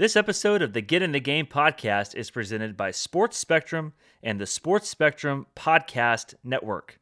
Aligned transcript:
This 0.00 0.16
episode 0.16 0.62
of 0.62 0.72
the 0.72 0.80
Get 0.80 1.02
in 1.02 1.12
the 1.12 1.20
Game 1.20 1.44
podcast 1.44 2.14
is 2.14 2.30
presented 2.30 2.74
by 2.74 2.90
Sports 2.90 3.36
Spectrum 3.36 3.92
and 4.22 4.40
the 4.40 4.46
Sports 4.46 4.88
Spectrum 4.88 5.46
Podcast 5.54 6.32
Network. 6.42 6.98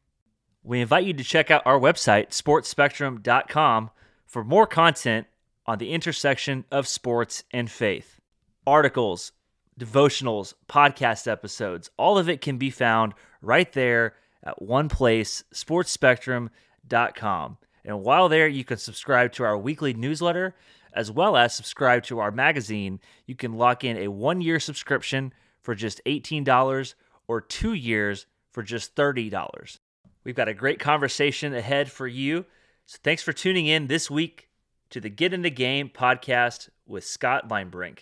We 0.65 0.81
invite 0.81 1.05
you 1.05 1.13
to 1.13 1.23
check 1.23 1.49
out 1.49 1.63
our 1.65 1.79
website, 1.79 2.31
sportspectrum.com, 2.31 3.91
for 4.27 4.43
more 4.43 4.67
content 4.67 5.29
on 5.65 5.79
the 5.79 5.93
intersection 5.93 6.65
of 6.73 6.89
sports 6.89 7.45
and 7.53 7.71
faith. 7.71 8.19
Articles, 8.67 9.31
devotionals, 9.79 10.55
podcast 10.69 11.31
episodes, 11.31 11.93
all 11.99 12.19
of 12.19 12.29
it 12.29 12.41
can 12.41 12.59
be 12.59 12.71
found 12.71 13.15
right 13.41 13.73
there 13.75 14.17
at 14.43 14.61
one 14.61 14.89
place, 14.89 15.45
sportspectrum.com. 15.55 17.59
And 17.85 18.03
while 18.03 18.29
there, 18.29 18.49
you 18.49 18.65
can 18.65 18.79
subscribe 18.79 19.31
to 19.35 19.45
our 19.45 19.57
weekly 19.57 19.95
newsletter 19.95 20.57
as 20.93 21.11
well 21.11 21.37
as 21.37 21.55
subscribe 21.55 22.03
to 22.05 22.19
our 22.19 22.31
magazine. 22.31 23.01
You 23.27 23.35
can 23.35 23.55
lock 23.55 23.85
in 23.85 23.97
a 23.97 24.09
one 24.09 24.41
year 24.41 24.61
subscription 24.61 25.33
for 25.61 25.75
just 25.75 26.01
$18 26.07 26.95
or 27.27 27.41
two 27.41 27.75
years 27.75 28.27
for 28.51 28.63
just 28.63 28.95
$30. 28.95 29.79
We've 30.25 30.35
got 30.35 30.49
a 30.49 30.55
great 30.55 30.79
conversation 30.79 31.55
ahead 31.55 31.91
for 31.91 32.07
you. 32.07 32.45
So 32.87 32.99
thanks 33.03 33.23
for 33.23 33.33
tuning 33.33 33.67
in 33.67 33.87
this 33.87 34.11
week 34.11 34.49
to 34.91 35.01
the 35.01 35.11
Get 35.11 35.35
in 35.35 35.43
the 35.43 35.51
Game 35.51 35.91
podcast 35.91 36.71
with 36.87 37.05
Scott 37.05 37.49
Linebrink. 37.49 38.01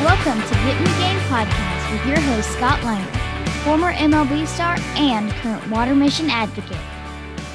Welcome 0.00 0.40
to 0.40 0.54
Get 0.54 0.78
in 0.78 0.84
the 0.84 0.98
Game 0.98 1.18
podcast 1.28 1.92
with 1.92 2.06
your 2.06 2.18
host, 2.20 2.50
Scott 2.52 2.78
Linebrink, 2.78 3.62
former 3.64 3.92
MLB 3.92 4.46
star 4.46 4.76
and 4.96 5.30
current 5.30 5.70
water 5.70 5.94
mission 5.94 6.30
advocate. 6.30 6.78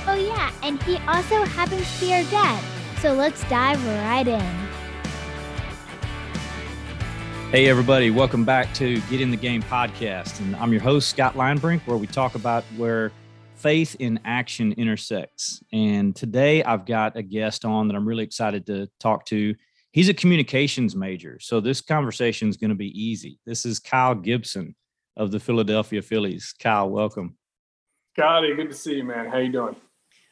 Oh, 0.05 0.13
yeah, 0.13 0.51
and 0.61 0.79
he 0.83 0.97
also 1.07 1.43
happens 1.43 1.91
to 1.95 2.05
be 2.05 2.13
our 2.13 2.23
dad. 2.25 2.63
So 2.99 3.13
let's 3.13 3.43
dive 3.49 3.83
right 3.87 4.27
in. 4.27 4.67
Hey, 7.49 7.67
everybody, 7.67 8.11
welcome 8.11 8.45
back 8.45 8.71
to 8.75 9.01
Get 9.09 9.21
in 9.21 9.31
the 9.31 9.37
Game 9.37 9.63
podcast. 9.63 10.39
And 10.39 10.55
I'm 10.57 10.71
your 10.71 10.83
host, 10.83 11.09
Scott 11.09 11.33
Linebrink, 11.33 11.81
where 11.87 11.97
we 11.97 12.05
talk 12.05 12.35
about 12.35 12.63
where 12.77 13.11
faith 13.55 13.95
in 13.97 14.19
action 14.23 14.71
intersects. 14.73 15.63
And 15.73 16.15
today 16.15 16.63
I've 16.63 16.85
got 16.85 17.17
a 17.17 17.23
guest 17.23 17.65
on 17.65 17.87
that 17.87 17.95
I'm 17.95 18.07
really 18.07 18.23
excited 18.23 18.67
to 18.67 18.87
talk 18.99 19.25
to 19.25 19.55
he's 19.95 20.09
a 20.09 20.13
communications 20.13 20.93
major. 20.93 21.39
So 21.39 21.61
this 21.61 21.79
conversation 21.79 22.49
is 22.49 22.57
going 22.57 22.69
to 22.69 22.75
be 22.75 22.91
easy. 23.01 23.39
This 23.45 23.65
is 23.65 23.79
Kyle 23.79 24.13
Gibson 24.13 24.75
of 25.15 25.31
the 25.31 25.39
Philadelphia 25.39 26.01
Phillies. 26.01 26.53
Kyle, 26.59 26.89
welcome. 26.89 27.37
Scotty, 28.13 28.53
good 28.55 28.69
to 28.69 28.75
see 28.75 28.95
you, 28.95 29.05
man. 29.05 29.27
How 29.27 29.37
you 29.37 29.53
doing? 29.53 29.75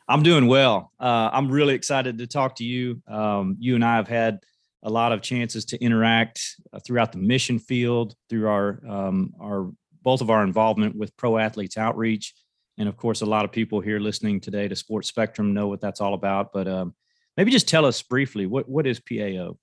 I'm 0.10 0.22
doing 0.22 0.48
well. 0.48 0.92
Uh, 1.00 1.30
I'm 1.32 1.50
really 1.50 1.76
excited 1.76 2.18
to 2.18 2.28
talk 2.28 2.58
to 2.58 2.66
you. 2.66 3.02
Um, 3.08 3.56
you 3.58 3.76
and 3.76 3.86
I 3.86 3.96
have 3.96 4.10
had 4.10 4.40
a 4.84 4.90
lot 4.90 5.14
of 5.14 5.22
chances 5.22 5.64
to 5.66 5.82
interact 5.82 6.42
uh, 6.74 6.80
throughout 6.86 7.14
the 7.14 7.20
mission 7.20 7.58
field, 7.58 8.16
through 8.30 8.50
our 8.50 8.82
um, 8.86 9.34
our 9.40 9.72
both 10.02 10.20
of 10.20 10.30
our 10.30 10.44
involvement 10.44 10.98
with 10.98 11.16
Pro 11.16 11.38
Athletes 11.38 11.78
Outreach, 11.78 12.34
and 12.78 12.90
of 12.90 12.98
course, 12.98 13.22
a 13.22 13.26
lot 13.26 13.46
of 13.46 13.54
people 13.54 13.80
here 13.80 14.00
listening 14.00 14.42
today 14.42 14.68
to 14.68 14.76
Sports 14.76 15.08
Spectrum 15.08 15.54
know 15.54 15.70
what 15.70 15.80
that's 15.80 16.02
all 16.02 16.14
about. 16.14 16.52
But 16.52 16.68
um, 16.68 16.94
Maybe 17.38 17.52
just 17.52 17.68
tell 17.68 17.86
us 17.86 18.02
briefly 18.02 18.46
what 18.46 18.70
what 18.70 18.86
is 18.86 19.00
PAO? 19.00 19.58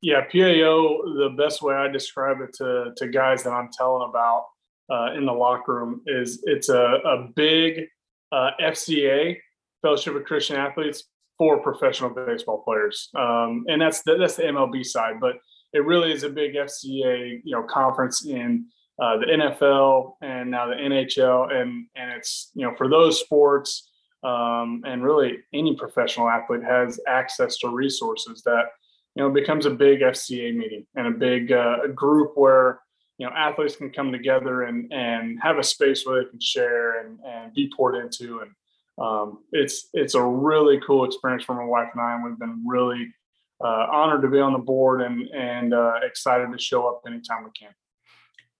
Yeah, 0.00 0.22
PAO. 0.22 1.02
The 1.16 1.34
best 1.36 1.62
way 1.62 1.74
I 1.74 1.88
describe 1.88 2.38
it 2.40 2.54
to 2.54 2.92
to 2.96 3.08
guys 3.08 3.42
that 3.42 3.50
I'm 3.50 3.70
telling 3.76 4.08
about 4.08 4.46
uh, 4.90 5.12
in 5.16 5.26
the 5.26 5.32
locker 5.32 5.74
room 5.74 6.02
is 6.06 6.42
it's 6.44 6.68
a 6.68 6.98
a 7.04 7.28
big 7.34 7.86
uh, 8.32 8.50
FCA 8.60 9.36
Fellowship 9.82 10.14
of 10.14 10.24
Christian 10.24 10.56
Athletes 10.56 11.04
for 11.36 11.62
professional 11.62 12.10
baseball 12.10 12.62
players, 12.64 13.10
um, 13.16 13.64
and 13.68 13.80
that's 13.80 14.02
the, 14.02 14.16
that's 14.16 14.36
the 14.36 14.42
MLB 14.42 14.84
side. 14.84 15.20
But 15.20 15.36
it 15.72 15.84
really 15.84 16.12
is 16.12 16.22
a 16.22 16.30
big 16.30 16.54
FCA 16.54 17.40
you 17.44 17.54
know 17.54 17.62
conference 17.64 18.24
in 18.24 18.66
uh, 19.00 19.18
the 19.18 19.26
NFL 19.26 20.14
and 20.22 20.50
now 20.50 20.68
the 20.68 20.74
NHL, 20.74 21.52
and 21.52 21.86
and 21.96 22.12
it's 22.12 22.50
you 22.54 22.66
know 22.66 22.74
for 22.76 22.88
those 22.88 23.20
sports 23.20 23.87
um, 24.22 24.82
and 24.86 25.02
really 25.02 25.38
any 25.52 25.76
professional 25.76 26.28
athlete 26.28 26.62
has 26.62 27.00
access 27.06 27.58
to 27.58 27.68
resources 27.68 28.42
that 28.44 28.66
you 29.14 29.22
know 29.22 29.30
becomes 29.30 29.66
a 29.66 29.70
big 29.70 30.00
FCA 30.00 30.54
meeting 30.54 30.86
and 30.96 31.06
a 31.06 31.10
big 31.10 31.52
uh, 31.52 31.86
group 31.94 32.32
where 32.34 32.80
you 33.18 33.26
know 33.26 33.32
athletes 33.34 33.76
can 33.76 33.90
come 33.90 34.12
together 34.12 34.62
and 34.62 34.92
and 34.92 35.38
have 35.42 35.58
a 35.58 35.62
space 35.62 36.04
where 36.04 36.22
they 36.22 36.30
can 36.30 36.40
share 36.40 37.04
and 37.04 37.18
and 37.26 37.54
be 37.54 37.70
poured 37.76 37.96
into 37.96 38.40
and 38.40 38.50
um, 39.00 39.38
it's 39.52 39.88
it's 39.92 40.14
a 40.14 40.22
really 40.22 40.80
cool 40.86 41.04
experience 41.04 41.44
for 41.44 41.54
my 41.54 41.64
wife 41.64 41.88
and 41.92 42.02
I 42.02 42.14
and 42.14 42.24
we've 42.24 42.38
been 42.38 42.64
really 42.66 43.12
uh, 43.62 43.86
honored 43.90 44.22
to 44.22 44.28
be 44.28 44.40
on 44.40 44.52
the 44.52 44.58
board 44.58 45.02
and 45.02 45.28
and 45.28 45.74
uh, 45.74 45.94
excited 46.02 46.50
to 46.50 46.58
show 46.58 46.88
up 46.88 47.02
anytime 47.06 47.44
we 47.44 47.50
can. 47.58 47.72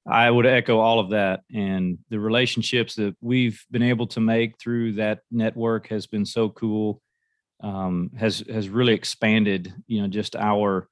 I 0.08 0.30
would 0.30 0.46
echo 0.46 0.78
all 0.78 1.00
of 1.00 1.10
that. 1.10 1.42
And 1.54 1.98
the 2.08 2.19
relationships 2.19 2.94
that 2.94 3.14
we've 3.20 3.62
been 3.70 3.82
able 3.82 4.06
to 4.08 4.20
make 4.20 4.58
through 4.58 4.94
that 4.94 5.20
network 5.30 5.88
has 5.88 6.06
been 6.06 6.24
so 6.24 6.48
cool. 6.48 7.02
Um, 7.60 8.12
has 8.16 8.44
has 8.48 8.68
really 8.68 8.94
expanded, 8.94 9.74
you 9.88 10.00
know, 10.00 10.06
just 10.06 10.36
our 10.36 10.88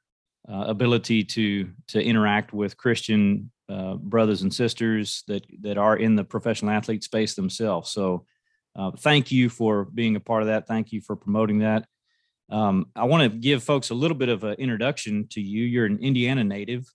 uh, 0.49 0.65
ability 0.67 1.25
to 1.25 1.71
to 1.89 2.03
interact 2.03 2.53
with 2.53 2.77
Christian 2.77 3.51
uh, 3.69 3.95
brothers 3.95 4.43
and 4.43 4.53
sisters 4.53 5.23
that 5.29 5.47
that 5.61 5.79
are 5.79 5.97
in 5.97 6.17
the 6.17 6.25
professional 6.25 6.73
athlete 6.73 7.05
space 7.05 7.35
themselves. 7.35 7.93
So, 7.93 8.27
uh, 8.75 8.91
thank 8.99 9.31
you 9.31 9.49
for 9.49 9.85
being 9.85 10.17
a 10.17 10.21
part 10.21 10.43
of 10.43 10.49
that. 10.49 10.67
Thank 10.67 10.93
you 10.93 11.01
for 11.01 11.15
promoting 11.15 11.61
that. 11.61 11.87
Um, 12.51 12.87
I 12.95 13.05
want 13.05 13.33
to 13.33 13.39
give 13.39 13.63
folks 13.63 13.91
a 13.91 13.95
little 13.95 14.17
bit 14.17 14.29
of 14.29 14.45
an 14.45 14.55
introduction 14.55 15.29
to 15.31 15.41
you. 15.41 15.65
You're 15.65 15.87
an 15.87 16.01
Indiana 16.01 16.45
native 16.45 16.93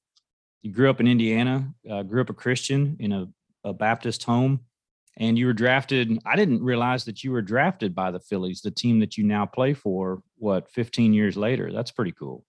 you 0.62 0.72
grew 0.72 0.90
up 0.90 1.00
in 1.00 1.08
Indiana, 1.08 1.74
uh, 1.90 2.04
grew 2.04 2.22
up 2.22 2.30
a 2.30 2.34
Christian 2.34 2.98
in 3.00 3.12
a, 3.12 3.28
a 3.64 3.74
Baptist 3.74 4.24
home, 4.24 4.62
and 5.18 5.38
you 5.38 5.46
were 5.48 5.54
drafted. 5.54 6.20
I 6.26 6.36
didn't 6.36 6.64
realize 6.64 7.06
that 7.06 7.24
you 7.24 7.32
were 7.32 7.42
drafted 7.42 7.96
by 7.96 8.12
the 8.12 8.20
Phillies, 8.20 8.62
the 8.62 8.72
team 8.72 9.00
that 9.00 9.18
you 9.18 9.24
now 9.24 9.46
play 9.46 9.74
for. 9.74 10.22
What, 10.38 10.70
15 10.70 11.14
years 11.14 11.36
later? 11.36 11.72
That's 11.72 11.92
pretty 11.92 12.12
cool. 12.12 12.46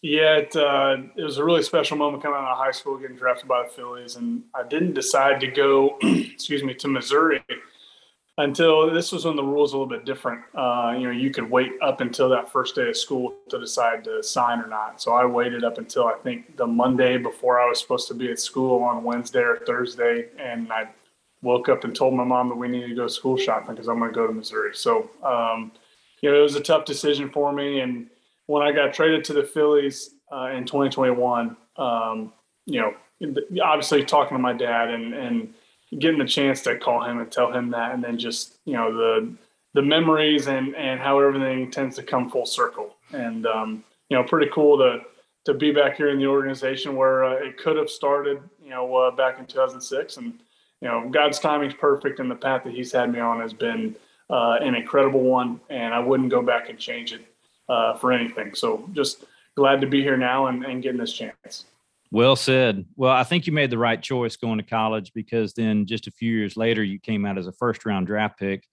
Yeah, 0.00 0.36
it, 0.36 0.54
uh, 0.54 0.98
it 1.16 1.24
was 1.24 1.38
a 1.38 1.44
really 1.44 1.64
special 1.64 1.96
moment 1.96 2.22
coming 2.22 2.38
out 2.38 2.52
of 2.52 2.58
high 2.58 2.70
school, 2.70 2.98
getting 2.98 3.16
drafted 3.16 3.48
by 3.48 3.64
the 3.64 3.68
Phillies, 3.68 4.14
and 4.14 4.44
I 4.54 4.62
didn't 4.62 4.94
decide 4.94 5.40
to 5.40 5.48
go, 5.48 5.98
excuse 6.02 6.62
me, 6.62 6.74
to 6.74 6.88
Missouri 6.88 7.42
until 8.38 8.88
this 8.92 9.10
was 9.10 9.24
when 9.24 9.34
the 9.34 9.42
rules 9.42 9.72
a 9.72 9.76
little 9.76 9.88
bit 9.88 10.04
different. 10.04 10.40
Uh, 10.54 10.94
you 10.96 11.04
know, 11.04 11.10
you 11.10 11.30
could 11.30 11.50
wait 11.50 11.72
up 11.82 12.00
until 12.00 12.28
that 12.28 12.50
first 12.50 12.76
day 12.76 12.88
of 12.88 12.96
school 12.96 13.34
to 13.48 13.58
decide 13.58 14.04
to 14.04 14.22
sign 14.22 14.60
or 14.60 14.68
not. 14.68 15.02
So 15.02 15.12
I 15.12 15.24
waited 15.24 15.64
up 15.64 15.78
until 15.78 16.06
I 16.06 16.14
think 16.14 16.56
the 16.56 16.66
Monday 16.66 17.18
before 17.18 17.60
I 17.60 17.68
was 17.68 17.80
supposed 17.80 18.06
to 18.08 18.14
be 18.14 18.30
at 18.30 18.38
school 18.38 18.80
on 18.82 19.02
Wednesday 19.02 19.40
or 19.40 19.58
Thursday, 19.66 20.28
and 20.38 20.72
I 20.72 20.88
woke 21.42 21.68
up 21.68 21.82
and 21.82 21.94
told 21.94 22.14
my 22.14 22.22
mom 22.22 22.48
that 22.48 22.54
we 22.54 22.68
needed 22.68 22.90
to 22.90 22.94
go 22.94 23.08
school 23.08 23.36
shopping 23.36 23.74
because 23.74 23.88
I'm 23.88 23.98
going 23.98 24.12
to 24.12 24.14
go 24.14 24.26
to 24.26 24.32
Missouri. 24.32 24.74
So, 24.74 25.10
um, 25.24 25.72
you 26.20 26.30
know, 26.30 26.38
it 26.38 26.42
was 26.42 26.54
a 26.54 26.60
tough 26.60 26.84
decision 26.84 27.30
for 27.30 27.52
me. 27.52 27.80
And 27.80 28.08
when 28.46 28.62
I 28.62 28.70
got 28.70 28.94
traded 28.94 29.24
to 29.24 29.32
the 29.32 29.42
Phillies 29.42 30.14
uh, 30.32 30.50
in 30.54 30.64
2021, 30.64 31.56
um, 31.76 32.32
you 32.66 32.80
know, 32.80 32.94
obviously 33.64 34.04
talking 34.04 34.36
to 34.36 34.42
my 34.42 34.52
dad 34.52 34.90
and 34.90 35.12
and 35.12 35.54
getting 35.98 36.18
the 36.18 36.26
chance 36.26 36.62
to 36.62 36.78
call 36.78 37.04
him 37.04 37.20
and 37.20 37.30
tell 37.30 37.52
him 37.52 37.70
that, 37.70 37.94
and 37.94 38.02
then 38.02 38.18
just 38.18 38.58
you 38.64 38.74
know 38.74 38.92
the 38.92 39.34
the 39.74 39.82
memories 39.82 40.48
and 40.48 40.74
and 40.76 41.00
how 41.00 41.20
everything 41.20 41.70
tends 41.70 41.96
to 41.96 42.02
come 42.02 42.30
full 42.30 42.46
circle, 42.46 42.96
and 43.12 43.46
um, 43.46 43.84
you 44.08 44.16
know, 44.16 44.24
pretty 44.24 44.50
cool 44.52 44.78
to 44.78 45.00
to 45.44 45.54
be 45.54 45.70
back 45.70 45.96
here 45.96 46.10
in 46.10 46.18
the 46.18 46.26
organization 46.26 46.94
where 46.94 47.24
uh, 47.24 47.32
it 47.34 47.56
could 47.56 47.76
have 47.76 47.88
started, 47.88 48.38
you 48.62 48.70
know, 48.70 48.94
uh, 48.96 49.10
back 49.10 49.38
in 49.38 49.46
2006, 49.46 50.18
and 50.18 50.40
you 50.80 50.88
know, 50.88 51.08
God's 51.08 51.38
timing's 51.38 51.74
perfect, 51.74 52.20
and 52.20 52.30
the 52.30 52.34
path 52.34 52.64
that 52.64 52.74
He's 52.74 52.92
had 52.92 53.10
me 53.10 53.20
on 53.20 53.40
has 53.40 53.52
been 53.52 53.96
uh, 54.30 54.58
an 54.60 54.74
incredible 54.74 55.22
one, 55.22 55.60
and 55.70 55.94
I 55.94 56.00
wouldn't 56.00 56.30
go 56.30 56.42
back 56.42 56.68
and 56.68 56.78
change 56.78 57.12
it 57.12 57.22
uh, 57.68 57.94
for 57.94 58.12
anything. 58.12 58.54
So 58.54 58.88
just 58.92 59.24
glad 59.54 59.80
to 59.80 59.86
be 59.86 60.02
here 60.02 60.16
now 60.16 60.46
and, 60.46 60.64
and 60.64 60.82
getting 60.82 61.00
this 61.00 61.12
chance. 61.12 61.64
Well 62.10 62.36
said. 62.36 62.86
Well, 62.96 63.12
I 63.12 63.22
think 63.24 63.46
you 63.46 63.52
made 63.52 63.70
the 63.70 63.78
right 63.78 64.00
choice 64.00 64.36
going 64.36 64.58
to 64.58 64.64
college 64.64 65.12
because 65.14 65.52
then 65.52 65.86
just 65.86 66.06
a 66.06 66.10
few 66.10 66.32
years 66.32 66.56
later, 66.56 66.82
you 66.82 66.98
came 66.98 67.26
out 67.26 67.38
as 67.38 67.46
a 67.46 67.52
first 67.52 67.84
round 67.84 68.06
draft 68.06 68.38
pick 68.38 68.66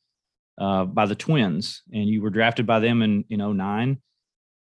uh, 0.58 0.86
by 0.86 1.06
the 1.06 1.16
Twins 1.16 1.82
and 1.92 2.08
you 2.08 2.22
were 2.22 2.30
drafted 2.30 2.66
by 2.66 2.80
them 2.80 3.02
in, 3.02 3.26
in 3.30 3.40
09. 3.58 3.98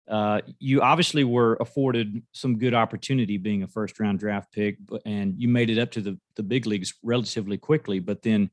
Uh, 0.09 0.41
you 0.59 0.81
obviously 0.81 1.23
were 1.23 1.57
afforded 1.59 2.21
some 2.33 2.57
good 2.57 2.73
opportunity 2.73 3.37
being 3.37 3.63
a 3.63 3.67
first 3.67 3.99
round 3.99 4.19
draft 4.19 4.51
pick, 4.51 4.77
and 5.05 5.35
you 5.37 5.47
made 5.47 5.69
it 5.69 5.77
up 5.77 5.91
to 5.91 6.01
the, 6.01 6.19
the 6.35 6.43
big 6.43 6.65
leagues 6.65 6.93
relatively 7.03 7.57
quickly. 7.57 7.99
But 7.99 8.21
then 8.21 8.49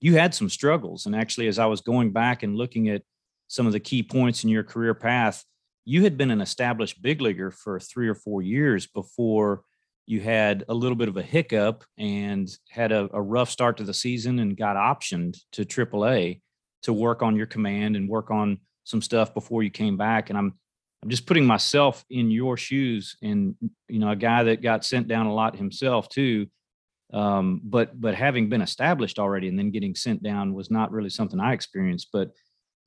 you 0.00 0.16
had 0.16 0.34
some 0.34 0.48
struggles. 0.48 1.06
And 1.06 1.16
actually, 1.16 1.48
as 1.48 1.58
I 1.58 1.66
was 1.66 1.80
going 1.80 2.12
back 2.12 2.42
and 2.42 2.56
looking 2.56 2.88
at 2.88 3.02
some 3.48 3.66
of 3.66 3.72
the 3.72 3.80
key 3.80 4.02
points 4.02 4.44
in 4.44 4.50
your 4.50 4.62
career 4.62 4.94
path, 4.94 5.44
you 5.90 6.04
had 6.04 6.16
been 6.16 6.30
an 6.30 6.40
established 6.40 7.02
big 7.02 7.20
leaguer 7.20 7.50
for 7.50 7.80
three 7.80 8.06
or 8.06 8.14
four 8.14 8.42
years 8.42 8.86
before 8.86 9.62
you 10.06 10.20
had 10.20 10.64
a 10.68 10.74
little 10.74 10.94
bit 10.94 11.08
of 11.08 11.16
a 11.16 11.22
hiccup 11.22 11.82
and 11.98 12.48
had 12.68 12.92
a, 12.92 13.08
a 13.12 13.20
rough 13.20 13.50
start 13.50 13.76
to 13.76 13.82
the 13.82 13.92
season 13.92 14.38
and 14.38 14.56
got 14.56 14.76
optioned 14.76 15.36
to 15.50 15.64
AAA 15.64 16.42
to 16.84 16.92
work 16.92 17.22
on 17.22 17.34
your 17.34 17.46
command 17.46 17.96
and 17.96 18.08
work 18.08 18.30
on 18.30 18.58
some 18.84 19.02
stuff 19.02 19.34
before 19.34 19.64
you 19.64 19.70
came 19.70 19.96
back. 19.96 20.30
And 20.30 20.38
I'm 20.38 20.54
I'm 21.02 21.08
just 21.08 21.26
putting 21.26 21.46
myself 21.46 22.04
in 22.08 22.30
your 22.30 22.56
shoes 22.56 23.16
and 23.20 23.56
you 23.88 23.98
know 23.98 24.10
a 24.10 24.16
guy 24.16 24.44
that 24.44 24.62
got 24.62 24.84
sent 24.84 25.08
down 25.08 25.26
a 25.26 25.34
lot 25.34 25.56
himself 25.56 26.08
too 26.08 26.46
um, 27.12 27.62
but 27.64 28.00
but 28.00 28.14
having 28.14 28.48
been 28.48 28.62
established 28.62 29.18
already 29.18 29.48
and 29.48 29.58
then 29.58 29.72
getting 29.72 29.96
sent 29.96 30.22
down 30.22 30.52
was 30.52 30.70
not 30.70 30.92
really 30.92 31.08
something 31.08 31.40
i 31.40 31.54
experienced 31.54 32.08
but 32.12 32.32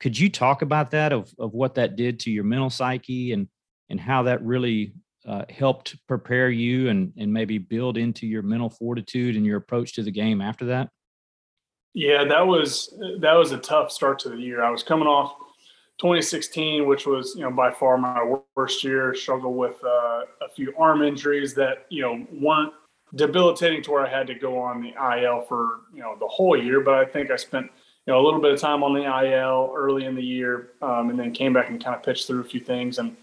could 0.04 0.20
you 0.20 0.30
talk 0.30 0.62
about 0.62 0.92
that 0.92 1.14
of, 1.14 1.34
of 1.40 1.54
what 1.54 1.76
that 1.76 1.96
did 1.96 2.20
to 2.20 2.30
your 2.30 2.44
mental 2.44 2.70
psyche 2.70 3.32
and 3.32 3.48
and 3.90 4.02
how 4.02 4.24
that 4.24 4.44
really 4.44 4.94
uh, 5.26 5.46
helped 5.50 5.96
prepare 6.10 6.50
you 6.50 6.90
and 6.90 7.14
and 7.18 7.32
maybe 7.32 7.58
build 7.58 7.98
into 7.98 8.28
your 8.28 8.42
mental 8.42 8.70
fortitude 8.70 9.38
and 9.38 9.46
your 9.46 9.56
approach 9.56 9.94
to 9.94 10.04
the 10.04 10.12
game 10.12 10.42
after 10.42 10.66
that 10.66 10.90
yeah 11.94 12.26
that 12.26 12.46
was 12.46 12.94
that 13.22 13.34
was 13.34 13.54
a 13.54 13.58
tough 13.60 13.94
start 13.94 14.20
to 14.20 14.28
the 14.28 14.36
year 14.36 14.62
i 14.62 14.70
was 14.70 14.84
coming 14.84 15.08
off 15.08 15.36
2016, 16.00 16.88
which 16.88 17.06
was 17.06 17.36
you 17.36 17.44
know 17.44 17.52
by 17.52 17.72
far 17.72 18.00
my 18.00 18.38
worst 18.56 18.84
year, 18.84 19.14
struggled 19.14 19.56
with 19.56 19.76
uh, 19.84 20.22
a 20.42 20.50
few 20.56 20.74
arm 20.76 21.04
injuries 21.04 21.54
that 21.54 21.86
you 21.90 22.02
know 22.02 22.26
weren't 22.32 22.74
debilitating 23.14 23.84
to 23.84 23.92
where 23.92 24.06
I 24.06 24.10
had 24.10 24.26
to 24.26 24.34
go 24.34 24.60
on 24.60 24.82
the 24.82 24.90
IL 24.90 25.46
for 25.48 25.82
you 25.94 26.02
know 26.02 26.18
the 26.20 26.28
whole 26.28 26.58
year. 26.58 26.82
But 26.82 26.96
I 26.96 27.06
think 27.06 27.30
I 27.30 27.36
spent 27.36 27.70
you 28.06 28.14
know 28.14 28.20
a 28.20 28.24
little 28.24 28.42
bit 28.42 28.52
of 28.52 28.60
time 28.60 28.84
on 28.84 28.94
the 28.94 29.04
IL 29.04 29.74
early 29.76 30.06
in 30.06 30.16
the 30.16 30.24
year, 30.24 30.70
um, 30.82 31.10
and 31.10 31.20
then 31.20 31.32
came 31.32 31.54
back 31.54 31.70
and 31.70 31.84
kind 31.84 31.96
of 31.96 32.04
pitched 32.04 32.28
through 32.28 32.42
a 32.42 32.46
few 32.46 32.60
things. 32.60 33.00
And 33.00 33.16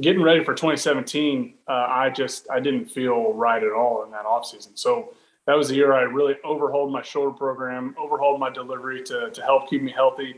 getting 0.00 0.22
ready 0.22 0.42
for 0.42 0.54
2017, 0.54 1.54
uh, 1.68 1.72
I 1.72 2.10
just 2.10 2.48
I 2.50 2.60
didn't 2.60 2.86
feel 2.86 3.32
right 3.32 3.62
at 3.62 3.72
all 3.72 4.04
in 4.04 4.10
that 4.10 4.24
offseason. 4.24 4.78
So 4.78 5.14
that 5.46 5.56
was 5.56 5.68
the 5.68 5.74
year 5.74 5.92
I 5.92 6.02
really 6.02 6.36
overhauled 6.44 6.92
my 6.92 7.02
shoulder 7.02 7.36
program, 7.36 7.94
overhauled 7.98 8.40
my 8.40 8.50
delivery 8.50 9.02
to 9.04 9.30
to 9.30 9.42
help 9.42 9.68
keep 9.68 9.82
me 9.82 9.92
healthy 9.92 10.36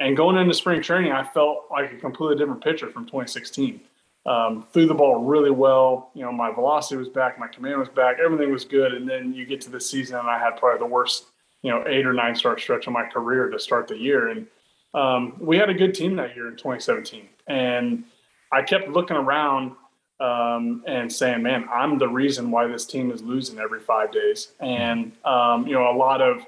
and 0.00 0.16
going 0.16 0.36
into 0.36 0.54
spring 0.54 0.82
training, 0.82 1.12
I 1.12 1.24
felt 1.24 1.66
like 1.70 1.92
a 1.92 1.96
completely 1.96 2.36
different 2.36 2.64
pitcher 2.64 2.90
from 2.90 3.04
2016. 3.04 3.80
Um, 4.26 4.66
threw 4.72 4.86
the 4.86 4.94
ball 4.94 5.24
really 5.24 5.50
well. 5.50 6.10
You 6.14 6.22
know, 6.22 6.32
my 6.32 6.52
velocity 6.52 6.96
was 6.96 7.08
back, 7.08 7.38
my 7.38 7.48
command 7.48 7.78
was 7.78 7.88
back, 7.88 8.16
everything 8.22 8.50
was 8.50 8.64
good. 8.64 8.94
And 8.94 9.08
then 9.08 9.32
you 9.34 9.46
get 9.46 9.60
to 9.62 9.70
the 9.70 9.80
season, 9.80 10.16
and 10.18 10.28
I 10.28 10.38
had 10.38 10.56
probably 10.56 10.78
the 10.78 10.92
worst, 10.92 11.26
you 11.62 11.70
know, 11.70 11.84
eight 11.86 12.06
or 12.06 12.12
nine 12.12 12.34
start 12.34 12.60
stretch 12.60 12.86
of 12.86 12.92
my 12.92 13.04
career 13.04 13.48
to 13.48 13.58
start 13.58 13.88
the 13.88 13.96
year. 13.96 14.28
And 14.28 14.46
um, 14.94 15.34
we 15.38 15.56
had 15.56 15.70
a 15.70 15.74
good 15.74 15.94
team 15.94 16.16
that 16.16 16.34
year 16.34 16.48
in 16.48 16.56
2017. 16.56 17.28
And 17.46 18.04
I 18.52 18.62
kept 18.62 18.88
looking 18.88 19.16
around 19.16 19.72
um, 20.20 20.82
and 20.86 21.10
saying, 21.10 21.42
man, 21.42 21.66
I'm 21.72 21.98
the 21.98 22.08
reason 22.08 22.50
why 22.50 22.66
this 22.66 22.84
team 22.84 23.10
is 23.10 23.22
losing 23.22 23.58
every 23.58 23.80
five 23.80 24.12
days. 24.12 24.52
And, 24.60 25.12
um, 25.24 25.66
you 25.66 25.74
know, 25.74 25.90
a 25.90 25.96
lot 25.96 26.20
of 26.20 26.44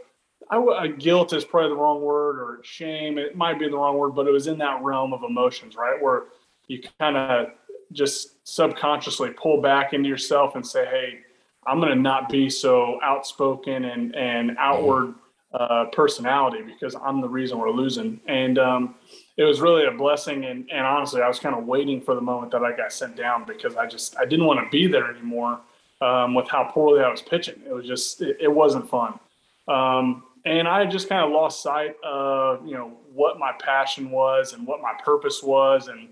I, 0.50 0.58
uh, 0.58 0.86
guilt 0.98 1.32
is 1.32 1.44
probably 1.44 1.70
the 1.70 1.76
wrong 1.76 2.02
word 2.02 2.38
or 2.38 2.60
shame. 2.62 3.16
It 3.16 3.36
might 3.36 3.58
be 3.58 3.68
the 3.68 3.76
wrong 3.76 3.96
word, 3.96 4.10
but 4.10 4.26
it 4.26 4.32
was 4.32 4.46
in 4.46 4.58
that 4.58 4.82
realm 4.82 5.14
of 5.14 5.22
emotions, 5.22 5.76
right? 5.76 6.00
Where 6.00 6.24
you 6.68 6.82
kind 7.00 7.16
of 7.16 7.52
just 7.92 8.46
subconsciously 8.46 9.30
pull 9.30 9.62
back 9.62 9.94
into 9.94 10.08
yourself 10.08 10.54
and 10.54 10.66
say, 10.66 10.84
Hey, 10.84 11.20
I'm 11.66 11.78
going 11.78 11.90
to 11.90 12.00
not 12.00 12.28
be 12.28 12.50
so 12.50 12.98
outspoken 13.02 13.84
and, 13.84 14.14
and 14.14 14.56
outward 14.58 15.14
uh, 15.54 15.86
personality 15.92 16.62
because 16.62 16.94
I'm 16.94 17.20
the 17.20 17.28
reason 17.28 17.58
we're 17.58 17.70
losing. 17.70 18.20
And 18.26 18.58
um, 18.58 18.94
it 19.36 19.44
was 19.44 19.60
really 19.60 19.86
a 19.86 19.90
blessing. 19.90 20.44
And, 20.46 20.68
and 20.70 20.86
honestly, 20.86 21.22
I 21.22 21.28
was 21.28 21.38
kind 21.38 21.54
of 21.54 21.66
waiting 21.66 22.00
for 22.00 22.14
the 22.14 22.20
moment 22.20 22.52
that 22.52 22.64
I 22.64 22.76
got 22.76 22.92
sent 22.92 23.16
down 23.16 23.44
because 23.44 23.76
I 23.76 23.86
just, 23.86 24.16
I 24.18 24.24
didn't 24.24 24.46
want 24.46 24.60
to 24.60 24.68
be 24.70 24.86
there 24.86 25.10
anymore 25.10 25.60
um, 26.00 26.34
with 26.34 26.48
how 26.48 26.64
poorly 26.64 27.02
I 27.02 27.08
was 27.08 27.22
pitching. 27.22 27.60
It 27.66 27.72
was 27.72 27.86
just, 27.86 28.22
it, 28.22 28.38
it 28.40 28.52
wasn't 28.52 28.88
fun. 28.88 29.20
Um, 29.68 30.24
and 30.44 30.66
I 30.66 30.84
just 30.86 31.08
kind 31.08 31.24
of 31.24 31.30
lost 31.30 31.62
sight 31.62 31.94
of 32.02 32.66
you 32.66 32.74
know 32.74 32.92
what 33.12 33.38
my 33.38 33.52
passion 33.60 34.10
was 34.10 34.52
and 34.52 34.66
what 34.66 34.80
my 34.80 34.92
purpose 35.04 35.42
was, 35.42 35.88
and 35.88 36.08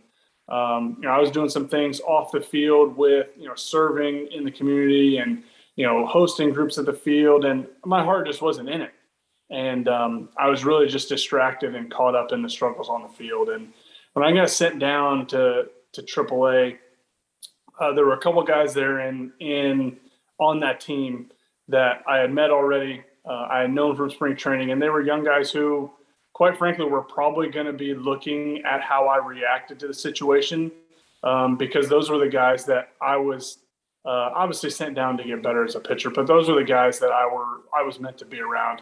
um, 0.50 0.96
you 0.98 1.08
know 1.08 1.14
I 1.14 1.18
was 1.18 1.30
doing 1.30 1.48
some 1.48 1.68
things 1.68 2.00
off 2.00 2.32
the 2.32 2.40
field 2.40 2.96
with 2.96 3.28
you 3.36 3.48
know 3.48 3.54
serving 3.54 4.28
in 4.32 4.44
the 4.44 4.50
community 4.50 5.18
and 5.18 5.42
you 5.76 5.86
know 5.86 6.06
hosting 6.06 6.52
groups 6.52 6.78
at 6.78 6.86
the 6.86 6.92
field, 6.92 7.44
and 7.44 7.66
my 7.84 8.02
heart 8.02 8.26
just 8.26 8.42
wasn't 8.42 8.68
in 8.68 8.82
it, 8.82 8.92
and 9.50 9.88
um, 9.88 10.28
I 10.38 10.48
was 10.48 10.64
really 10.64 10.86
just 10.86 11.08
distracted 11.08 11.74
and 11.74 11.90
caught 11.90 12.14
up 12.14 12.32
in 12.32 12.42
the 12.42 12.50
struggles 12.50 12.88
on 12.88 13.02
the 13.02 13.08
field. 13.08 13.48
And 13.48 13.72
when 14.14 14.24
I 14.24 14.32
got 14.32 14.50
sent 14.50 14.78
down 14.78 15.26
to 15.28 15.66
to 15.92 16.02
AAA, 16.02 16.78
uh, 17.80 17.92
there 17.92 18.04
were 18.04 18.14
a 18.14 18.20
couple 18.20 18.42
guys 18.42 18.74
there 18.74 19.00
in 19.00 19.32
in 19.40 19.96
on 20.38 20.60
that 20.60 20.80
team 20.80 21.30
that 21.68 22.02
I 22.08 22.18
had 22.18 22.32
met 22.32 22.50
already 22.50 23.04
uh, 23.24 23.46
I 23.50 23.60
had 23.60 23.72
known 23.72 23.96
from 23.96 24.10
spring 24.10 24.36
training, 24.36 24.70
and 24.70 24.80
they 24.80 24.88
were 24.88 25.00
young 25.00 25.24
guys 25.24 25.50
who, 25.50 25.90
quite 26.40 26.56
frankly, 26.56 26.86
were 26.86 27.02
probably 27.02 27.50
going 27.50 27.66
to 27.66 27.72
be 27.74 27.92
looking 27.92 28.62
at 28.64 28.80
how 28.80 29.08
I 29.08 29.18
reacted 29.18 29.78
to 29.80 29.86
the 29.86 29.92
situation 29.92 30.72
um, 31.22 31.58
because 31.58 31.86
those 31.90 32.08
were 32.08 32.16
the 32.16 32.30
guys 32.30 32.64
that 32.64 32.92
I 33.02 33.18
was 33.18 33.58
uh, 34.06 34.30
obviously 34.34 34.70
sent 34.70 34.94
down 34.94 35.18
to 35.18 35.24
get 35.24 35.42
better 35.42 35.66
as 35.66 35.74
a 35.74 35.80
pitcher, 35.80 36.08
but 36.08 36.26
those 36.26 36.48
were 36.48 36.54
the 36.54 36.64
guys 36.64 36.98
that 37.00 37.12
I 37.12 37.26
were 37.26 37.60
I 37.76 37.82
was 37.82 38.00
meant 38.00 38.16
to 38.16 38.24
be 38.24 38.40
around 38.40 38.80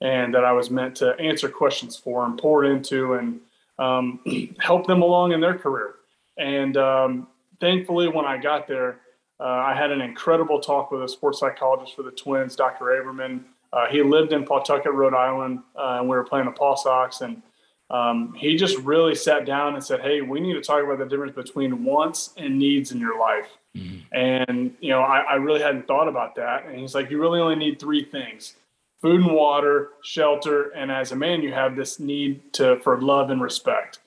and 0.00 0.32
that 0.32 0.44
I 0.44 0.52
was 0.52 0.70
meant 0.70 0.94
to 0.98 1.18
answer 1.18 1.48
questions 1.48 1.96
for 1.96 2.24
and 2.24 2.38
pour 2.38 2.64
into 2.64 3.14
and 3.14 3.40
um, 3.80 4.20
help 4.60 4.86
them 4.86 5.02
along 5.02 5.32
in 5.32 5.40
their 5.40 5.58
career. 5.58 5.96
And 6.38 6.76
um, 6.76 7.26
thankfully, 7.58 8.06
when 8.06 8.24
I 8.24 8.38
got 8.38 8.68
there, 8.68 9.00
uh, 9.40 9.46
I 9.46 9.74
had 9.74 9.90
an 9.90 10.00
incredible 10.00 10.60
talk 10.60 10.92
with 10.92 11.02
a 11.02 11.08
sports 11.08 11.40
psychologist 11.40 11.96
for 11.96 12.04
the 12.04 12.12
Twins, 12.12 12.54
Dr. 12.54 12.84
Aberman. 12.84 13.40
Uh, 13.72 13.86
he 13.88 14.02
lived 14.02 14.32
in 14.32 14.44
Pawtucket, 14.44 14.92
Rhode 14.92 15.14
Island, 15.14 15.60
uh, 15.76 15.98
and 16.00 16.08
we 16.08 16.16
were 16.16 16.24
playing 16.24 16.46
the 16.46 16.52
Paw 16.52 16.74
Sox. 16.74 17.20
And 17.20 17.42
um, 17.90 18.34
he 18.34 18.56
just 18.56 18.78
really 18.78 19.14
sat 19.14 19.46
down 19.46 19.74
and 19.74 19.82
said, 19.82 20.00
"Hey, 20.00 20.20
we 20.20 20.40
need 20.40 20.54
to 20.54 20.60
talk 20.60 20.82
about 20.82 20.98
the 20.98 21.06
difference 21.06 21.34
between 21.34 21.84
wants 21.84 22.34
and 22.36 22.58
needs 22.58 22.92
in 22.92 22.98
your 22.98 23.18
life." 23.18 23.48
Mm-hmm. 23.76 23.98
And 24.12 24.74
you 24.80 24.90
know, 24.90 25.00
I, 25.00 25.20
I, 25.20 25.34
really 25.36 25.60
hadn't 25.60 25.86
thought 25.86 26.08
about 26.08 26.34
that. 26.34 26.66
And 26.66 26.78
he's 26.78 26.94
like, 26.94 27.10
"You 27.10 27.20
really 27.20 27.40
only 27.40 27.56
need 27.56 27.78
three 27.78 28.04
things: 28.04 28.56
food 29.00 29.20
and 29.20 29.32
water, 29.32 29.90
shelter, 30.02 30.70
and 30.70 30.90
as 30.90 31.12
a 31.12 31.16
man, 31.16 31.42
you 31.42 31.52
have 31.52 31.76
this 31.76 32.00
need 32.00 32.52
to 32.54 32.80
for 32.80 33.00
love 33.00 33.30
and 33.30 33.40
respect." 33.40 34.00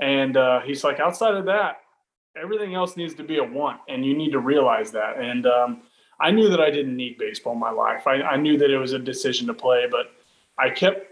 And 0.00 0.36
uh, 0.36 0.60
he's 0.60 0.82
like, 0.82 0.98
outside 0.98 1.34
of 1.34 1.44
that, 1.44 1.82
everything 2.34 2.74
else 2.74 2.96
needs 2.96 3.14
to 3.14 3.22
be 3.22 3.36
a 3.36 3.44
want, 3.44 3.80
and 3.88 4.04
you 4.04 4.16
need 4.16 4.32
to 4.32 4.38
realize 4.38 4.90
that. 4.92 5.18
And 5.18 5.46
um, 5.46 5.82
I 6.20 6.30
knew 6.30 6.48
that 6.48 6.60
I 6.60 6.70
didn't 6.70 6.96
need 6.96 7.18
baseball 7.18 7.54
in 7.54 7.58
my 7.58 7.70
life. 7.70 8.06
I, 8.06 8.20
I 8.22 8.36
knew 8.36 8.58
that 8.58 8.70
it 8.70 8.78
was 8.78 8.92
a 8.92 8.98
decision 8.98 9.46
to 9.46 9.54
play, 9.54 9.86
but 9.90 10.12
I 10.58 10.70
kept 10.70 11.06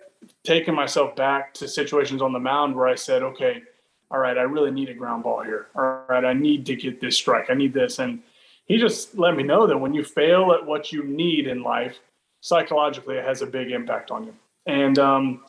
taking 0.45 0.75
myself 0.75 1.17
back 1.17 1.55
to 1.55 1.69
situations 1.69 2.21
on 2.21 2.33
the 2.33 2.39
mound 2.39 2.77
where 2.77 2.89
I 2.89 2.95
said, 2.95 3.23
okay, 3.23 3.63
all 4.11 4.19
right, 4.19 4.37
I 4.37 4.43
really 4.43 4.71
need 4.71 4.89
a 4.89 4.95
ground 4.95 5.23
ball 5.23 5.43
here. 5.43 5.69
All 5.75 6.05
right, 6.09 6.25
I 6.25 6.33
need 6.33 6.67
to 6.67 6.77
get 6.77 7.01
this 7.01 7.17
strike. 7.17 7.51
I 7.51 7.55
need 7.55 7.73
this. 7.73 7.99
And 7.99 8.23
he 8.67 8.79
just 8.79 9.17
let 9.17 9.37
me 9.37 9.43
know 9.43 9.67
that 9.67 9.79
when 9.79 9.95
you 9.95 10.05
fail 10.05 10.53
at 10.53 10.65
what 10.65 10.93
you 10.93 11.05
need 11.05 11.47
in 11.47 11.63
life, 11.63 11.99
psychologically, 12.41 13.17
it 13.17 13.25
has 13.25 13.43
a 13.43 13.47
big 13.47 13.71
impact 13.71 14.11
on 14.11 14.25
you. 14.25 14.35
And, 14.67 14.99
um, 14.99 15.45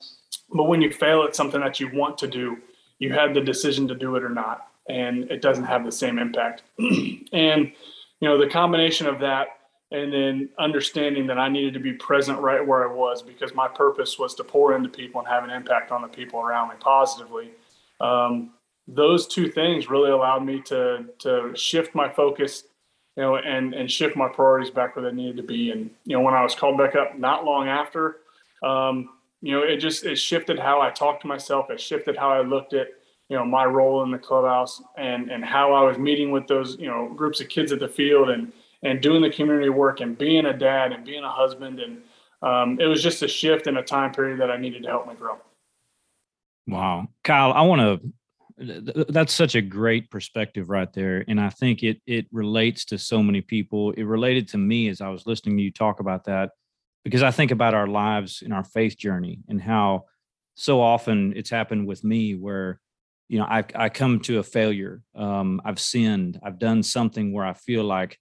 but 0.54 0.66
when 0.66 0.82
you 0.82 0.92
fail 0.92 1.24
at 1.24 1.36
something 1.36 1.62
that 1.62 1.80
you 1.80 1.90
want 1.94 2.18
to 2.20 2.28
do, 2.28 2.58
you 3.00 3.14
have 3.14 3.34
the 3.34 3.42
decision 3.42 3.88
to 3.90 3.96
do 3.96 4.16
it 4.16 4.24
or 4.24 4.30
not. 4.30 4.68
And 4.88 5.30
it 5.30 5.42
doesn't 5.42 5.66
have 5.66 5.86
the 5.86 5.92
same 5.92 6.18
impact. 6.18 6.64
and, 7.34 7.74
you 8.20 8.28
know, 8.28 8.38
the 8.38 8.50
combination 8.50 9.08
of 9.08 9.20
that 9.20 9.48
and 9.92 10.14
then 10.14 10.50
understanding 10.60 11.26
that 11.28 11.40
I 11.40 11.50
needed 11.50 11.74
to 11.74 11.80
be 11.80 11.94
present 11.94 12.40
right 12.40 12.66
where 12.66 12.88
I 12.88 12.94
was 12.94 13.24
because 13.24 13.56
my 13.56 13.68
purpose 13.68 14.20
was 14.20 14.36
to 14.36 14.44
pour 14.44 14.76
into 14.76 14.90
people 14.90 15.20
and 15.20 15.28
have 15.28 15.44
an 15.44 15.50
impact 15.50 15.92
on 15.92 16.02
the 16.02 16.08
people 16.08 16.40
around 16.40 16.70
me 16.70 16.76
positively. 16.80 17.52
Um, 18.00 18.52
those 18.88 19.28
two 19.28 19.50
things 19.50 19.90
really 19.90 20.12
allowed 20.12 20.46
me 20.46 20.62
to 20.66 21.06
to 21.20 21.56
shift 21.56 21.96
my 21.96 22.10
focus, 22.10 22.64
you 23.16 23.24
know, 23.24 23.38
and 23.38 23.74
and 23.74 23.90
shift 23.90 24.16
my 24.16 24.28
priorities 24.28 24.72
back 24.72 24.96
where 24.96 25.06
they 25.06 25.16
needed 25.16 25.38
to 25.38 25.44
be. 25.44 25.72
And 25.72 25.90
you 26.06 26.16
know, 26.16 26.22
when 26.22 26.34
I 26.34 26.44
was 26.44 26.56
called 26.56 26.78
back 26.78 26.96
up, 26.96 27.18
not 27.18 27.46
long 27.46 27.68
after, 27.68 28.18
um, 28.64 29.10
you 29.42 29.54
know, 29.54 29.64
it 29.64 29.78
just 29.78 30.06
it 30.06 30.18
shifted 30.18 30.60
how 30.60 30.82
I 30.82 30.92
talked 30.92 31.22
to 31.22 31.28
myself. 31.28 31.70
It 31.70 31.82
shifted 31.82 32.16
how 32.16 32.30
I 32.32 32.42
looked 32.42 32.74
at 32.74 32.90
you 33.30 33.38
know 33.38 33.46
my 33.46 33.64
role 33.64 34.04
in 34.04 34.12
the 34.12 34.18
clubhouse 34.18 34.82
and 34.98 35.32
and 35.32 35.46
how 35.46 35.74
I 35.74 35.84
was 35.84 35.98
meeting 35.98 36.32
with 36.32 36.48
those 36.48 36.78
you 36.78 36.88
know 36.88 37.14
groups 37.16 37.40
of 37.40 37.48
kids 37.48 37.72
at 37.72 37.80
the 37.80 37.88
field 37.88 38.30
and 38.30 38.52
and 38.84 39.02
doing 39.02 39.22
the 39.22 39.30
community 39.30 39.70
work 39.70 40.02
and 40.02 40.18
being 40.18 40.46
a 40.46 40.54
dad 40.54 40.92
and 40.92 41.06
being 41.06 41.24
a 41.24 41.32
husband 41.32 41.80
and 41.80 42.02
um, 42.42 42.80
it 42.80 42.86
was 42.86 43.04
just 43.04 43.22
a 43.22 43.28
shift 43.28 43.68
in 43.68 43.78
a 43.78 43.84
time 43.84 44.14
period 44.14 44.40
that 44.40 44.50
I 44.50 44.58
needed 44.58 44.84
to 44.84 44.90
help 44.90 45.08
me 45.08 45.14
grow. 45.14 45.38
Wow, 46.68 47.08
Kyle, 47.24 47.52
I 47.52 47.62
want 47.62 48.02
to. 48.02 48.14
That's 49.10 49.34
such 49.34 49.56
a 49.56 49.62
great 49.62 50.10
perspective 50.10 50.70
right 50.70 50.92
there, 50.94 51.24
and 51.28 51.40
I 51.40 51.50
think 51.50 51.84
it 51.84 52.02
it 52.06 52.28
relates 52.32 52.86
to 52.86 52.98
so 52.98 53.24
many 53.24 53.42
people. 53.42 53.92
It 53.92 54.04
related 54.04 54.50
to 54.50 54.58
me 54.58 54.90
as 54.90 55.02
I 55.02 55.10
was 55.10 55.26
listening 55.26 55.58
to 55.58 55.64
you 55.64 55.72
talk 55.72 56.00
about 56.00 56.26
that, 56.26 56.52
because 57.04 57.24
I 57.24 57.32
think 57.32 57.52
about 57.52 57.74
our 57.74 57.88
lives 57.88 58.42
in 58.42 58.52
our 58.52 58.64
faith 58.64 58.98
journey 58.98 59.40
and 59.48 59.62
how 59.62 60.06
so 60.56 60.82
often 60.82 61.34
it's 61.36 61.50
happened 61.50 61.88
with 61.88 62.04
me 62.04 62.36
where 62.36 62.80
you 63.30 63.40
know 63.40 63.46
I 63.46 63.64
I 63.76 63.90
come 63.90 64.20
to 64.22 64.40
a 64.40 64.44
failure. 64.44 65.02
Um, 65.16 65.62
I've 65.64 65.80
sinned. 65.80 66.40
I've 66.44 66.60
done 66.60 66.84
something 66.84 67.32
where 67.32 67.46
I 67.46 67.54
feel 67.54 67.84
like 67.84 68.20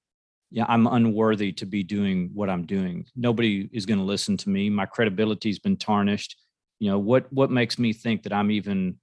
yeah, 0.51 0.65
I'm 0.67 0.87
unworthy 0.87 1.53
to 1.53 1.67
be 1.67 1.83
doing 1.83 2.31
what 2.33 2.49
I'm 2.49 2.65
doing. 2.65 3.07
Nobody 3.15 3.69
is 3.73 3.85
going 3.85 3.99
to 3.99 4.05
listen 4.05 4.37
to 4.39 4.49
me. 4.49 4.71
My 4.71 4.87
credibility's 4.87 5.59
been 5.59 5.77
tarnished. 5.77 6.37
You 6.79 6.91
know, 6.91 6.99
what 6.99 7.31
what 7.33 7.51
makes 7.51 7.79
me 7.79 7.93
think 7.93 8.23
that 8.23 8.33
I'm 8.33 8.51
even 8.51 8.97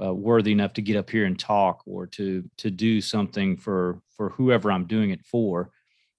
uh, 0.00 0.14
worthy 0.14 0.52
enough 0.52 0.74
to 0.74 0.82
get 0.82 0.96
up 0.96 1.10
here 1.10 1.24
and 1.24 1.38
talk 1.38 1.82
or 1.86 2.06
to 2.06 2.48
to 2.58 2.70
do 2.70 3.00
something 3.00 3.56
for 3.56 4.00
for 4.16 4.30
whoever 4.30 4.70
I'm 4.70 4.86
doing 4.86 5.10
it 5.10 5.24
for? 5.24 5.70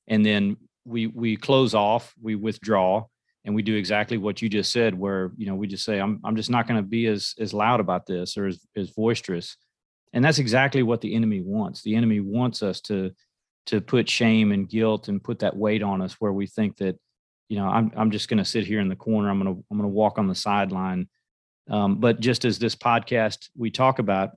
And 0.07 0.25
then 0.25 0.57
we 0.85 1.07
we 1.07 1.37
close 1.37 1.73
off, 1.73 2.13
we 2.21 2.35
withdraw, 2.35 3.05
and 3.47 3.55
we 3.55 3.63
do 3.63 3.75
exactly 3.75 4.17
what 4.17 4.41
you 4.41 4.49
just 4.49 4.71
said, 4.71 4.93
where 4.93 5.31
you 5.37 5.47
know 5.47 5.55
we 5.55 5.65
just 5.65 5.85
say, 5.85 5.99
I'm 5.99 6.19
I'm 6.23 6.35
just 6.35 6.51
not 6.51 6.67
going 6.67 6.77
to 6.79 6.87
be 6.87 7.07
as 7.07 7.33
as 7.39 7.53
loud 7.53 7.79
about 7.79 8.05
this 8.05 8.37
or 8.37 8.45
as 8.45 8.59
as 8.75 8.91
boisterous. 8.91 9.57
And 10.13 10.23
that's 10.23 10.37
exactly 10.37 10.83
what 10.83 11.01
the 11.01 11.15
enemy 11.15 11.41
wants. 11.41 11.81
The 11.81 11.95
enemy 11.95 12.19
wants 12.19 12.61
us 12.61 12.81
to 12.81 13.11
to 13.67 13.81
put 13.81 14.09
shame 14.09 14.51
and 14.51 14.67
guilt 14.67 15.07
and 15.07 15.23
put 15.23 15.39
that 15.39 15.55
weight 15.55 15.83
on 15.83 16.01
us 16.01 16.13
where 16.19 16.33
we 16.33 16.47
think 16.47 16.77
that 16.77 16.97
you 17.49 17.57
know 17.57 17.67
i'm, 17.67 17.91
I'm 17.95 18.11
just 18.11 18.29
going 18.29 18.39
to 18.39 18.45
sit 18.45 18.65
here 18.65 18.79
in 18.79 18.89
the 18.89 18.95
corner 18.95 19.29
i'm 19.29 19.41
going 19.41 19.55
to 19.55 19.63
i'm 19.69 19.77
going 19.77 19.89
to 19.89 19.93
walk 19.93 20.17
on 20.17 20.27
the 20.27 20.35
sideline 20.35 21.07
um, 21.69 21.99
but 21.99 22.19
just 22.19 22.45
as 22.45 22.59
this 22.59 22.75
podcast 22.75 23.49
we 23.57 23.69
talk 23.69 23.99
about 23.99 24.31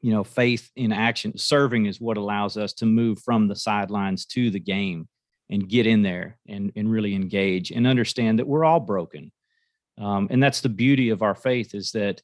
you 0.00 0.12
know 0.12 0.24
faith 0.24 0.70
in 0.76 0.92
action 0.92 1.36
serving 1.36 1.86
is 1.86 2.00
what 2.00 2.16
allows 2.16 2.56
us 2.56 2.72
to 2.74 2.86
move 2.86 3.20
from 3.20 3.48
the 3.48 3.56
sidelines 3.56 4.24
to 4.26 4.50
the 4.50 4.60
game 4.60 5.08
and 5.52 5.68
get 5.68 5.86
in 5.86 6.02
there 6.02 6.38
and, 6.48 6.72
and 6.74 6.90
really 6.90 7.14
engage 7.14 7.70
and 7.70 7.86
understand 7.86 8.40
that 8.40 8.46
we're 8.48 8.64
all 8.64 8.80
broken 8.80 9.30
um, 9.98 10.26
and 10.30 10.42
that's 10.42 10.62
the 10.62 10.68
beauty 10.68 11.10
of 11.10 11.22
our 11.22 11.36
faith 11.36 11.74
is 11.74 11.92
that 11.92 12.20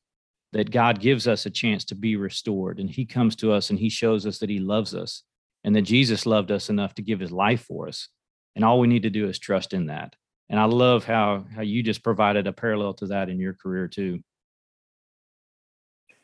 that 0.53 0.71
god 0.71 1.01
gives 1.01 1.29
us 1.29 1.47
a 1.47 1.51
chance 1.51 1.85
to 1.85 1.95
be 1.95 2.17
restored 2.17 2.81
and 2.81 2.91
he 2.91 3.05
comes 3.07 3.37
to 3.37 3.53
us 3.53 3.71
and 3.71 3.79
he 3.79 3.89
shows 3.89 4.27
us 4.27 4.39
that 4.39 4.51
he 4.51 4.59
loves 4.59 4.95
us 4.95 5.23
and 5.65 5.75
that 5.75 5.83
Jesus 5.83 6.27
loved 6.27 6.51
us 6.51 6.71
enough 6.71 6.95
to 6.95 7.03
give 7.03 7.21
his 7.21 7.33
life 7.33 7.63
for 7.63 7.89
us. 7.89 8.09
And 8.57 8.65
all 8.65 8.81
we 8.81 8.89
need 8.89 9.03
to 9.03 9.11
do 9.11 9.29
is 9.29 9.39
trust 9.39 9.73
in 9.73 9.87
that. 9.87 10.15
And 10.49 10.59
I 10.59 10.65
love 10.65 11.05
how 11.05 11.45
how 11.55 11.63
you 11.63 11.83
just 11.83 12.03
provided 12.03 12.47
a 12.47 12.53
parallel 12.53 12.95
to 12.95 13.07
that 13.09 13.29
in 13.29 13.39
your 13.39 13.53
career 13.53 13.87
too. 13.87 14.21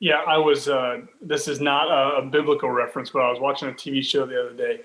Yeah, 0.01 0.23
I 0.27 0.39
was. 0.39 0.69
Uh, 0.69 1.03
this 1.21 1.47
is 1.47 1.61
not 1.61 1.91
a, 1.91 2.23
a 2.23 2.27
biblical 2.27 2.71
reference, 2.71 3.11
but 3.11 3.23
I 3.23 3.31
was 3.31 3.39
watching 3.39 3.69
a 3.69 3.73
TV 3.73 4.03
show 4.03 4.27
the 4.27 4.41
other 4.41 4.55
day, 4.55 4.81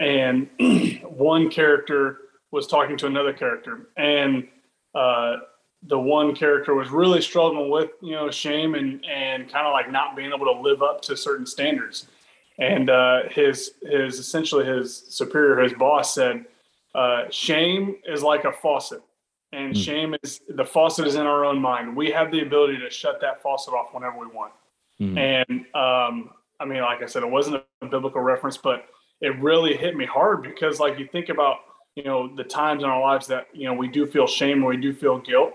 and 0.00 0.48
one 1.04 1.50
character 1.50 2.18
was 2.50 2.66
talking 2.66 2.96
to 2.96 3.06
another 3.06 3.32
character, 3.32 3.88
and 3.96 4.48
uh, 4.94 5.36
the 5.84 5.98
one 5.98 6.34
character 6.34 6.74
was 6.74 6.90
really 6.90 7.20
struggling 7.20 7.70
with 7.70 7.90
you 8.00 8.12
know 8.12 8.30
shame 8.30 8.74
and 8.74 9.04
and 9.04 9.50
kind 9.52 9.66
of 9.66 9.72
like 9.72 9.90
not 9.90 10.16
being 10.16 10.32
able 10.32 10.46
to 10.46 10.60
live 10.60 10.82
up 10.82 11.00
to 11.02 11.16
certain 11.16 11.46
standards 11.46 12.08
and 12.60 12.90
uh, 12.90 13.22
his 13.30 13.72
his 13.82 14.18
essentially 14.18 14.64
his 14.64 15.04
superior, 15.08 15.60
his 15.60 15.72
boss 15.72 16.14
said, 16.14 16.44
uh, 16.94 17.24
"Shame 17.30 17.96
is 18.06 18.22
like 18.22 18.44
a 18.44 18.52
faucet, 18.52 19.02
and 19.52 19.74
mm. 19.74 19.84
shame 19.84 20.14
is 20.22 20.40
the 20.46 20.64
faucet 20.64 21.06
is 21.06 21.14
in 21.14 21.22
our 21.22 21.44
own 21.44 21.58
mind. 21.58 21.96
We 21.96 22.10
have 22.10 22.30
the 22.30 22.42
ability 22.42 22.78
to 22.78 22.90
shut 22.90 23.20
that 23.22 23.42
faucet 23.42 23.72
off 23.72 23.94
whenever 23.94 24.18
we 24.18 24.26
want." 24.26 24.52
Mm. 25.00 25.16
And 25.18 25.60
um, 25.74 26.30
I 26.60 26.66
mean, 26.66 26.82
like 26.82 27.02
I 27.02 27.06
said, 27.06 27.22
it 27.22 27.30
wasn't 27.30 27.64
a 27.80 27.86
biblical 27.86 28.20
reference, 28.20 28.58
but 28.58 28.86
it 29.20 29.38
really 29.40 29.76
hit 29.76 29.96
me 29.96 30.06
hard 30.06 30.42
because, 30.42 30.80
like, 30.80 30.98
you 30.98 31.06
think 31.10 31.28
about 31.28 31.56
you 31.96 32.04
know 32.04 32.34
the 32.36 32.44
times 32.44 32.82
in 32.82 32.88
our 32.88 33.00
lives 33.00 33.26
that 33.26 33.46
you 33.52 33.66
know 33.66 33.74
we 33.74 33.88
do 33.88 34.06
feel 34.06 34.26
shame 34.26 34.62
or 34.62 34.70
we 34.70 34.76
do 34.76 34.92
feel 34.92 35.18
guilt 35.18 35.52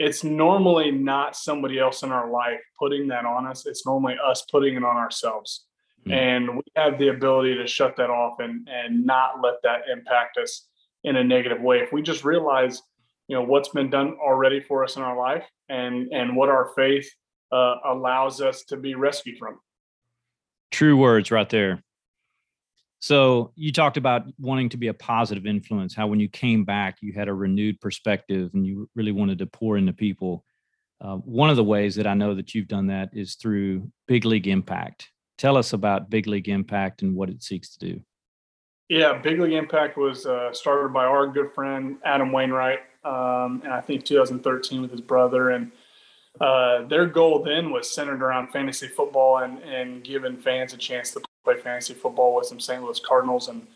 it's 0.00 0.24
normally 0.24 0.90
not 0.90 1.36
somebody 1.36 1.78
else 1.78 2.02
in 2.02 2.10
our 2.10 2.28
life 2.28 2.60
putting 2.76 3.06
that 3.06 3.24
on 3.24 3.46
us 3.46 3.64
it's 3.64 3.86
normally 3.86 4.16
us 4.26 4.44
putting 4.50 4.74
it 4.74 4.84
on 4.84 4.96
ourselves 4.96 5.66
mm 6.06 6.12
And 6.12 6.56
we 6.56 6.62
have 6.76 6.98
the 6.98 7.08
ability 7.08 7.54
to 7.56 7.66
shut 7.66 7.96
that 7.96 8.10
off 8.10 8.40
and 8.40 8.68
and 8.68 9.06
not 9.06 9.40
let 9.42 9.54
that 9.62 9.82
impact 9.90 10.36
us 10.36 10.68
in 11.02 11.16
a 11.16 11.24
negative 11.24 11.60
way. 11.60 11.78
If 11.78 11.92
we 11.92 12.02
just 12.02 12.24
realize, 12.24 12.82
you 13.28 13.36
know, 13.36 13.42
what's 13.42 13.70
been 13.70 13.90
done 13.90 14.16
already 14.20 14.60
for 14.60 14.84
us 14.84 14.96
in 14.96 15.02
our 15.02 15.16
life 15.16 15.44
and 15.68 16.12
and 16.12 16.36
what 16.36 16.48
our 16.48 16.72
faith 16.76 17.08
uh, 17.52 17.76
allows 17.86 18.40
us 18.40 18.64
to 18.64 18.76
be 18.76 18.94
rescued 18.94 19.38
from. 19.38 19.60
True 20.70 20.96
words 20.96 21.30
right 21.30 21.48
there. 21.48 21.82
So 23.04 23.52
you 23.54 23.70
talked 23.70 23.98
about 23.98 24.32
wanting 24.38 24.70
to 24.70 24.78
be 24.78 24.86
a 24.86 24.94
positive 24.94 25.44
influence, 25.44 25.94
how 25.94 26.06
when 26.06 26.20
you 26.20 26.28
came 26.30 26.64
back, 26.64 26.96
you 27.02 27.12
had 27.12 27.28
a 27.28 27.34
renewed 27.34 27.78
perspective 27.82 28.48
and 28.54 28.66
you 28.66 28.88
really 28.94 29.12
wanted 29.12 29.40
to 29.40 29.46
pour 29.46 29.76
into 29.76 29.92
people. 29.92 30.42
Uh, 31.02 31.16
one 31.16 31.50
of 31.50 31.56
the 31.56 31.64
ways 31.64 31.96
that 31.96 32.06
I 32.06 32.14
know 32.14 32.34
that 32.34 32.54
you've 32.54 32.66
done 32.66 32.86
that 32.86 33.10
is 33.12 33.34
through 33.34 33.92
Big 34.08 34.24
League 34.24 34.48
Impact. 34.48 35.10
Tell 35.36 35.58
us 35.58 35.74
about 35.74 36.08
Big 36.08 36.26
League 36.26 36.48
Impact 36.48 37.02
and 37.02 37.14
what 37.14 37.28
it 37.28 37.42
seeks 37.42 37.76
to 37.76 37.78
do. 37.78 38.00
Yeah, 38.88 39.18
Big 39.18 39.38
League 39.38 39.52
Impact 39.52 39.98
was 39.98 40.24
uh, 40.24 40.54
started 40.54 40.94
by 40.94 41.04
our 41.04 41.26
good 41.26 41.52
friend 41.54 41.98
Adam 42.06 42.32
Wainwright, 42.32 42.80
um, 43.04 43.60
and 43.64 43.74
I 43.74 43.82
think 43.82 44.06
2013 44.06 44.80
with 44.80 44.90
his 44.90 45.02
brother. 45.02 45.50
And 45.50 45.72
uh, 46.40 46.86
their 46.86 47.04
goal 47.04 47.42
then 47.42 47.70
was 47.70 47.94
centered 47.94 48.22
around 48.22 48.48
fantasy 48.48 48.88
football 48.88 49.40
and, 49.40 49.58
and 49.58 50.02
giving 50.02 50.38
fans 50.38 50.72
a 50.72 50.78
chance 50.78 51.10
to 51.10 51.20
play 51.44 51.56
fantasy 51.56 51.94
football 51.94 52.34
with 52.34 52.46
some 52.46 52.60
St. 52.60 52.82
Louis 52.82 53.00
Cardinals. 53.00 53.48
And 53.48 53.66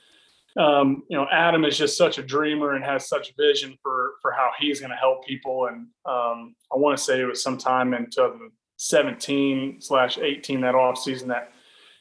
um, 0.57 1.05
you 1.09 1.17
know, 1.17 1.27
Adam 1.31 1.65
is 1.65 1.79
just 1.79 1.97
such 1.97 2.19
a 2.19 2.23
dreamer 2.23 2.75
and 2.75 2.85
has 2.85 3.09
such 3.09 3.35
vision 3.37 3.79
for 3.83 4.15
for 4.21 4.33
how 4.33 4.51
he's 4.59 4.81
going 4.81 4.91
to 4.91 4.97
help 4.97 5.25
people. 5.27 5.67
And 5.67 5.87
um, 6.05 6.55
I 6.73 6.77
want 6.77 6.97
to 6.97 7.03
say 7.03 7.21
it 7.21 7.25
was 7.25 7.43
sometime 7.43 7.95
in 7.95 8.09
17 8.79 9.81
slash 9.81 10.19
18 10.19 10.61
that 10.63 10.75
off 10.75 10.99
season 10.99 11.29
that 11.29 11.53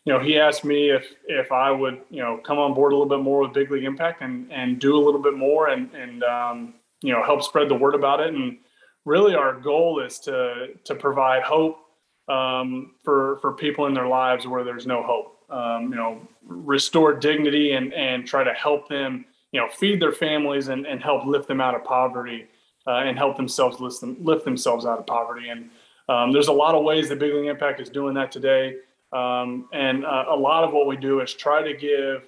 you 0.06 0.14
know 0.14 0.20
he 0.20 0.40
asked 0.40 0.64
me 0.64 0.90
if 0.90 1.06
if 1.28 1.52
I 1.52 1.72
would 1.72 2.02
you 2.10 2.22
know 2.22 2.40
come 2.44 2.58
on 2.58 2.74
board 2.74 2.94
a 2.94 2.96
little 2.96 3.10
bit 3.10 3.24
more 3.24 3.42
with 3.42 3.54
Big 3.54 3.70
League 3.70 3.84
Impact 3.84 4.22
and 4.22 4.52
and 4.52 4.80
do 4.80 4.96
a 4.96 5.04
little 5.04 5.22
bit 5.22 5.36
more 5.36 5.70
and 5.70 5.94
and 5.94 6.24
um, 6.24 6.76
you 7.02 7.14
know 7.14 7.24
help 7.24 7.44
spread 7.44 7.70
the 7.70 7.76
word 7.76 7.96
about 7.96 8.22
it 8.22 8.34
and 8.34 8.58
really 9.06 9.36
our 9.36 9.54
goal 9.54 10.00
is 10.00 10.20
to 10.20 10.70
to 10.84 10.96
provide 10.96 11.44
hope 11.44 11.80
um, 12.30 12.96
for 13.04 13.38
for 13.42 13.54
people 13.54 13.88
in 13.88 13.94
their 13.94 14.08
lives 14.08 14.48
where 14.48 14.64
there's 14.64 14.86
no 14.86 15.04
hope 15.04 15.37
um, 15.50 15.90
you 15.90 15.96
know 15.96 16.22
restore 16.44 17.14
dignity 17.14 17.74
and 17.74 17.94
and 17.94 18.28
try 18.28 18.44
to 18.44 18.54
help 18.54 18.88
them 18.90 19.26
you 19.52 19.60
know 19.60 19.68
feed 19.70 20.02
their 20.02 20.12
families 20.12 20.68
and, 20.68 20.86
and 20.86 21.02
help 21.02 21.26
lift 21.26 21.48
them 21.48 21.62
out 21.62 21.76
of 21.76 21.84
poverty 21.84 22.48
uh, 22.88 22.98
and 22.98 23.18
help 23.18 23.36
themselves 23.36 23.80
lift, 23.80 24.00
them, 24.02 24.16
lift 24.22 24.46
themselves 24.46 24.86
out 24.86 25.00
of 25.00 25.06
poverty 25.06 25.50
and 25.50 25.70
um, 26.10 26.32
there's 26.32 26.48
a 26.48 26.54
lot 26.54 26.76
of 26.76 26.84
ways 26.84 27.10
that 27.10 27.20
Big 27.20 27.34
League 27.34 27.48
Impact 27.48 27.80
is 27.80 27.90
doing 27.90 28.14
that 28.16 28.32
today. 28.32 28.76
Um, 29.12 29.68
and 29.74 30.06
uh, 30.06 30.26
a 30.30 30.36
lot 30.36 30.64
of 30.64 30.74
what 30.74 30.88
we 30.88 30.98
do 30.98 31.22
is 31.22 31.34
try 31.34 31.62
to 31.62 31.74
give 31.74 32.28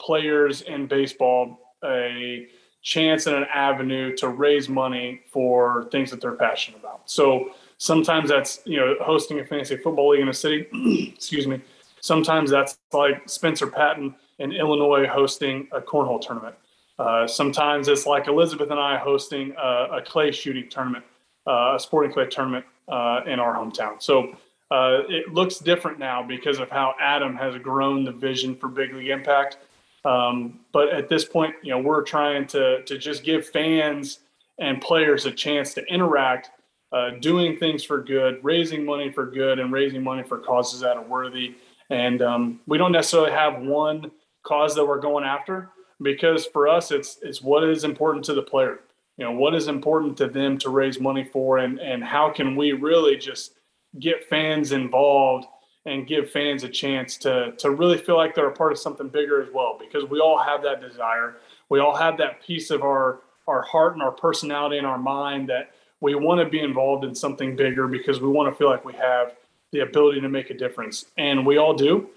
players 0.00 0.62
in 0.62 0.86
baseball 0.86 1.74
a 1.84 2.46
chance 2.82 3.26
and 3.26 3.36
an 3.36 3.46
avenue 3.52 4.16
to 4.16 4.28
raise 4.28 4.68
money 4.68 5.20
for 5.30 5.88
things 5.92 6.10
that 6.10 6.20
they're 6.20 6.32
passionate 6.32 6.80
about. 6.80 7.02
So 7.10 7.52
sometimes 7.78 8.30
that's, 8.30 8.60
you 8.64 8.78
know, 8.78 8.96
hosting 9.00 9.38
a 9.40 9.44
fantasy 9.44 9.76
football 9.76 10.10
league 10.10 10.22
in 10.22 10.28
a 10.28 10.34
city, 10.34 10.66
excuse 11.14 11.46
me. 11.46 11.60
Sometimes 12.00 12.50
that's 12.50 12.78
like 12.92 13.28
Spencer 13.28 13.66
Patton 13.66 14.14
in 14.38 14.52
Illinois 14.52 15.06
hosting 15.06 15.68
a 15.72 15.80
cornhole 15.80 16.20
tournament. 16.20 16.56
Uh, 16.98 17.26
sometimes 17.26 17.88
it's 17.88 18.06
like 18.06 18.26
Elizabeth 18.26 18.70
and 18.70 18.80
I 18.80 18.98
hosting 18.98 19.54
a, 19.56 19.88
a 19.92 20.02
clay 20.02 20.30
shooting 20.32 20.68
tournament, 20.68 21.04
uh, 21.46 21.74
a 21.76 21.80
sporting 21.80 22.12
clay 22.12 22.26
tournament 22.26 22.64
uh, 22.88 23.20
in 23.26 23.40
our 23.40 23.54
hometown. 23.54 24.02
So 24.02 24.36
uh, 24.70 25.02
it 25.08 25.32
looks 25.32 25.58
different 25.58 25.98
now 25.98 26.22
because 26.22 26.58
of 26.58 26.68
how 26.70 26.94
Adam 27.00 27.34
has 27.36 27.56
grown 27.62 28.04
the 28.04 28.12
vision 28.12 28.54
for 28.54 28.68
Big 28.68 28.94
League 28.94 29.08
Impact. 29.08 29.58
Um, 30.04 30.60
but 30.72 30.90
at 30.90 31.08
this 31.08 31.24
point, 31.24 31.54
you 31.62 31.70
know, 31.70 31.78
we're 31.78 32.02
trying 32.02 32.46
to 32.48 32.82
to 32.84 32.96
just 32.96 33.24
give 33.24 33.48
fans 33.48 34.20
and 34.58 34.80
players 34.80 35.26
a 35.26 35.32
chance 35.32 35.74
to 35.74 35.84
interact, 35.86 36.50
uh, 36.92 37.10
doing 37.20 37.56
things 37.56 37.82
for 37.82 38.02
good, 38.02 38.38
raising 38.42 38.84
money 38.84 39.10
for 39.10 39.26
good, 39.26 39.58
and 39.58 39.72
raising 39.72 40.02
money 40.02 40.22
for 40.22 40.38
causes 40.38 40.80
that 40.80 40.96
are 40.96 41.02
worthy. 41.02 41.54
And 41.90 42.22
um, 42.22 42.60
we 42.66 42.78
don't 42.78 42.92
necessarily 42.92 43.32
have 43.32 43.60
one 43.62 44.10
cause 44.42 44.74
that 44.76 44.86
we're 44.86 45.00
going 45.00 45.24
after 45.24 45.70
because 46.00 46.46
for 46.46 46.68
us, 46.68 46.90
it's 46.90 47.18
it's 47.22 47.42
what 47.42 47.64
is 47.64 47.84
important 47.84 48.24
to 48.26 48.34
the 48.34 48.42
player. 48.42 48.80
You 49.16 49.26
know 49.26 49.32
what 49.32 49.54
is 49.54 49.68
important 49.68 50.16
to 50.18 50.28
them 50.28 50.56
to 50.58 50.70
raise 50.70 50.98
money 50.98 51.24
for 51.24 51.58
and 51.58 51.78
and 51.78 52.02
how 52.02 52.30
can 52.30 52.56
we 52.56 52.72
really 52.72 53.16
just 53.16 53.54
get 53.98 54.28
fans 54.28 54.72
involved 54.72 55.46
and 55.86 56.06
give 56.06 56.30
fans 56.30 56.62
a 56.62 56.68
chance 56.68 57.16
to 57.18 57.52
to 57.58 57.70
really 57.70 57.98
feel 57.98 58.16
like 58.16 58.34
they're 58.34 58.48
a 58.48 58.54
part 58.54 58.72
of 58.72 58.78
something 58.78 59.08
bigger 59.08 59.42
as 59.42 59.48
well 59.52 59.78
because 59.78 60.08
we 60.08 60.20
all 60.20 60.38
have 60.38 60.62
that 60.62 60.80
desire. 60.80 61.36
We 61.68 61.80
all 61.80 61.94
have 61.96 62.16
that 62.18 62.42
piece 62.42 62.70
of 62.70 62.82
our 62.82 63.20
our 63.46 63.62
heart 63.62 63.94
and 63.94 64.02
our 64.02 64.12
personality 64.12 64.78
and 64.78 64.86
our 64.86 64.98
mind 64.98 65.48
that 65.48 65.72
we 66.00 66.14
want 66.14 66.40
to 66.40 66.48
be 66.48 66.60
involved 66.60 67.04
in 67.04 67.14
something 67.14 67.56
bigger 67.56 67.86
because 67.88 68.20
we 68.20 68.28
want 68.28 68.50
to 68.50 68.56
feel 68.56 68.70
like 68.70 68.84
we 68.84 68.94
have 68.94 69.34
the 69.72 69.80
ability 69.80 70.20
to 70.20 70.28
make 70.28 70.50
a 70.50 70.54
difference. 70.54 71.06
And 71.16 71.46
we 71.46 71.58
all 71.58 71.74
do. 71.74 72.10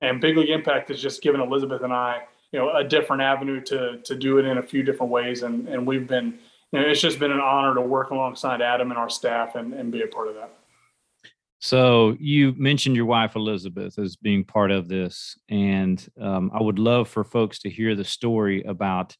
And 0.00 0.20
big 0.20 0.36
league 0.36 0.50
impact 0.50 0.88
has 0.90 1.00
just 1.00 1.22
given 1.22 1.40
elizabeth 1.40 1.82
and 1.82 1.92
i 1.92 2.22
you 2.52 2.58
know 2.58 2.74
a 2.74 2.84
different 2.84 3.22
avenue 3.22 3.60
to 3.60 3.98
to 4.04 4.14
do 4.14 4.38
it 4.38 4.44
in 4.44 4.58
a 4.58 4.62
few 4.62 4.82
different 4.82 5.10
ways. 5.10 5.42
And 5.42 5.68
and 5.68 5.86
we've 5.86 6.06
been 6.06 6.38
you 6.72 6.80
know 6.80 6.86
it's 6.86 7.00
just 7.00 7.18
been 7.18 7.32
an 7.32 7.40
honor 7.40 7.74
to 7.74 7.80
work 7.80 8.10
alongside 8.10 8.62
adam 8.62 8.90
and 8.90 8.98
our 8.98 9.10
staff 9.10 9.54
and, 9.54 9.72
and 9.74 9.90
be 9.90 10.02
a 10.02 10.06
part 10.06 10.28
of 10.28 10.34
that. 10.34 10.50
So 11.58 12.16
you 12.20 12.54
mentioned 12.56 12.96
your 12.96 13.06
wife 13.06 13.34
Elizabeth 13.34 13.98
as 13.98 14.14
being 14.16 14.44
part 14.44 14.70
of 14.70 14.88
this, 14.88 15.38
and 15.48 16.06
um, 16.20 16.50
I 16.54 16.62
would 16.62 16.78
love 16.78 17.08
for 17.08 17.24
folks 17.24 17.60
to 17.60 17.70
hear 17.70 17.94
the 17.94 18.04
story 18.04 18.62
about 18.62 19.16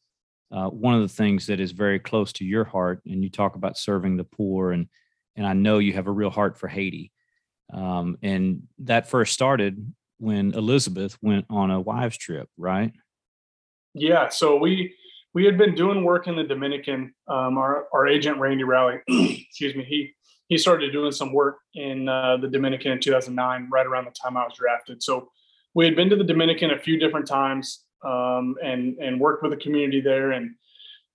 uh, 0.52 0.68
one 0.68 0.94
of 0.94 1.00
the 1.00 1.08
things 1.08 1.46
that 1.46 1.60
is 1.60 1.72
very 1.72 1.98
close 1.98 2.32
to 2.34 2.44
your 2.44 2.64
heart. 2.64 3.00
And 3.06 3.24
you 3.24 3.30
talk 3.30 3.56
about 3.56 3.78
serving 3.78 4.16
the 4.16 4.24
poor, 4.24 4.72
and 4.72 4.86
and 5.34 5.46
I 5.46 5.54
know 5.54 5.78
you 5.78 5.94
have 5.94 6.06
a 6.06 6.12
real 6.12 6.30
heart 6.30 6.58
for 6.58 6.68
Haiti. 6.68 7.10
Um, 7.72 8.18
and 8.22 8.62
that 8.80 9.08
first 9.08 9.32
started 9.32 9.92
when 10.18 10.54
Elizabeth 10.54 11.18
went 11.20 11.46
on 11.50 11.70
a 11.70 11.80
wives 11.80 12.16
trip, 12.16 12.48
right? 12.56 12.92
Yeah. 13.94 14.28
So 14.28 14.56
we 14.56 14.94
we 15.34 15.44
had 15.44 15.58
been 15.58 15.74
doing 15.74 16.04
work 16.04 16.26
in 16.26 16.36
the 16.36 16.44
Dominican. 16.44 17.14
Um, 17.28 17.58
our 17.58 17.88
our 17.92 18.06
agent 18.06 18.38
Randy 18.38 18.64
Rowley, 18.64 19.00
excuse 19.08 19.74
me, 19.74 19.84
he 19.84 20.14
he 20.48 20.58
started 20.58 20.92
doing 20.92 21.12
some 21.12 21.32
work 21.32 21.58
in 21.74 22.08
uh, 22.08 22.36
the 22.36 22.48
Dominican 22.48 22.92
in 22.92 23.00
2009, 23.00 23.68
right 23.70 23.86
around 23.86 24.06
the 24.06 24.12
time 24.12 24.36
I 24.36 24.44
was 24.44 24.56
drafted. 24.56 25.02
So 25.02 25.30
we 25.74 25.84
had 25.84 25.96
been 25.96 26.08
to 26.10 26.16
the 26.16 26.24
Dominican 26.24 26.70
a 26.70 26.78
few 26.78 26.98
different 26.98 27.26
times 27.26 27.84
um, 28.04 28.56
and 28.62 28.96
and 28.98 29.20
worked 29.20 29.42
with 29.42 29.52
the 29.52 29.58
community 29.58 30.00
there. 30.00 30.32
And 30.32 30.54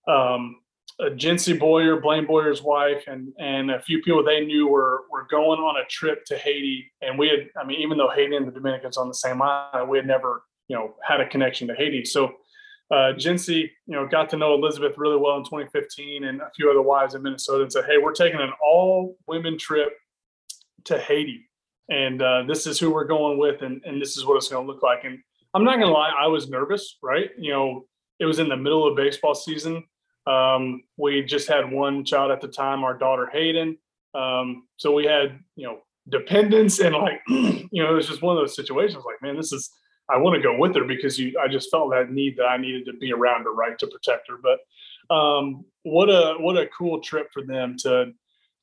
um, 0.08 0.60
uh, 1.01 1.10
Jency 1.10 1.58
Boyer, 1.58 2.00
Blaine 2.00 2.25
Boyer's 2.25 2.62
wife, 2.62 3.05
and 3.08 3.34
and 3.39 3.72
a 3.72 3.81
few 3.81 4.01
people 4.01 4.24
they 4.24 4.46
knew 4.46 4.67
were 4.67 5.05
were 5.10 5.27
going 5.29 5.60
on 5.60 5.81
a 5.81 5.88
trip 5.88 6.24
to 6.25 6.38
Haiti. 6.38 6.91
And 7.01 7.17
we 7.17 7.27
had, 7.27 7.50
I 7.60 7.65
mean, 7.65 7.81
even 7.81 7.98
though 7.98 8.10
Haiti 8.10 8.36
and 8.36 8.48
the 8.48 8.51
Dominican's 8.51 8.98
on 8.98 9.08
the 9.08 9.13
same 9.13 9.41
island, 9.41 9.89
we 9.89 9.98
had 9.98 10.08
never 10.08 10.43
you 10.67 10.75
know 10.75 10.96
had 11.03 11.22
a 11.22 11.27
connection 11.27 11.67
to 11.67 11.75
Haiti. 11.75 12.05
So 12.05 12.34
uh, 12.91 13.13
Jency, 13.13 13.72
you 13.88 13.96
know, 13.96 14.05
got 14.05 14.29
to 14.31 14.38
know 14.38 14.53
Elizabeth 14.53 14.98
really 14.98 15.15
well 15.15 15.38
in 15.38 15.46
2015 15.46 16.25
and 16.25 16.41
a 16.41 16.51
few 16.53 16.70
other 16.70 16.81
wives 16.81 17.15
in 17.15 17.24
Minnesota 17.24 17.63
and 17.63 17.72
said, 17.72 17.86
Hey, 17.86 17.98
we're 17.98 18.12
taking 18.12 18.41
an 18.41 18.51
all 18.62 19.15
women 19.27 19.58
trip 19.58 19.93
to 20.86 21.00
Haiti. 21.00 21.50
And 21.89 22.22
uh, 22.22 22.43
this 22.48 22.67
is 22.67 22.79
who 22.79 22.91
we're 22.91 23.05
going 23.05 23.38
with, 23.38 23.62
and, 23.62 23.81
and 23.86 24.01
this 24.01 24.17
is 24.17 24.25
what 24.25 24.36
it's 24.36 24.50
going 24.50 24.65
to 24.65 24.72
look 24.72 24.84
like. 24.84 25.05
And 25.05 25.20
I'm 25.53 25.63
not 25.63 25.75
going 25.75 25.88
to 25.88 25.93
lie, 25.93 26.12
I 26.17 26.27
was 26.27 26.50
nervous, 26.50 26.98
right? 27.01 27.29
You 27.38 27.51
know, 27.51 27.86
it 28.20 28.25
was 28.25 28.39
in 28.39 28.50
the 28.50 28.58
middle 28.58 28.88
of 28.88 28.96
baseball 28.96 29.36
season. 29.36 29.84
Um, 30.27 30.83
we 30.97 31.23
just 31.23 31.47
had 31.47 31.71
one 31.71 32.05
child 32.05 32.31
at 32.31 32.41
the 32.41 32.47
time, 32.47 32.83
our 32.83 32.97
daughter 32.97 33.29
Hayden. 33.31 33.77
Um, 34.13 34.67
so 34.77 34.91
we 34.91 35.05
had, 35.05 35.39
you 35.55 35.67
know, 35.67 35.79
dependence 36.09 36.79
and 36.79 36.95
like, 36.95 37.21
you 37.27 37.83
know, 37.83 37.91
it 37.91 37.95
was 37.95 38.07
just 38.07 38.21
one 38.21 38.35
of 38.35 38.41
those 38.41 38.55
situations 38.55 39.03
like, 39.05 39.21
man, 39.21 39.37
this 39.37 39.51
is, 39.51 39.71
I 40.09 40.17
want 40.17 40.35
to 40.35 40.41
go 40.41 40.57
with 40.57 40.75
her 40.75 40.83
because 40.83 41.17
you, 41.17 41.39
I 41.41 41.47
just 41.47 41.71
felt 41.71 41.91
that 41.91 42.11
need 42.11 42.37
that 42.37 42.45
I 42.45 42.57
needed 42.57 42.85
to 42.85 42.93
be 42.93 43.13
around 43.13 43.43
her, 43.43 43.53
right, 43.53 43.77
to 43.79 43.87
protect 43.87 44.29
her. 44.29 44.37
But 44.41 44.59
um, 45.13 45.65
what 45.83 46.09
a 46.09 46.35
what 46.39 46.57
a 46.57 46.67
cool 46.77 47.01
trip 47.01 47.29
for 47.33 47.43
them 47.43 47.75
to 47.79 48.11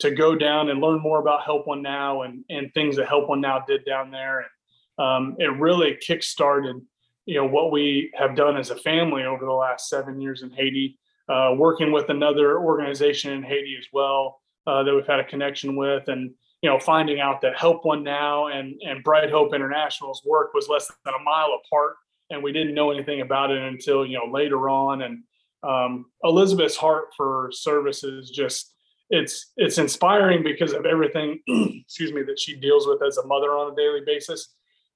to 0.01 0.11
go 0.13 0.35
down 0.37 0.71
and 0.71 0.81
learn 0.81 1.01
more 1.01 1.21
about 1.21 1.45
Help 1.45 1.67
One 1.67 1.83
Now 1.83 2.23
and 2.23 2.45
and 2.51 2.73
things 2.75 2.97
that 2.97 3.09
Help 3.09 3.29
One 3.29 3.41
Now 3.41 3.61
did 3.67 3.85
down 3.85 4.11
there. 4.11 4.41
And 4.41 5.07
um, 5.07 5.37
it 5.39 5.47
really 5.59 5.97
kick-started, 6.01 6.77
you 7.25 7.35
know, 7.35 7.47
what 7.47 7.71
we 7.71 8.11
have 8.19 8.35
done 8.35 8.57
as 8.57 8.71
a 8.71 8.77
family 8.77 9.25
over 9.25 9.45
the 9.45 9.53
last 9.53 9.89
seven 9.89 10.21
years 10.21 10.43
in 10.43 10.51
Haiti, 10.51 10.99
uh, 11.29 11.55
working 11.57 11.93
with 11.93 12.09
another 12.09 12.59
organization 12.59 13.33
in 13.33 13.43
Haiti 13.43 13.77
as 13.79 13.87
well 13.93 14.41
uh, 14.67 14.83
that 14.83 14.95
we've 14.95 15.07
had 15.07 15.21
a 15.21 15.25
connection 15.25 15.77
with, 15.77 16.09
and 16.09 16.33
you 16.63 16.69
know, 16.69 16.79
finding 16.79 17.21
out 17.21 17.41
that 17.43 17.57
Help 17.57 17.85
One 17.85 18.03
Now 18.03 18.49
and 18.49 18.81
and 18.83 19.05
Bright 19.05 19.31
Hope 19.31 19.55
International's 19.55 20.23
work 20.27 20.55
was 20.55 20.69
less 20.69 20.91
than 21.05 21.15
a 21.15 21.23
mile 21.23 21.59
apart, 21.65 21.97
and 22.31 22.43
we 22.43 22.53
didn't 22.53 22.75
know 22.75 22.91
anything 22.91 23.21
about 23.21 23.51
it 23.51 23.63
until 23.63 24.05
you 24.07 24.19
know 24.19 24.31
later 24.31 24.69
on. 24.69 25.03
And 25.03 25.23
um, 25.63 26.07
Elizabeth's 26.25 26.77
heart 26.77 27.07
for 27.17 27.51
service 27.53 28.05
is 28.05 28.31
just 28.31 28.75
it's 29.11 29.53
it's 29.57 29.79
inspiring 29.79 30.43
because 30.43 30.73
of 30.73 30.87
everything, 30.87 31.41
excuse 31.49 32.13
me, 32.13 32.23
that 32.23 32.39
she 32.39 32.57
deals 32.57 32.87
with 32.87 33.03
as 33.03 33.17
a 33.19 33.27
mother 33.27 33.51
on 33.53 33.73
a 33.73 33.77
daily 33.77 34.01
basis, 34.05 34.55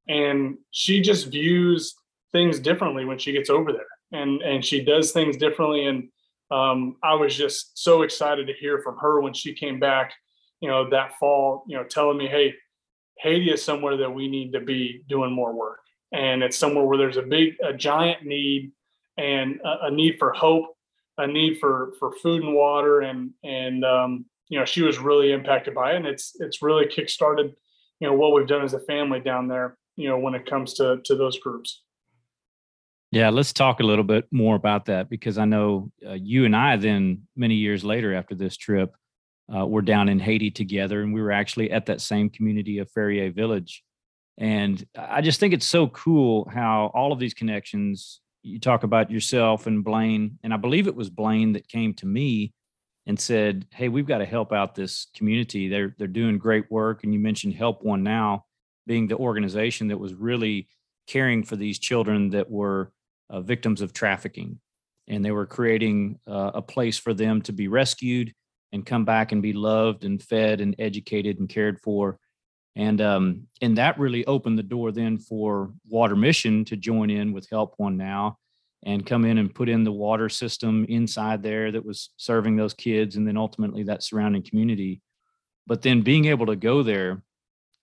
and 0.08 0.56
she 0.70 1.00
just 1.00 1.30
views 1.30 1.94
things 2.32 2.58
differently 2.58 3.04
when 3.04 3.18
she 3.18 3.32
gets 3.32 3.50
over 3.50 3.72
there, 3.72 4.20
and 4.20 4.42
and 4.42 4.64
she 4.64 4.84
does 4.84 5.12
things 5.12 5.36
differently. 5.36 5.86
And 5.86 6.08
um, 6.52 6.96
I 7.02 7.14
was 7.14 7.36
just 7.36 7.78
so 7.78 8.02
excited 8.02 8.46
to 8.46 8.52
hear 8.52 8.80
from 8.82 8.98
her 8.98 9.20
when 9.20 9.32
she 9.32 9.54
came 9.54 9.80
back 9.80 10.12
you 10.62 10.68
know, 10.68 10.88
that 10.88 11.18
fall, 11.18 11.64
you 11.66 11.76
know, 11.76 11.82
telling 11.82 12.16
me, 12.16 12.28
hey, 12.28 12.54
Haiti 13.18 13.50
is 13.50 13.62
somewhere 13.62 13.96
that 13.96 14.14
we 14.14 14.28
need 14.28 14.52
to 14.52 14.60
be 14.60 15.02
doing 15.08 15.32
more 15.32 15.52
work. 15.52 15.80
And 16.12 16.42
it's 16.42 16.56
somewhere 16.56 16.84
where 16.84 16.96
there's 16.96 17.16
a 17.16 17.22
big, 17.22 17.54
a 17.62 17.72
giant 17.72 18.24
need 18.24 18.70
and 19.18 19.60
a, 19.64 19.86
a 19.86 19.90
need 19.90 20.16
for 20.20 20.32
hope, 20.32 20.66
a 21.18 21.26
need 21.26 21.58
for, 21.58 21.94
for 21.98 22.12
food 22.22 22.44
and 22.44 22.54
water. 22.54 23.00
And, 23.00 23.32
and, 23.42 23.84
um, 23.84 24.24
you 24.48 24.58
know, 24.58 24.64
she 24.64 24.82
was 24.82 24.98
really 24.98 25.32
impacted 25.32 25.74
by 25.74 25.92
it. 25.92 25.96
And 25.96 26.06
it's, 26.06 26.36
it's 26.38 26.62
really 26.62 26.86
kickstarted, 26.86 27.52
you 27.98 28.06
know, 28.06 28.14
what 28.14 28.32
we've 28.32 28.46
done 28.46 28.62
as 28.62 28.74
a 28.74 28.80
family 28.80 29.18
down 29.18 29.48
there, 29.48 29.76
you 29.96 30.08
know, 30.08 30.18
when 30.18 30.34
it 30.36 30.46
comes 30.46 30.74
to, 30.74 31.00
to 31.04 31.16
those 31.16 31.40
groups. 31.40 31.82
Yeah, 33.12 33.28
let's 33.28 33.52
talk 33.52 33.80
a 33.80 33.82
little 33.82 34.04
bit 34.04 34.26
more 34.32 34.56
about 34.56 34.86
that 34.86 35.10
because 35.10 35.36
I 35.36 35.44
know 35.44 35.92
uh, 36.04 36.14
you 36.14 36.46
and 36.46 36.56
I 36.56 36.76
then 36.76 37.28
many 37.36 37.56
years 37.56 37.84
later 37.84 38.14
after 38.14 38.34
this 38.34 38.56
trip 38.56 38.96
uh, 39.54 39.66
were 39.66 39.82
down 39.82 40.08
in 40.08 40.18
Haiti 40.18 40.50
together, 40.50 41.02
and 41.02 41.12
we 41.12 41.20
were 41.20 41.30
actually 41.30 41.70
at 41.70 41.84
that 41.86 42.00
same 42.00 42.30
community 42.30 42.78
of 42.78 42.90
Ferrier 42.90 43.30
Village. 43.30 43.84
And 44.38 44.82
I 44.96 45.20
just 45.20 45.40
think 45.40 45.52
it's 45.52 45.66
so 45.66 45.88
cool 45.88 46.48
how 46.50 46.90
all 46.94 47.12
of 47.12 47.18
these 47.18 47.34
connections. 47.34 48.20
You 48.44 48.58
talk 48.58 48.82
about 48.82 49.10
yourself 49.10 49.66
and 49.66 49.84
Blaine, 49.84 50.38
and 50.42 50.52
I 50.52 50.56
believe 50.56 50.88
it 50.88 50.96
was 50.96 51.10
Blaine 51.10 51.52
that 51.52 51.68
came 51.68 51.94
to 51.94 52.06
me 52.06 52.54
and 53.06 53.20
said, 53.20 53.66
"Hey, 53.72 53.88
we've 53.88 54.06
got 54.06 54.18
to 54.18 54.24
help 54.24 54.52
out 54.52 54.74
this 54.74 55.06
community. 55.14 55.68
They're 55.68 55.94
they're 55.98 56.08
doing 56.08 56.38
great 56.38 56.70
work." 56.70 57.04
And 57.04 57.12
you 57.12 57.20
mentioned 57.20 57.54
Help 57.54 57.84
One 57.84 58.02
Now 58.02 58.46
being 58.86 59.06
the 59.06 59.16
organization 59.16 59.88
that 59.88 59.98
was 59.98 60.14
really 60.14 60.66
caring 61.06 61.44
for 61.44 61.56
these 61.56 61.78
children 61.78 62.30
that 62.30 62.50
were 62.50 62.90
uh, 63.30 63.40
victims 63.40 63.80
of 63.80 63.92
trafficking, 63.92 64.60
and 65.08 65.24
they 65.24 65.30
were 65.30 65.46
creating 65.46 66.18
uh, 66.26 66.52
a 66.54 66.62
place 66.62 66.98
for 66.98 67.14
them 67.14 67.42
to 67.42 67.52
be 67.52 67.68
rescued 67.68 68.32
and 68.72 68.86
come 68.86 69.04
back 69.04 69.32
and 69.32 69.42
be 69.42 69.52
loved 69.52 70.04
and 70.04 70.22
fed 70.22 70.60
and 70.60 70.74
educated 70.78 71.38
and 71.38 71.48
cared 71.48 71.80
for. 71.80 72.18
And 72.74 73.00
um, 73.02 73.48
and 73.60 73.76
that 73.76 73.98
really 73.98 74.24
opened 74.24 74.58
the 74.58 74.62
door 74.62 74.92
then 74.92 75.18
for 75.18 75.72
Water 75.88 76.16
Mission 76.16 76.64
to 76.66 76.76
join 76.76 77.10
in 77.10 77.32
with 77.32 77.48
Help 77.50 77.74
One 77.76 77.98
Now 77.98 78.38
and 78.84 79.06
come 79.06 79.24
in 79.24 79.38
and 79.38 79.54
put 79.54 79.68
in 79.68 79.84
the 79.84 79.92
water 79.92 80.28
system 80.28 80.84
inside 80.88 81.42
there 81.42 81.70
that 81.70 81.84
was 81.84 82.10
serving 82.16 82.56
those 82.56 82.74
kids 82.74 83.16
and 83.16 83.28
then 83.28 83.36
ultimately 83.36 83.84
that 83.84 84.02
surrounding 84.02 84.42
community. 84.42 85.00
But 85.66 85.82
then 85.82 86.00
being 86.00 86.24
able 86.24 86.46
to 86.46 86.56
go 86.56 86.82
there 86.82 87.22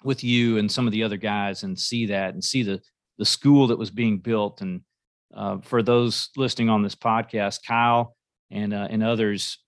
with 0.03 0.23
you 0.23 0.57
and 0.57 0.71
some 0.71 0.87
of 0.87 0.91
the 0.91 1.03
other 1.03 1.17
guys 1.17 1.63
and 1.63 1.77
see 1.77 2.07
that 2.07 2.33
and 2.33 2.43
see 2.43 2.63
the 2.63 2.81
the 3.17 3.25
school 3.25 3.67
that 3.67 3.77
was 3.77 3.91
being 3.91 4.17
built 4.17 4.61
and 4.61 4.81
uh, 5.33 5.57
for 5.59 5.83
those 5.83 6.29
listening 6.35 6.69
on 6.69 6.81
this 6.81 6.95
podcast, 6.95 7.59
Kyle 7.67 8.15
and 8.51 8.73
uh, 8.73 8.87
and 8.89 9.03
others 9.03 9.59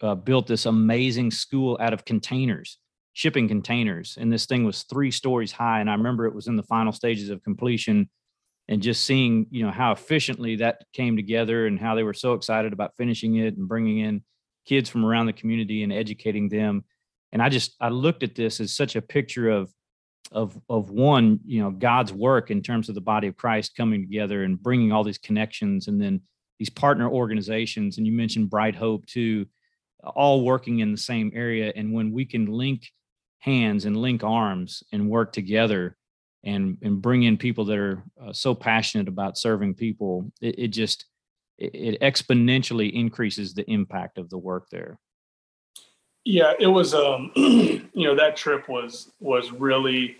uh, 0.00 0.14
built 0.14 0.46
this 0.46 0.66
amazing 0.66 1.30
school 1.30 1.78
out 1.80 1.92
of 1.92 2.04
containers, 2.04 2.78
shipping 3.12 3.48
containers, 3.48 4.16
and 4.20 4.32
this 4.32 4.46
thing 4.46 4.64
was 4.64 4.82
three 4.84 5.10
stories 5.10 5.52
high. 5.52 5.80
And 5.80 5.88
I 5.88 5.94
remember 5.94 6.26
it 6.26 6.34
was 6.34 6.48
in 6.48 6.56
the 6.56 6.62
final 6.64 6.92
stages 6.92 7.30
of 7.30 7.42
completion, 7.42 8.10
and 8.68 8.82
just 8.82 9.04
seeing 9.04 9.46
you 9.50 9.64
know 9.64 9.72
how 9.72 9.92
efficiently 9.92 10.56
that 10.56 10.84
came 10.92 11.16
together 11.16 11.66
and 11.66 11.78
how 11.78 11.94
they 11.94 12.02
were 12.02 12.14
so 12.14 12.34
excited 12.34 12.72
about 12.72 12.96
finishing 12.96 13.36
it 13.36 13.56
and 13.56 13.68
bringing 13.68 13.98
in 13.98 14.22
kids 14.66 14.90
from 14.90 15.04
around 15.04 15.26
the 15.26 15.32
community 15.32 15.82
and 15.82 15.92
educating 15.92 16.48
them. 16.48 16.84
And 17.32 17.42
I 17.42 17.48
just 17.48 17.76
I 17.80 17.88
looked 17.88 18.22
at 18.22 18.34
this 18.34 18.60
as 18.60 18.74
such 18.74 18.96
a 18.96 19.02
picture 19.02 19.48
of 19.50 19.70
of 20.32 20.58
of 20.68 20.90
one 20.90 21.40
you 21.44 21.62
know 21.62 21.70
God's 21.70 22.12
work 22.12 22.50
in 22.50 22.62
terms 22.62 22.88
of 22.88 22.94
the 22.94 23.00
body 23.00 23.28
of 23.28 23.36
Christ 23.36 23.76
coming 23.76 24.02
together 24.02 24.44
and 24.44 24.62
bringing 24.62 24.92
all 24.92 25.04
these 25.04 25.18
connections 25.18 25.88
and 25.88 26.00
then 26.00 26.20
these 26.58 26.70
partner 26.70 27.08
organizations 27.08 27.98
and 27.98 28.06
you 28.06 28.12
mentioned 28.12 28.50
Bright 28.50 28.74
Hope 28.74 29.06
too 29.06 29.46
all 30.14 30.44
working 30.44 30.80
in 30.80 30.92
the 30.92 30.98
same 30.98 31.32
area. 31.34 31.72
And 31.74 31.92
when 31.92 32.12
we 32.12 32.24
can 32.24 32.46
link 32.46 32.90
hands 33.38 33.84
and 33.84 33.96
link 33.96 34.24
arms 34.24 34.82
and 34.92 35.08
work 35.08 35.32
together 35.32 35.96
and 36.44 36.78
and 36.82 37.02
bring 37.02 37.24
in 37.24 37.36
people 37.36 37.64
that 37.66 37.78
are 37.78 38.04
uh, 38.22 38.32
so 38.32 38.54
passionate 38.54 39.08
about 39.08 39.38
serving 39.38 39.74
people, 39.74 40.30
it, 40.40 40.58
it 40.58 40.68
just 40.68 41.06
it, 41.58 41.74
it 41.74 42.00
exponentially 42.00 42.92
increases 42.92 43.54
the 43.54 43.68
impact 43.70 44.18
of 44.18 44.30
the 44.30 44.38
work 44.38 44.68
there. 44.70 44.98
Yeah, 46.26 46.54
it 46.58 46.66
was 46.66 46.92
um 46.92 47.30
you 47.36 47.88
know 47.94 48.16
that 48.16 48.36
trip 48.36 48.68
was 48.68 49.12
was 49.20 49.52
really 49.52 50.16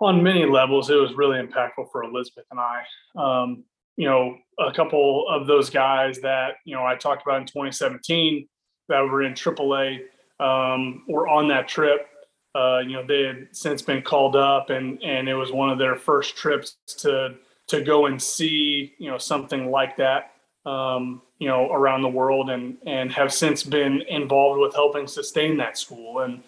on 0.00 0.22
many 0.22 0.46
levels 0.46 0.88
it 0.88 0.94
was 0.94 1.12
really 1.12 1.38
impactful 1.38 1.92
for 1.92 2.04
Elizabeth 2.04 2.46
and 2.50 2.58
I. 2.58 2.84
Um, 3.16 3.64
you 3.96 4.08
know, 4.08 4.38
a 4.58 4.72
couple 4.72 5.26
of 5.28 5.46
those 5.46 5.70
guys 5.70 6.18
that, 6.20 6.54
you 6.64 6.74
know, 6.74 6.84
I 6.84 6.96
talked 6.96 7.22
about 7.22 7.40
in 7.40 7.46
2017 7.46 8.48
that 8.88 9.00
were 9.00 9.22
in 9.22 9.34
AAA 9.34 10.00
um, 10.40 11.04
were 11.06 11.28
on 11.28 11.48
that 11.48 11.68
trip. 11.68 12.08
Uh, 12.54 12.78
you 12.78 12.94
know, 12.94 13.06
they 13.06 13.24
had 13.24 13.48
since 13.52 13.82
been 13.82 14.02
called 14.02 14.36
up, 14.36 14.70
and 14.70 15.02
and 15.02 15.28
it 15.28 15.34
was 15.34 15.52
one 15.52 15.68
of 15.68 15.78
their 15.78 15.96
first 15.96 16.34
trips 16.34 16.76
to 16.98 17.34
to 17.68 17.82
go 17.82 18.06
and 18.06 18.20
see 18.20 18.94
you 18.98 19.10
know 19.10 19.18
something 19.18 19.70
like 19.70 19.98
that. 19.98 20.32
Um, 20.66 21.20
you 21.38 21.48
know, 21.48 21.70
around 21.70 22.02
the 22.02 22.08
world, 22.08 22.48
and 22.48 22.78
and 22.86 23.12
have 23.12 23.32
since 23.32 23.62
been 23.62 24.02
involved 24.02 24.60
with 24.60 24.74
helping 24.74 25.06
sustain 25.06 25.58
that 25.58 25.76
school. 25.76 26.20
And 26.20 26.42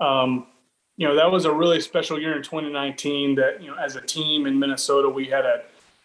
um, 0.00 0.46
you 1.00 1.08
know, 1.08 1.14
that 1.14 1.32
was 1.32 1.46
a 1.46 1.52
really 1.52 1.80
special 1.80 2.20
year 2.20 2.36
in 2.36 2.42
2019 2.42 3.36
that, 3.36 3.62
you 3.62 3.68
know, 3.68 3.76
as 3.76 3.96
a 3.96 4.02
team 4.02 4.46
in 4.46 4.58
Minnesota, 4.58 5.08
we 5.08 5.24
had 5.24 5.46
a, 5.46 5.62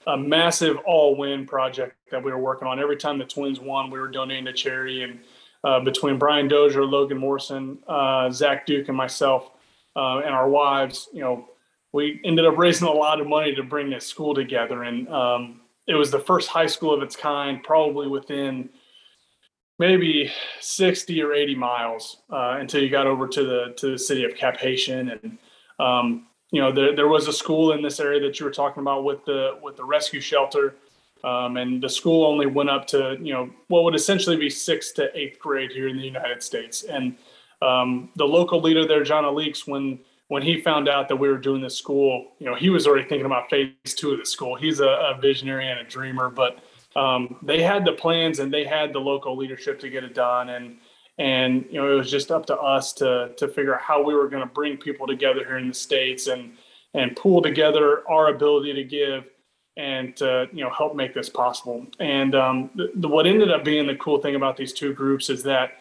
a 0.08 0.18
massive 0.18 0.78
all 0.86 1.18
win 1.18 1.46
project 1.46 1.98
that 2.12 2.24
we 2.24 2.32
were 2.32 2.40
working 2.40 2.66
on. 2.66 2.80
Every 2.80 2.96
time 2.96 3.18
the 3.18 3.26
Twins 3.26 3.60
won, 3.60 3.92
we 3.92 4.00
were 4.00 4.08
donating 4.08 4.46
to 4.46 4.54
charity. 4.54 5.04
And 5.04 5.20
uh, 5.66 5.82
between 5.82 6.18
Brian 6.18 6.48
Dozier, 6.48 6.86
Logan 6.86 7.18
Morrison, 7.18 7.78
uh, 7.90 8.30
Zach 8.32 8.66
Duke, 8.66 8.88
and 8.88 8.96
myself, 8.96 9.52
uh, 9.98 10.20
and 10.20 10.34
our 10.34 10.48
wives, 10.48 11.10
you 11.12 11.20
know, 11.20 11.50
we 11.92 12.22
ended 12.24 12.46
up 12.46 12.58
raising 12.58 12.88
a 12.88 12.92
lot 12.92 13.20
of 13.20 13.28
money 13.28 13.54
to 13.54 13.64
bring 13.64 13.90
this 13.90 14.08
school 14.08 14.34
together. 14.34 14.84
And 14.84 15.10
um, 15.10 15.60
it 15.88 15.96
was 15.96 16.12
the 16.12 16.20
first 16.20 16.50
high 16.50 16.66
school 16.66 16.94
of 16.94 17.04
its 17.04 17.16
kind, 17.16 17.64
probably 17.64 18.08
within 18.08 18.70
maybe 19.78 20.32
60 20.62 21.22
or 21.22 21.34
80 21.34 21.56
miles 21.56 22.18
uh, 22.32 22.58
until 22.60 22.82
you 22.82 22.90
got 22.90 23.08
over 23.08 23.28
to 23.28 23.44
the 23.44 23.74
to 23.78 23.92
the 23.92 24.00
city 24.00 24.24
of 24.24 24.36
Cap 24.36 24.58
and 24.62 25.38
um, 25.80 26.28
you 26.52 26.62
know 26.62 26.72
there, 26.72 26.96
there 26.96 27.08
was 27.08 27.28
a 27.28 27.34
school 27.34 27.74
in 27.74 27.82
this 27.82 28.00
area 28.00 28.20
that 28.22 28.40
you 28.40 28.46
were 28.46 28.52
talking 28.52 28.82
about 28.82 29.04
with 29.04 29.24
the 29.26 29.60
with 29.62 29.76
the 29.76 29.84
rescue 29.84 30.22
shelter. 30.22 30.76
Um, 31.24 31.58
and 31.58 31.82
the 31.82 31.90
school 31.90 32.24
only 32.24 32.46
went 32.46 32.70
up 32.70 32.86
to 32.88 33.18
you 33.20 33.34
know 33.34 33.50
what 33.68 33.84
would 33.84 33.96
essentially 33.96 34.38
be 34.38 34.50
sixth 34.50 34.96
to 34.96 35.16
eighth 35.18 35.40
grade 35.40 35.72
here 35.72 35.88
in 35.88 35.98
the 35.98 36.04
United 36.04 36.42
States. 36.44 36.84
And 36.84 37.18
um, 37.62 38.10
the 38.16 38.26
local 38.26 38.62
leader 38.62 38.86
there 38.88 39.04
John 39.04 39.24
Aleeks 39.24 39.68
when 39.68 40.00
when 40.28 40.42
he 40.42 40.60
found 40.60 40.90
out 40.90 41.08
that 41.08 41.16
we 41.16 41.28
were 41.28 41.38
doing 41.38 41.62
this 41.62 41.78
school 41.78 42.34
you 42.40 42.46
know 42.46 42.56
he 42.56 42.70
was 42.70 42.88
already 42.88 43.08
thinking 43.08 43.26
about 43.26 43.50
phase 43.50 43.72
two 43.86 44.12
of 44.12 44.20
the 44.20 44.26
school. 44.26 44.56
He's 44.56 44.80
a, 44.80 44.88
a 44.88 45.20
visionary 45.22 45.68
and 45.70 45.80
a 45.80 45.84
dreamer 45.84 46.30
but 46.30 46.60
um, 46.96 47.38
they 47.42 47.62
had 47.62 47.86
the 47.86 47.92
plans 47.92 48.40
and 48.40 48.54
they 48.54 48.64
had 48.64 48.94
the 48.94 49.00
local 49.00 49.36
leadership 49.36 49.80
to 49.82 49.90
get 49.90 50.04
it 50.04 50.14
done. 50.14 50.50
And 50.50 50.78
and 51.18 51.66
you 51.70 51.80
know 51.80 51.92
it 51.92 51.96
was 51.96 52.12
just 52.12 52.32
up 52.32 52.46
to 52.48 52.58
us 52.58 52.94
to 52.94 53.32
to 53.38 53.48
figure 53.48 53.76
out 53.76 53.82
how 53.82 54.04
we 54.04 54.14
were 54.14 54.28
going 54.28 54.46
to 54.46 54.54
bring 54.54 54.78
people 54.78 55.08
together 55.08 55.46
here 55.46 55.58
in 55.58 55.68
the 55.68 55.74
states 55.74 56.28
and 56.28 56.54
and 56.94 57.16
pool 57.16 57.42
together 57.42 58.04
our 58.10 58.30
ability 58.30 58.74
to 58.74 58.84
give 58.84 59.26
and 59.78 60.16
to 60.18 60.48
you 60.52 60.64
know 60.64 60.70
help 60.70 60.96
make 60.96 61.14
this 61.14 61.30
possible. 61.30 61.86
And 62.00 62.36
um, 62.36 62.70
the, 62.76 62.92
the, 62.96 63.08
what 63.08 63.28
ended 63.28 63.52
up 63.52 63.64
being 63.64 63.88
the 63.88 63.96
cool 63.96 64.22
thing 64.22 64.36
about 64.36 64.58
these 64.58 64.74
two 64.74 64.94
groups 64.94 65.30
is 65.30 65.44
that 65.44 65.72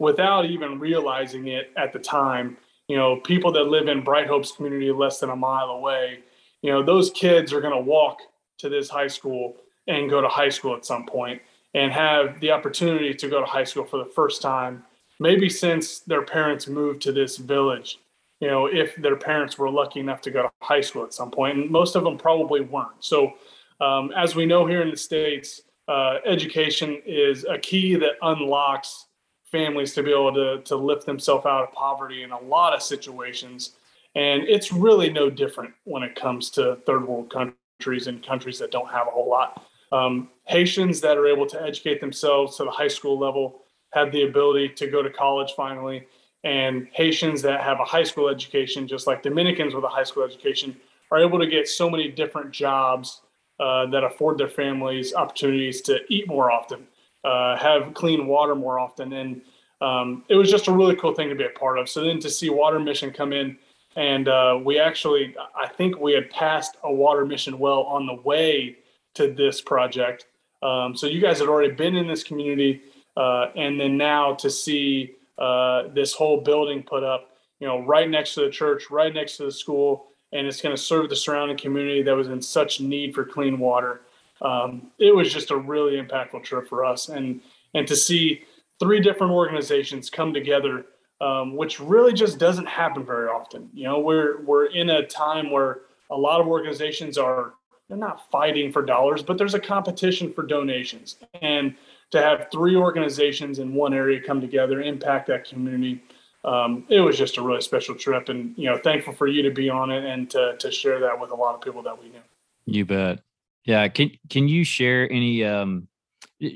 without 0.00 0.46
even 0.46 0.80
realizing 0.80 1.46
it 1.46 1.72
at 1.76 1.92
the 1.92 2.00
time 2.00 2.56
you 2.88 2.96
know 2.96 3.16
people 3.16 3.52
that 3.52 3.64
live 3.64 3.88
in 3.88 4.02
bright 4.02 4.26
hopes 4.26 4.52
community 4.52 4.90
less 4.92 5.20
than 5.20 5.30
a 5.30 5.36
mile 5.36 5.70
away 5.70 6.20
you 6.62 6.70
know 6.70 6.82
those 6.82 7.10
kids 7.10 7.52
are 7.52 7.60
going 7.60 7.74
to 7.74 7.80
walk 7.80 8.20
to 8.58 8.68
this 8.68 8.88
high 8.88 9.08
school 9.08 9.56
and 9.86 10.10
go 10.10 10.20
to 10.20 10.28
high 10.28 10.48
school 10.48 10.74
at 10.74 10.84
some 10.84 11.04
point 11.04 11.40
and 11.74 11.92
have 11.92 12.40
the 12.40 12.50
opportunity 12.50 13.12
to 13.12 13.28
go 13.28 13.40
to 13.40 13.46
high 13.46 13.64
school 13.64 13.84
for 13.84 13.98
the 13.98 14.10
first 14.10 14.40
time, 14.40 14.84
maybe 15.18 15.48
since 15.48 16.00
their 16.00 16.22
parents 16.22 16.68
moved 16.68 17.02
to 17.02 17.12
this 17.12 17.36
village. 17.36 17.98
You 18.40 18.48
know, 18.48 18.66
if 18.66 18.96
their 18.96 19.16
parents 19.16 19.58
were 19.58 19.70
lucky 19.70 20.00
enough 20.00 20.20
to 20.22 20.30
go 20.30 20.42
to 20.42 20.50
high 20.60 20.80
school 20.80 21.04
at 21.04 21.14
some 21.14 21.30
point, 21.30 21.58
and 21.58 21.70
most 21.70 21.96
of 21.96 22.04
them 22.04 22.18
probably 22.18 22.60
weren't. 22.60 23.00
So, 23.00 23.34
um, 23.80 24.12
as 24.16 24.34
we 24.34 24.46
know 24.46 24.66
here 24.66 24.82
in 24.82 24.90
the 24.90 24.96
States, 24.96 25.62
uh, 25.88 26.18
education 26.24 27.00
is 27.04 27.44
a 27.44 27.58
key 27.58 27.96
that 27.96 28.12
unlocks 28.22 29.06
families 29.54 29.94
to 29.94 30.02
be 30.02 30.10
able 30.10 30.34
to, 30.34 30.60
to 30.62 30.74
lift 30.74 31.06
themselves 31.06 31.46
out 31.46 31.62
of 31.62 31.72
poverty 31.72 32.24
in 32.24 32.32
a 32.32 32.40
lot 32.40 32.74
of 32.74 32.82
situations. 32.82 33.76
And 34.16 34.42
it's 34.42 34.72
really 34.72 35.10
no 35.10 35.30
different 35.30 35.72
when 35.84 36.02
it 36.02 36.16
comes 36.16 36.50
to 36.50 36.78
third 36.86 37.06
world 37.06 37.32
countries 37.32 38.08
and 38.08 38.26
countries 38.26 38.58
that 38.58 38.72
don't 38.72 38.90
have 38.90 39.06
a 39.06 39.10
whole 39.10 39.30
lot. 39.30 39.64
Um, 39.92 40.28
Haitians 40.46 41.00
that 41.02 41.16
are 41.16 41.28
able 41.28 41.46
to 41.46 41.62
educate 41.62 42.00
themselves 42.00 42.56
to 42.56 42.64
the 42.64 42.70
high 42.70 42.88
school 42.88 43.16
level 43.16 43.62
have 43.92 44.10
the 44.10 44.22
ability 44.24 44.70
to 44.70 44.88
go 44.88 45.02
to 45.02 45.10
college 45.10 45.52
finally. 45.56 46.06
And 46.42 46.88
Haitians 46.92 47.40
that 47.42 47.60
have 47.62 47.78
a 47.78 47.84
high 47.84 48.02
school 48.02 48.28
education, 48.28 48.88
just 48.88 49.06
like 49.06 49.22
Dominicans 49.22 49.72
with 49.72 49.84
a 49.84 49.88
high 49.88 50.02
school 50.02 50.24
education, 50.24 50.76
are 51.12 51.20
able 51.20 51.38
to 51.38 51.46
get 51.46 51.68
so 51.68 51.88
many 51.88 52.08
different 52.08 52.50
jobs 52.50 53.20
uh, 53.60 53.86
that 53.86 54.02
afford 54.02 54.36
their 54.36 54.48
families 54.48 55.14
opportunities 55.14 55.80
to 55.82 56.00
eat 56.08 56.26
more 56.26 56.50
often, 56.50 56.88
uh, 57.24 57.56
have 57.56 57.94
clean 57.94 58.26
water 58.26 58.54
more 58.54 58.78
often. 58.78 59.12
And 59.12 59.40
um, 59.80 60.24
it 60.28 60.36
was 60.36 60.50
just 60.50 60.68
a 60.68 60.72
really 60.72 60.96
cool 60.96 61.14
thing 61.14 61.28
to 61.28 61.34
be 61.34 61.44
a 61.44 61.50
part 61.50 61.78
of. 61.78 61.88
So 61.88 62.04
then 62.04 62.20
to 62.20 62.30
see 62.30 62.50
Water 62.50 62.78
Mission 62.78 63.10
come 63.10 63.32
in, 63.32 63.58
and 63.96 64.28
uh, 64.28 64.58
we 64.62 64.78
actually, 64.78 65.36
I 65.56 65.68
think 65.68 65.98
we 66.00 66.12
had 66.12 66.28
passed 66.30 66.76
a 66.82 66.92
Water 66.92 67.24
Mission 67.24 67.58
well 67.58 67.82
on 67.82 68.06
the 68.06 68.14
way 68.14 68.78
to 69.14 69.32
this 69.32 69.60
project. 69.60 70.26
Um, 70.62 70.96
so 70.96 71.06
you 71.06 71.20
guys 71.20 71.38
had 71.38 71.48
already 71.48 71.72
been 71.72 71.94
in 71.94 72.06
this 72.06 72.22
community, 72.22 72.82
uh, 73.16 73.48
and 73.54 73.78
then 73.78 73.96
now 73.96 74.34
to 74.34 74.50
see 74.50 75.14
uh, 75.38 75.88
this 75.94 76.12
whole 76.12 76.40
building 76.40 76.82
put 76.82 77.04
up, 77.04 77.36
you 77.60 77.66
know, 77.66 77.80
right 77.84 78.08
next 78.08 78.34
to 78.34 78.40
the 78.40 78.50
church, 78.50 78.90
right 78.90 79.14
next 79.14 79.36
to 79.36 79.44
the 79.44 79.52
school, 79.52 80.06
and 80.32 80.46
it's 80.46 80.60
going 80.60 80.74
to 80.74 80.80
serve 80.80 81.08
the 81.08 81.16
surrounding 81.16 81.56
community 81.56 82.02
that 82.02 82.16
was 82.16 82.28
in 82.28 82.42
such 82.42 82.80
need 82.80 83.14
for 83.14 83.24
clean 83.24 83.58
water. 83.58 84.00
Um, 84.40 84.90
it 84.98 85.14
was 85.14 85.32
just 85.32 85.50
a 85.50 85.56
really 85.56 86.00
impactful 86.00 86.44
trip 86.44 86.68
for 86.68 86.84
us, 86.84 87.08
and 87.08 87.40
and 87.74 87.86
to 87.86 87.96
see 87.96 88.42
three 88.80 89.00
different 89.00 89.32
organizations 89.32 90.10
come 90.10 90.34
together, 90.34 90.86
um, 91.20 91.56
which 91.56 91.80
really 91.80 92.12
just 92.12 92.38
doesn't 92.38 92.66
happen 92.66 93.04
very 93.04 93.28
often. 93.28 93.70
You 93.72 93.84
know, 93.84 94.00
we're 94.00 94.42
we're 94.42 94.66
in 94.66 94.90
a 94.90 95.06
time 95.06 95.50
where 95.50 95.82
a 96.10 96.16
lot 96.16 96.40
of 96.40 96.46
organizations 96.46 97.16
are 97.18 97.54
they're 97.88 97.98
not 97.98 98.30
fighting 98.30 98.72
for 98.72 98.82
dollars, 98.82 99.22
but 99.22 99.38
there's 99.38 99.54
a 99.54 99.60
competition 99.60 100.32
for 100.32 100.42
donations. 100.42 101.16
And 101.42 101.74
to 102.10 102.20
have 102.20 102.48
three 102.50 102.76
organizations 102.76 103.58
in 103.58 103.74
one 103.74 103.92
area 103.92 104.20
come 104.20 104.40
together, 104.40 104.80
impact 104.80 105.26
that 105.26 105.46
community, 105.46 106.02
um, 106.44 106.84
it 106.88 107.00
was 107.00 107.18
just 107.18 107.36
a 107.36 107.42
really 107.42 107.60
special 107.60 107.94
trip. 107.94 108.28
And, 108.28 108.56
you 108.56 108.70
know, 108.70 108.78
thankful 108.78 109.12
for 109.12 109.26
you 109.26 109.42
to 109.42 109.50
be 109.50 109.68
on 109.68 109.90
it 109.90 110.04
and 110.04 110.30
to, 110.30 110.56
to 110.58 110.70
share 110.70 110.98
that 111.00 111.18
with 111.18 111.30
a 111.30 111.34
lot 111.34 111.54
of 111.54 111.60
people 111.60 111.82
that 111.82 112.00
we 112.00 112.08
knew. 112.08 112.22
You 112.66 112.84
bet. 112.84 113.20
Yeah. 113.64 113.88
Can, 113.88 114.10
can 114.28 114.48
you 114.48 114.64
share 114.64 115.10
any, 115.10 115.44
um, 115.44 115.88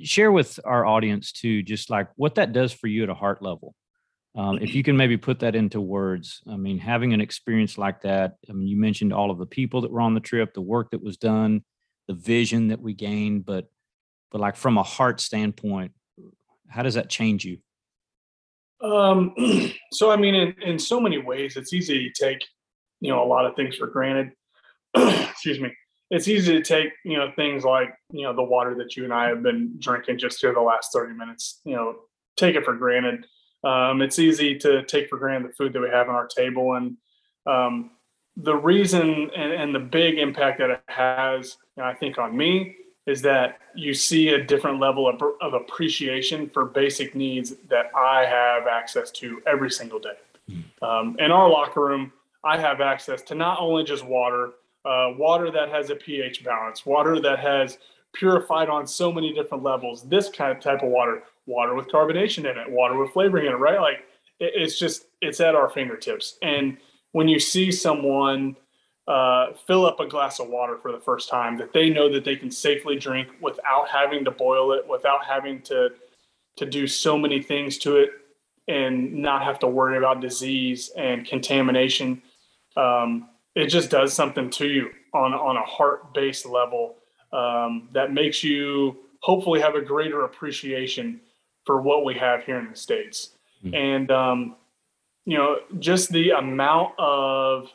share 0.03 0.31
with 0.31 0.59
our 0.64 0.85
audience 0.85 1.33
too, 1.33 1.62
just 1.62 1.90
like 1.90 2.09
what 2.16 2.35
that 2.37 2.53
does 2.53 2.73
for 2.73 2.87
you 2.87 3.03
at 3.03 3.09
a 3.09 3.14
heart 3.14 3.42
level? 3.42 3.75
Um, 4.37 4.59
if 4.61 4.75
you 4.75 4.85
can 4.85 4.97
maybe 4.97 5.16
put 5.16 5.40
that 5.40 5.57
into 5.57 5.81
words, 5.81 6.42
I 6.49 6.57
mean, 6.57 6.79
having 6.79 7.12
an 7.12 7.21
experience 7.21 7.77
like 7.79 8.03
that, 8.03 8.35
I 8.49 8.53
mean, 8.53 8.68
you 8.68 8.77
mentioned 8.77 9.12
all 9.12 9.31
of 9.31 9.38
the 9.38 9.47
people 9.47 9.81
that 9.81 9.90
were 9.90 10.01
on 10.01 10.14
the 10.14 10.21
trip, 10.21 10.55
the 10.55 10.61
work 10.61 10.90
that 10.92 11.03
was 11.03 11.16
done, 11.16 11.64
the 12.07 12.14
vision 12.14 12.68
that 12.68 12.81
we 12.81 12.94
gained, 12.94 13.47
but, 13.47 13.66
but 14.31 14.40
like 14.40 14.55
from 14.55 14.79
a 14.79 14.83
heart 14.83 15.21
standpoint, 15.21 15.92
how 16.68 16.83
does 16.83 16.94
that 16.94 17.09
change 17.09 17.44
you? 17.44 17.59
Um, 18.81 19.35
so, 19.92 20.11
I 20.11 20.16
mean, 20.16 20.35
in, 20.35 20.55
in 20.62 20.79
so 20.79 21.01
many 21.01 21.18
ways, 21.18 21.57
it's 21.57 21.73
easy 21.73 22.09
to 22.09 22.25
take, 22.25 22.44
you 23.01 23.11
know, 23.11 23.23
a 23.23 23.27
lot 23.27 23.47
of 23.47 23.57
things 23.57 23.77
for 23.77 23.87
granted. 23.87 24.33
Excuse 24.94 25.59
me. 25.59 25.73
It's 26.11 26.29
easy 26.29 26.55
to 26.55 26.62
take, 26.62 26.92
you 27.05 27.18
know, 27.18 27.31
things 27.37 27.64
like, 27.64 27.94
you 28.11 28.23
know, 28.23 28.35
the 28.35 28.42
water 28.42 28.75
that 28.77 28.97
you 28.97 29.05
and 29.05 29.12
I 29.12 29.29
have 29.29 29.42
been 29.42 29.75
drinking 29.79 30.18
just 30.18 30.40
here 30.40 30.55
the 30.55 30.61
last 30.61 30.92
30 30.92 31.12
minutes, 31.14 31.61
you 31.64 31.77
know, 31.77 31.97
take 32.37 32.57
it 32.57 32.64
for 32.64 32.75
granted 32.75 33.27
um, 33.64 34.03
it's 34.03 34.18
easy 34.18 34.57
to 34.59 34.85
take 34.85 35.09
for 35.09 35.18
granted 35.18 35.51
the 35.51 35.55
food 35.55 35.73
that 35.73 35.81
we 35.81 35.88
have 35.88 36.09
on 36.09 36.14
our 36.14 36.27
table. 36.27 36.75
And 36.75 36.97
um, 37.47 37.90
the 38.37 38.55
reason 38.55 39.31
and, 39.35 39.53
and, 39.53 39.75
the 39.75 39.81
big 39.81 40.18
impact 40.18 40.59
that 40.61 40.71
it 40.71 40.83
has, 40.87 41.57
you 41.77 41.83
know, 41.83 41.88
I 41.88 41.94
think, 41.94 42.18
on 42.18 42.37
me 42.37 42.77
is 43.07 43.23
that 43.23 43.59
you 43.75 43.94
see 43.94 44.29
a 44.29 44.44
different 44.44 44.79
level 44.79 45.09
of, 45.09 45.21
of 45.40 45.55
appreciation 45.55 46.49
for 46.51 46.66
basic 46.66 47.14
needs 47.14 47.55
that 47.68 47.90
I 47.97 48.27
have 48.27 48.66
access 48.66 49.11
to 49.12 49.42
every 49.47 49.71
single 49.71 49.99
day. 49.99 50.12
Hmm. 50.49 50.85
Um, 50.85 51.16
in 51.18 51.33
our 51.33 51.49
locker 51.49 51.81
room, 51.81 52.12
I 52.44 52.59
have 52.59 52.81
access 52.81 53.23
to 53.23 53.35
not 53.35 53.59
only 53.61 53.83
just 53.83 54.05
water, 54.05 54.51
uh, 54.88 55.12
water 55.18 55.51
that 55.51 55.68
has 55.68 55.90
a 55.90 55.94
pH 55.94 56.42
balance, 56.44 56.87
water 56.87 57.20
that 57.20 57.38
has 57.38 57.79
purified 58.14 58.70
on 58.70 58.87
so 58.87 59.12
many 59.12 59.35
different 59.35 59.62
levels, 59.62 60.09
this 60.09 60.31
kind 60.31 60.51
of 60.51 60.61
type 60.62 60.83
of 60.83 60.88
water, 60.88 61.22
water 61.46 61.74
with 61.74 61.88
carbonation 61.88 62.51
in 62.51 62.57
it, 62.57 62.70
water 62.70 62.96
with 62.96 63.11
flavoring 63.12 63.46
in 63.46 63.53
it, 63.53 63.57
right? 63.57 63.81
Like 63.81 64.05
it, 64.40 64.53
it's 64.55 64.79
just 64.79 65.07
it's 65.20 65.40
at 65.40 65.55
our 65.55 65.68
fingertips. 65.68 66.38
And 66.40 66.79
when 67.12 67.29
you 67.29 67.38
see 67.38 67.70
someone 67.70 68.57
uh, 69.07 69.53
fill 69.66 69.85
up 69.85 70.01
a 70.01 70.07
glass 70.07 70.40
of 70.40 70.48
water 70.48 70.79
for 70.79 70.90
the 70.92 71.01
first 71.01 71.29
time 71.29 71.59
that 71.59 71.72
they 71.72 71.90
know 71.90 72.11
that 72.12 72.24
they 72.24 72.37
can 72.37 72.51
safely 72.51 72.96
drink 72.96 73.29
without 73.42 73.88
having 73.88 74.24
to 74.24 74.31
boil 74.31 74.72
it, 74.72 74.88
without 74.88 75.24
having 75.24 75.61
to 75.62 75.90
to 76.57 76.66
do 76.66 76.87
so 76.87 77.16
many 77.16 77.42
things 77.42 77.77
to 77.79 77.96
it, 77.96 78.11
and 78.68 79.12
not 79.12 79.44
have 79.44 79.59
to 79.59 79.68
worry 79.68 79.98
about 79.98 80.20
disease 80.20 80.90
and 80.96 81.27
contamination. 81.27 82.22
Um, 82.74 83.29
it 83.59 83.66
just 83.66 83.90
does 83.90 84.12
something 84.12 84.51
to 84.51 84.66
you 84.66 84.90
on 85.14 85.35
on 85.35 85.57
a 85.57 85.62
heart 85.62 86.14
based 86.14 86.47
level 86.47 86.97
um, 87.33 87.88
that 87.92 88.12
makes 88.12 88.42
you 88.42 88.97
hopefully 89.21 89.61
have 89.61 89.75
a 89.75 89.81
greater 89.81 90.25
appreciation 90.25 91.21
for 91.64 91.83
what 91.83 92.05
we 92.05 92.14
have 92.14 92.44
here 92.44 92.59
in 92.59 92.71
the 92.71 92.77
states. 92.77 93.31
Mm-hmm. 93.64 93.75
and 93.75 94.11
um, 94.12 94.57
you 95.25 95.37
know 95.37 95.57
just 95.81 96.11
the 96.11 96.31
amount 96.31 96.92
of 96.99 97.68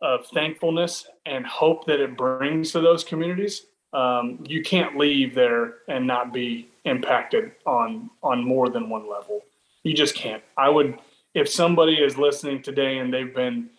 of 0.00 0.26
thankfulness 0.28 1.06
and 1.26 1.44
hope 1.44 1.84
that 1.86 2.00
it 2.00 2.16
brings 2.16 2.70
to 2.72 2.80
those 2.80 3.02
communities 3.02 3.66
um, 3.92 4.44
you 4.46 4.62
can't 4.62 4.96
leave 4.96 5.34
there 5.34 5.74
and 5.88 6.06
not 6.06 6.32
be 6.32 6.68
impacted 6.84 7.52
on 7.66 8.10
on 8.22 8.44
more 8.44 8.68
than 8.68 8.88
one 8.88 9.08
level. 9.08 9.42
You 9.82 9.94
just 9.94 10.14
can't. 10.14 10.42
I 10.56 10.68
would 10.68 10.98
if 11.34 11.48
somebody 11.48 11.94
is 11.94 12.16
listening 12.16 12.62
today 12.62 12.98
and 12.98 13.12
they've 13.12 13.34
been, 13.34 13.70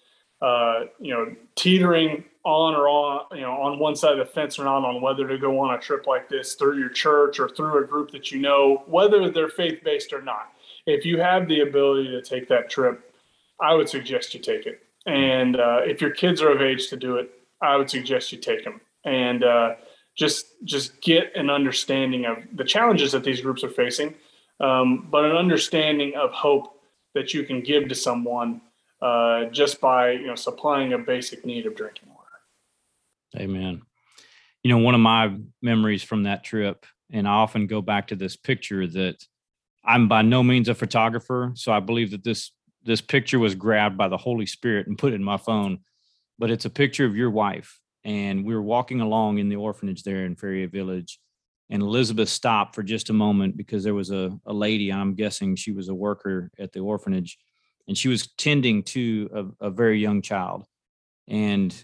uh, 0.41 0.85
you 0.99 1.13
know, 1.13 1.35
teetering 1.55 2.23
on 2.43 2.73
or 2.73 2.87
on, 2.89 3.25
you 3.33 3.41
know, 3.41 3.53
on 3.53 3.77
one 3.77 3.95
side 3.95 4.13
of 4.13 4.17
the 4.17 4.25
fence 4.25 4.57
or 4.57 4.63
not 4.63 4.83
on 4.83 5.01
whether 5.01 5.27
to 5.27 5.37
go 5.37 5.59
on 5.59 5.75
a 5.75 5.79
trip 5.79 6.07
like 6.07 6.27
this 6.27 6.55
through 6.55 6.79
your 6.79 6.89
church 6.89 7.39
or 7.39 7.49
through 7.49 7.83
a 7.83 7.85
group 7.85 8.11
that 8.11 8.31
you 8.31 8.39
know, 8.39 8.83
whether 8.87 9.29
they're 9.29 9.49
faith 9.49 9.83
based 9.83 10.11
or 10.13 10.21
not. 10.21 10.51
If 10.87 11.05
you 11.05 11.19
have 11.19 11.47
the 11.47 11.61
ability 11.61 12.09
to 12.09 12.21
take 12.21 12.47
that 12.49 12.69
trip, 12.69 13.13
I 13.59 13.75
would 13.75 13.87
suggest 13.87 14.33
you 14.33 14.39
take 14.39 14.65
it. 14.65 14.81
And 15.05 15.57
uh, 15.57 15.81
if 15.83 16.01
your 16.01 16.11
kids 16.11 16.41
are 16.41 16.51
of 16.51 16.61
age 16.61 16.89
to 16.89 16.97
do 16.97 17.17
it, 17.17 17.31
I 17.61 17.75
would 17.75 17.89
suggest 17.89 18.31
you 18.31 18.39
take 18.39 18.63
them. 18.63 18.81
And 19.05 19.43
uh, 19.43 19.75
just 20.15 20.47
just 20.63 21.01
get 21.01 21.35
an 21.35 21.49
understanding 21.49 22.25
of 22.25 22.37
the 22.53 22.63
challenges 22.63 23.11
that 23.11 23.23
these 23.23 23.41
groups 23.41 23.63
are 23.63 23.69
facing, 23.69 24.13
um, 24.59 25.07
but 25.09 25.23
an 25.23 25.35
understanding 25.35 26.13
of 26.15 26.31
hope 26.31 26.79
that 27.13 27.33
you 27.33 27.43
can 27.43 27.61
give 27.61 27.87
to 27.89 27.95
someone 27.95 28.61
uh, 29.01 29.45
just 29.45 29.81
by 29.81 30.11
you 30.11 30.27
know 30.27 30.35
supplying 30.35 30.93
a 30.93 30.97
basic 30.97 31.45
need 31.45 31.65
of 31.65 31.75
drinking 31.75 32.09
water. 32.09 32.21
Amen. 33.37 33.81
You 34.63 34.71
know, 34.71 34.83
one 34.83 34.93
of 34.93 35.01
my 35.01 35.35
memories 35.61 36.03
from 36.03 36.23
that 36.23 36.43
trip, 36.43 36.85
and 37.11 37.27
I 37.27 37.31
often 37.31 37.67
go 37.67 37.81
back 37.81 38.07
to 38.07 38.15
this 38.15 38.35
picture 38.35 38.85
that 38.87 39.25
I'm 39.83 40.07
by 40.07 40.21
no 40.21 40.43
means 40.43 40.69
a 40.69 40.75
photographer, 40.75 41.51
so 41.55 41.71
I 41.71 41.79
believe 41.79 42.11
that 42.11 42.23
this 42.23 42.51
this 42.83 43.01
picture 43.01 43.39
was 43.39 43.55
grabbed 43.55 43.97
by 43.97 44.07
the 44.07 44.17
Holy 44.17 44.45
Spirit 44.45 44.87
and 44.87 44.97
put 44.97 45.13
in 45.13 45.23
my 45.23 45.37
phone. 45.37 45.79
But 46.39 46.49
it's 46.49 46.65
a 46.65 46.71
picture 46.71 47.05
of 47.05 47.15
your 47.15 47.29
wife, 47.29 47.79
and 48.03 48.45
we 48.45 48.53
were 48.53 48.61
walking 48.61 49.01
along 49.01 49.37
in 49.37 49.49
the 49.49 49.57
orphanage 49.57 50.03
there 50.03 50.25
in 50.25 50.35
Ferrier 50.35 50.67
Village, 50.67 51.19
and 51.69 51.81
Elizabeth 51.81 52.29
stopped 52.29 52.75
for 52.75 52.83
just 52.83 53.09
a 53.09 53.13
moment 53.13 53.57
because 53.57 53.83
there 53.83 53.93
was 53.93 54.11
a, 54.11 54.37
a 54.45 54.53
lady, 54.53 54.91
I'm 54.91 55.15
guessing 55.15 55.55
she 55.55 55.71
was 55.71 55.87
a 55.87 55.95
worker 55.95 56.51
at 56.59 56.71
the 56.73 56.79
orphanage, 56.79 57.37
and 57.91 57.97
she 57.97 58.07
was 58.07 58.31
tending 58.37 58.83
to 58.83 59.53
a, 59.59 59.65
a 59.67 59.69
very 59.69 59.99
young 59.99 60.21
child. 60.21 60.63
And 61.27 61.75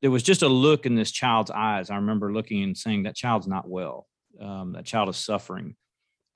there 0.00 0.12
was 0.12 0.22
just 0.22 0.42
a 0.42 0.48
look 0.48 0.86
in 0.86 0.94
this 0.94 1.10
child's 1.10 1.50
eyes. 1.50 1.90
I 1.90 1.96
remember 1.96 2.32
looking 2.32 2.62
and 2.62 2.78
saying, 2.78 3.02
That 3.02 3.16
child's 3.16 3.48
not 3.48 3.68
well. 3.68 4.06
Um, 4.40 4.74
that 4.74 4.84
child 4.84 5.08
is 5.08 5.16
suffering. 5.16 5.74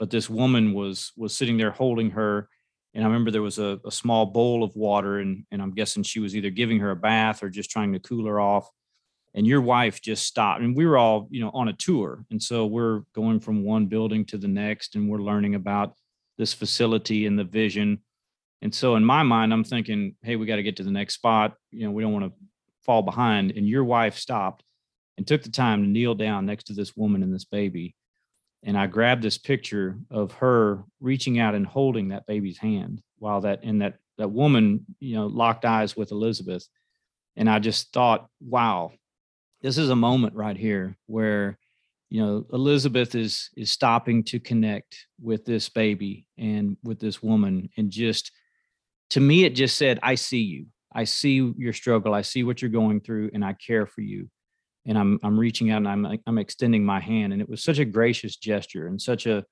But 0.00 0.10
this 0.10 0.28
woman 0.28 0.72
was 0.72 1.12
was 1.16 1.32
sitting 1.32 1.58
there 1.58 1.70
holding 1.70 2.10
her. 2.10 2.48
And 2.92 3.04
I 3.04 3.06
remember 3.06 3.30
there 3.30 3.40
was 3.40 3.60
a, 3.60 3.78
a 3.86 3.92
small 3.92 4.26
bowl 4.26 4.64
of 4.64 4.74
water, 4.74 5.20
and, 5.20 5.44
and 5.52 5.62
I'm 5.62 5.74
guessing 5.74 6.02
she 6.02 6.18
was 6.18 6.34
either 6.34 6.50
giving 6.50 6.80
her 6.80 6.90
a 6.90 6.96
bath 6.96 7.44
or 7.44 7.50
just 7.50 7.70
trying 7.70 7.92
to 7.92 8.00
cool 8.00 8.26
her 8.26 8.40
off 8.40 8.68
and 9.34 9.46
your 9.46 9.60
wife 9.60 10.02
just 10.02 10.26
stopped 10.26 10.60
and 10.60 10.76
we 10.76 10.84
were 10.84 10.98
all 10.98 11.28
you 11.30 11.40
know 11.40 11.52
on 11.54 11.68
a 11.68 11.72
tour 11.74 12.24
and 12.32 12.42
so 12.42 12.66
we're 12.66 13.02
going 13.14 13.38
from 13.38 13.62
one 13.62 13.86
building 13.86 14.24
to 14.24 14.36
the 14.36 14.48
next 14.48 14.96
and 14.96 15.08
we're 15.08 15.18
learning 15.18 15.54
about 15.54 15.94
this 16.36 16.52
facility 16.52 17.26
and 17.26 17.38
the 17.38 17.44
vision 17.44 18.00
and 18.62 18.74
so 18.74 18.96
in 18.96 19.04
my 19.04 19.22
mind 19.22 19.52
i'm 19.52 19.64
thinking 19.64 20.14
hey 20.22 20.36
we 20.36 20.46
got 20.46 20.56
to 20.56 20.62
get 20.62 20.76
to 20.76 20.84
the 20.84 20.90
next 20.90 21.14
spot. 21.14 21.54
You 21.70 21.84
know 21.84 21.90
we 21.90 22.02
don't 22.02 22.12
want 22.12 22.26
to 22.26 22.32
fall 22.82 23.02
behind. 23.02 23.52
And 23.52 23.68
your 23.68 23.84
wife 23.84 24.16
stopped 24.16 24.64
and 25.16 25.26
took 25.26 25.42
the 25.42 25.50
time 25.50 25.82
to 25.82 25.88
kneel 25.88 26.14
down 26.14 26.46
next 26.46 26.64
to 26.64 26.72
this 26.72 26.96
woman 26.96 27.22
and 27.22 27.32
this 27.32 27.44
baby. 27.44 27.94
And 28.62 28.76
i 28.76 28.86
grabbed 28.86 29.22
this 29.22 29.38
picture 29.38 29.98
of 30.10 30.32
her 30.32 30.84
reaching 31.00 31.38
out 31.38 31.54
and 31.54 31.66
holding 31.66 32.08
that 32.08 32.26
baby's 32.26 32.58
hand 32.58 33.02
while 33.18 33.42
that 33.42 33.60
and 33.62 33.82
that 33.82 33.98
that 34.18 34.30
woman 34.30 34.84
you 34.98 35.14
know 35.14 35.26
locked 35.26 35.64
eyes 35.64 35.96
with 35.96 36.10
elizabeth. 36.10 36.66
And 37.36 37.48
i 37.48 37.58
just 37.58 37.92
thought 37.92 38.28
wow 38.40 38.92
this 39.62 39.78
is 39.78 39.90
a 39.90 39.96
moment 39.96 40.34
right 40.34 40.56
here 40.56 40.96
where 41.06 41.58
you 42.10 42.20
know 42.20 42.44
elizabeth 42.52 43.14
is 43.14 43.50
is 43.56 43.70
stopping 43.70 44.24
to 44.24 44.40
connect 44.40 45.06
with 45.22 45.44
this 45.44 45.68
baby 45.68 46.26
and 46.36 46.76
with 46.82 46.98
this 46.98 47.22
woman 47.22 47.70
and 47.76 47.90
just 47.90 48.32
to 49.10 49.20
me 49.20 49.44
it 49.44 49.54
just 49.54 49.76
said 49.76 49.98
i 50.02 50.14
see 50.14 50.40
you. 50.40 50.66
I 50.92 51.04
see 51.04 51.52
your 51.56 51.72
struggle. 51.72 52.14
I 52.14 52.22
see 52.22 52.42
what 52.42 52.60
you're 52.60 52.70
going 52.70 53.00
through 53.00 53.30
and 53.32 53.44
i 53.44 53.52
care 53.52 53.86
for 53.86 54.00
you. 54.00 54.28
And 54.86 54.98
i'm 54.98 55.18
i'm 55.22 55.38
reaching 55.38 55.70
out 55.70 55.78
and 55.78 55.88
i'm 55.88 56.18
i'm 56.26 56.38
extending 56.38 56.84
my 56.84 57.00
hand 57.00 57.32
and 57.32 57.40
it 57.42 57.48
was 57.48 57.62
such 57.62 57.78
a 57.78 57.84
gracious 57.84 58.36
gesture 58.36 58.86
and 58.86 59.00
such 59.00 59.26
a 59.26 59.44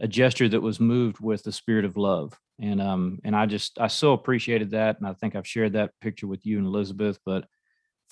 a 0.00 0.08
gesture 0.08 0.48
that 0.48 0.60
was 0.60 0.80
moved 0.80 1.20
with 1.20 1.44
the 1.44 1.52
spirit 1.52 1.84
of 1.84 1.96
love. 1.96 2.36
And 2.60 2.80
um 2.80 3.18
and 3.24 3.34
i 3.34 3.46
just 3.46 3.78
i 3.80 3.86
so 3.86 4.12
appreciated 4.12 4.70
that 4.72 4.98
and 4.98 5.06
i 5.06 5.12
think 5.14 5.34
i've 5.34 5.46
shared 5.46 5.72
that 5.74 5.92
picture 6.00 6.26
with 6.26 6.44
you 6.44 6.58
and 6.58 6.66
elizabeth 6.66 7.18
but 7.24 7.46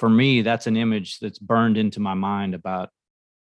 for 0.01 0.09
me, 0.09 0.41
that's 0.41 0.67
an 0.67 0.79
image 0.79 1.19
that's 1.19 1.39
burned 1.39 1.77
into 1.77 2.01
my 2.01 2.15
mind 2.15 2.55
about 2.55 2.89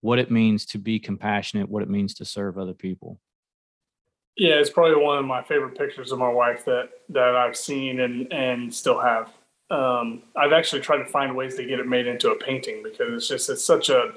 what 0.02 0.20
it 0.20 0.30
means 0.30 0.68
to 0.68 0.78
be 0.78 1.00
compassionate, 1.00 1.68
what 1.68 1.82
it 1.82 1.90
means 1.90 2.14
to 2.14 2.26
serve 2.26 2.60
other 2.60 2.76
people. 2.76 3.20
Yeah, 4.36 4.56
it's 4.56 4.70
probably 4.70 5.02
one 5.04 5.20
of 5.20 5.26
my 5.26 5.44
favorite 5.44 5.78
pictures 5.78 6.12
of 6.12 6.20
my 6.20 6.30
wife 6.30 6.66
that 6.66 6.90
that 7.10 7.36
I've 7.36 7.56
seen 7.56 8.00
and 8.00 8.32
and 8.34 8.74
still 8.74 9.00
have. 9.00 9.30
Um, 9.70 10.24
I've 10.36 10.54
actually 10.54 10.82
tried 10.82 10.98
to 10.98 11.06
find 11.06 11.36
ways 11.36 11.56
to 11.56 11.66
get 11.66 11.80
it 11.80 11.88
made 11.88 12.08
into 12.08 12.32
a 12.32 12.36
painting 12.36 12.82
because 12.84 13.14
it's 13.14 13.28
just 13.28 13.50
it's 13.50 13.64
such 13.64 13.90
a 13.90 14.14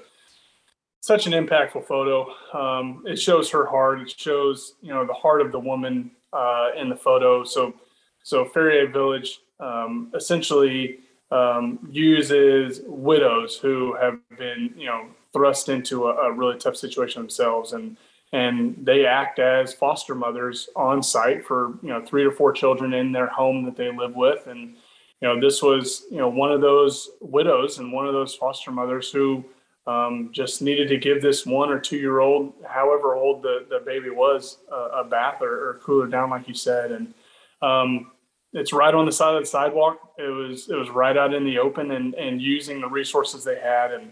such 1.00 1.26
an 1.26 1.32
impactful 1.32 1.86
photo. 1.86 2.26
Um, 2.52 3.04
it 3.06 3.16
shows 3.16 3.50
her 3.50 3.66
heart. 3.66 4.00
It 4.00 4.10
shows 4.10 4.74
you 4.80 4.92
know 4.92 5.06
the 5.06 5.12
heart 5.12 5.42
of 5.42 5.52
the 5.52 5.60
woman 5.60 6.10
uh, 6.32 6.70
in 6.76 6.88
the 6.88 6.96
photo. 6.96 7.44
So 7.44 7.74
so 8.22 8.44
Ferrier 8.44 8.88
Village 8.88 9.40
um, 9.60 10.10
essentially 10.14 11.00
um, 11.30 11.78
uses 11.90 12.80
widows 12.86 13.56
who 13.56 13.94
have 14.00 14.18
been, 14.38 14.72
you 14.76 14.86
know, 14.86 15.06
thrust 15.32 15.68
into 15.68 16.06
a, 16.06 16.14
a, 16.14 16.32
really 16.32 16.58
tough 16.58 16.76
situation 16.76 17.22
themselves, 17.22 17.72
and 17.72 17.96
and 18.32 18.76
they 18.82 19.06
act 19.06 19.38
as 19.38 19.72
foster 19.72 20.14
mothers 20.14 20.68
on 20.76 21.02
site 21.02 21.44
for 21.44 21.78
you 21.82 21.88
know 21.88 22.04
three 22.04 22.24
to 22.24 22.30
four 22.30 22.52
children 22.52 22.92
in 22.92 23.12
their 23.12 23.28
home 23.28 23.64
that 23.64 23.76
they 23.76 23.90
live 23.94 24.14
with, 24.14 24.46
and 24.46 24.76
you 25.20 25.28
know 25.28 25.40
this 25.40 25.62
was 25.62 26.04
you 26.10 26.18
know 26.18 26.28
one 26.28 26.52
of 26.52 26.60
those 26.60 27.10
widows 27.20 27.78
and 27.78 27.92
one 27.92 28.06
of 28.06 28.12
those 28.12 28.34
foster 28.34 28.70
mothers 28.70 29.10
who 29.10 29.44
um, 29.86 30.30
just 30.32 30.62
needed 30.62 30.88
to 30.88 30.96
give 30.96 31.22
this 31.22 31.46
one 31.46 31.70
or 31.70 31.78
two 31.78 31.96
year 31.96 32.18
old, 32.18 32.52
however 32.66 33.14
old 33.14 33.42
the, 33.42 33.66
the 33.70 33.78
baby 33.86 34.10
was, 34.10 34.58
uh, 34.72 34.88
a 34.88 35.04
bath 35.04 35.40
or, 35.40 35.68
or 35.68 35.80
cool 35.84 36.02
her 36.02 36.08
down, 36.08 36.28
like 36.28 36.48
you 36.48 36.54
said, 36.54 36.90
and 36.90 37.14
um, 37.62 38.10
it's 38.52 38.72
right 38.72 38.94
on 38.94 39.06
the 39.06 39.12
side 39.12 39.34
of 39.34 39.42
the 39.42 39.46
sidewalk. 39.46 40.12
It 40.18 40.30
was 40.30 40.68
it 40.68 40.74
was 40.74 40.88
right 40.88 41.16
out 41.16 41.34
in 41.34 41.44
the 41.44 41.58
open 41.58 41.90
and 41.92 42.14
and 42.14 42.40
using 42.40 42.80
the 42.80 42.88
resources 42.88 43.44
they 43.44 43.60
had. 43.60 43.92
And 43.92 44.10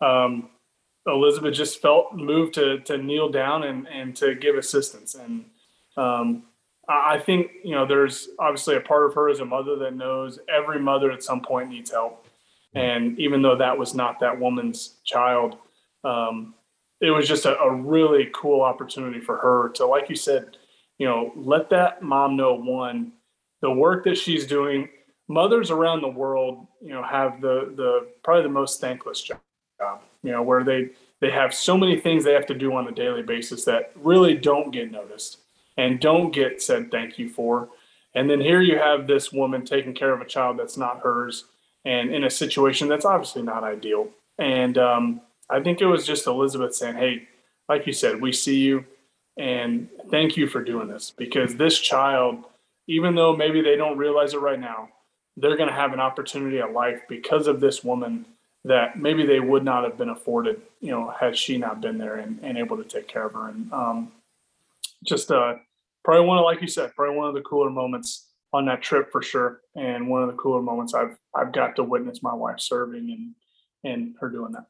um, 0.00 0.50
Elizabeth 1.06 1.54
just 1.54 1.80
felt 1.80 2.14
moved 2.14 2.54
to 2.54 2.80
to 2.80 2.98
kneel 2.98 3.28
down 3.28 3.64
and 3.64 3.86
and 3.88 4.16
to 4.16 4.34
give 4.34 4.56
assistance 4.56 5.14
and 5.14 5.44
um, 5.96 6.44
I 6.88 7.18
think 7.18 7.50
you 7.64 7.72
know 7.72 7.86
there's 7.86 8.28
obviously 8.38 8.76
a 8.76 8.80
part 8.80 9.06
of 9.06 9.14
her 9.14 9.28
as 9.28 9.40
a 9.40 9.44
mother 9.44 9.76
that 9.76 9.94
knows 9.96 10.38
every 10.48 10.80
mother 10.80 11.10
at 11.10 11.22
some 11.22 11.40
point 11.40 11.70
needs 11.70 11.90
help 11.90 12.26
and 12.74 13.18
even 13.18 13.42
though 13.42 13.56
that 13.56 13.78
was 13.78 13.94
not 13.94 14.20
that 14.20 14.38
woman's 14.38 14.96
child 15.04 15.56
um, 16.04 16.54
it 17.00 17.10
was 17.10 17.28
just 17.28 17.46
a, 17.46 17.58
a 17.58 17.74
really 17.74 18.30
cool 18.34 18.62
opportunity 18.62 19.20
for 19.20 19.36
her 19.38 19.70
to 19.70 19.86
like 19.86 20.08
you 20.08 20.16
said 20.16 20.56
you 20.98 21.06
know 21.06 21.32
let 21.36 21.70
that 21.70 22.02
mom 22.02 22.36
know 22.36 22.54
one 22.54 23.12
the 23.62 23.70
work 23.70 24.04
that 24.04 24.16
she's 24.16 24.46
doing. 24.46 24.88
Mothers 25.28 25.70
around 25.70 26.02
the 26.02 26.08
world, 26.08 26.66
you 26.80 26.90
know, 26.90 27.02
have 27.02 27.40
the 27.40 27.72
the 27.76 28.08
probably 28.22 28.44
the 28.44 28.48
most 28.48 28.80
thankless 28.80 29.20
job. 29.20 29.40
You 30.26 30.32
know, 30.32 30.42
where 30.42 30.64
they 30.64 30.90
they 31.20 31.30
have 31.30 31.54
so 31.54 31.78
many 31.78 31.98
things 31.98 32.24
they 32.24 32.34
have 32.34 32.46
to 32.46 32.54
do 32.54 32.74
on 32.74 32.88
a 32.88 32.92
daily 32.92 33.22
basis 33.22 33.64
that 33.64 33.92
really 33.94 34.34
don't 34.34 34.70
get 34.70 34.90
noticed 34.90 35.38
and 35.76 36.00
don't 36.00 36.32
get 36.32 36.60
said 36.60 36.90
thank 36.90 37.18
you 37.18 37.28
for. 37.28 37.68
And 38.14 38.28
then 38.28 38.40
here 38.40 38.60
you 38.60 38.78
have 38.78 39.06
this 39.06 39.32
woman 39.32 39.64
taking 39.64 39.94
care 39.94 40.12
of 40.12 40.20
a 40.20 40.26
child 40.26 40.58
that's 40.58 40.76
not 40.76 41.00
hers 41.00 41.44
and 41.84 42.12
in 42.14 42.24
a 42.24 42.30
situation 42.30 42.88
that's 42.88 43.04
obviously 43.04 43.42
not 43.42 43.62
ideal. 43.64 44.08
And 44.38 44.76
um, 44.78 45.20
I 45.48 45.60
think 45.60 45.80
it 45.80 45.86
was 45.86 46.06
just 46.06 46.26
Elizabeth 46.26 46.74
saying, 46.74 46.96
Hey, 46.96 47.28
like 47.68 47.86
you 47.86 47.92
said, 47.92 48.20
we 48.20 48.32
see 48.32 48.58
you 48.58 48.84
and 49.36 49.88
thank 50.10 50.36
you 50.36 50.46
for 50.46 50.62
doing 50.62 50.88
this 50.88 51.12
because 51.16 51.56
this 51.56 51.78
child 51.78 52.44
even 52.88 53.14
though 53.14 53.34
maybe 53.34 53.60
they 53.60 53.76
don't 53.76 53.98
realize 53.98 54.34
it 54.34 54.40
right 54.40 54.60
now, 54.60 54.88
they're 55.36 55.56
going 55.56 55.68
to 55.68 55.74
have 55.74 55.92
an 55.92 56.00
opportunity 56.00 56.60
at 56.60 56.72
life 56.72 57.00
because 57.08 57.46
of 57.46 57.60
this 57.60 57.82
woman 57.84 58.24
that 58.66 58.98
maybe 58.98 59.24
they 59.24 59.38
would 59.38 59.64
not 59.64 59.84
have 59.84 59.96
been 59.96 60.08
afforded, 60.08 60.60
you 60.80 60.90
know, 60.90 61.14
had 61.20 61.36
she 61.36 61.56
not 61.56 61.80
been 61.80 61.98
there 61.98 62.16
and, 62.16 62.40
and 62.42 62.58
able 62.58 62.76
to 62.76 62.82
take 62.82 63.06
care 63.06 63.24
of 63.24 63.32
her. 63.32 63.48
And 63.48 63.72
um, 63.72 64.12
just 65.04 65.30
uh, 65.30 65.54
probably 66.04 66.26
one 66.26 66.38
of, 66.38 66.44
like 66.44 66.60
you 66.60 66.66
said, 66.66 66.92
probably 66.96 67.16
one 67.16 67.28
of 67.28 67.34
the 67.34 67.42
cooler 67.42 67.70
moments 67.70 68.26
on 68.52 68.66
that 68.66 68.82
trip 68.82 69.12
for 69.12 69.22
sure. 69.22 69.60
And 69.76 70.08
one 70.08 70.22
of 70.22 70.28
the 70.28 70.34
cooler 70.34 70.60
moments 70.60 70.94
I've, 70.94 71.16
I've 71.32 71.52
got 71.52 71.76
to 71.76 71.84
witness 71.84 72.24
my 72.24 72.34
wife 72.34 72.58
serving 72.58 73.08
and, 73.84 73.92
and 73.92 74.14
her 74.20 74.28
doing 74.28 74.50
that. 74.52 74.66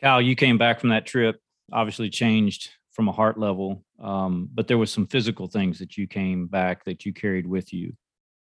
Kyle, 0.00 0.22
you 0.22 0.36
came 0.36 0.56
back 0.56 0.80
from 0.80 0.90
that 0.90 1.04
trip, 1.04 1.38
obviously 1.70 2.08
changed 2.08 2.70
from 2.92 3.08
a 3.08 3.12
heart 3.12 3.38
level, 3.38 3.84
um, 4.02 4.48
but 4.54 4.68
there 4.68 4.78
was 4.78 4.90
some 4.90 5.06
physical 5.06 5.48
things 5.48 5.78
that 5.80 5.98
you 5.98 6.06
came 6.06 6.46
back 6.46 6.82
that 6.84 7.04
you 7.04 7.12
carried 7.12 7.46
with 7.46 7.74
you. 7.74 7.94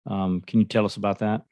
Um, 0.07 0.43
can 0.43 0.61
you 0.61 0.65
tell 0.65 0.85
us 0.85 0.97
about 0.97 1.19
that? 1.19 1.43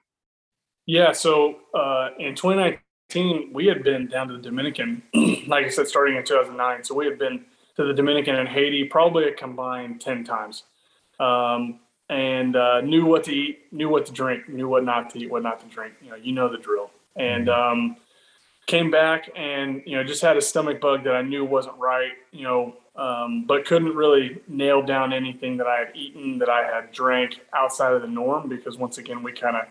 Yeah. 0.87 1.12
So 1.12 1.57
uh, 1.75 2.11
in 2.18 2.35
2019, 2.35 3.53
we 3.53 3.66
had 3.66 3.83
been 3.85 4.09
down 4.09 4.29
to 4.29 4.35
the 4.37 4.42
Dominican, 4.42 5.03
like 5.49 5.66
I 5.66 5.68
said, 5.68 5.88
starting 5.88 6.16
in 6.16 6.25
2009. 6.25 6.85
So 6.85 6.94
we 6.94 7.07
had 7.07 7.18
been 7.18 7.44
to 7.77 7.85
the 7.85 7.94
Dominican 7.94 8.37
and 8.37 8.49
Haiti 8.49 8.85
probably 8.85 9.27
a 9.29 9.33
combined 9.35 10.01
10 10.01 10.25
times. 10.25 10.64
um, 11.20 11.81
and 12.11 12.57
uh, 12.57 12.81
knew 12.83 13.07
what 13.07 13.25
to 13.25 13.33
eat, 13.33 13.72
knew 13.72 13.88
what 13.88 14.07
to 14.07 14.12
drink, 14.12 14.49
knew 14.49 14.68
what 14.68 14.85
not 14.85 15.11
to 15.11 15.20
eat, 15.20 15.31
what 15.31 15.42
not 15.42 15.61
to 15.61 15.66
drink. 15.66 15.94
You 16.03 16.11
know, 16.11 16.16
you 16.16 16.33
know 16.33 16.49
the 16.51 16.59
drill. 16.59 16.90
And 17.16 17.49
um, 17.49 17.96
came 18.66 18.90
back 18.90 19.31
and 19.37 19.83
you 19.87 19.96
know 19.96 20.05
just 20.05 20.22
had 20.22 20.37
a 20.37 20.42
stomach 20.42 20.81
bug 20.81 21.05
that 21.05 21.14
I 21.14 21.22
knew 21.22 21.44
wasn't 21.44 21.77
right. 21.79 22.12
You 22.33 22.44
know, 22.44 22.77
um, 22.96 23.44
but 23.46 23.66
couldn't 23.66 23.94
really 23.94 24.40
nail 24.49 24.83
down 24.83 25.12
anything 25.12 25.57
that 25.59 25.66
I 25.66 25.79
had 25.79 25.92
eaten 25.96 26.38
that 26.38 26.49
I 26.49 26.64
had 26.66 26.92
drank 26.92 27.40
outside 27.55 27.92
of 27.94 28.03
the 28.03 28.09
norm 28.09 28.49
because 28.49 28.77
once 28.79 28.99
again 28.99 29.22
we 29.22 29.33
kind 29.33 29.57
of 29.57 29.62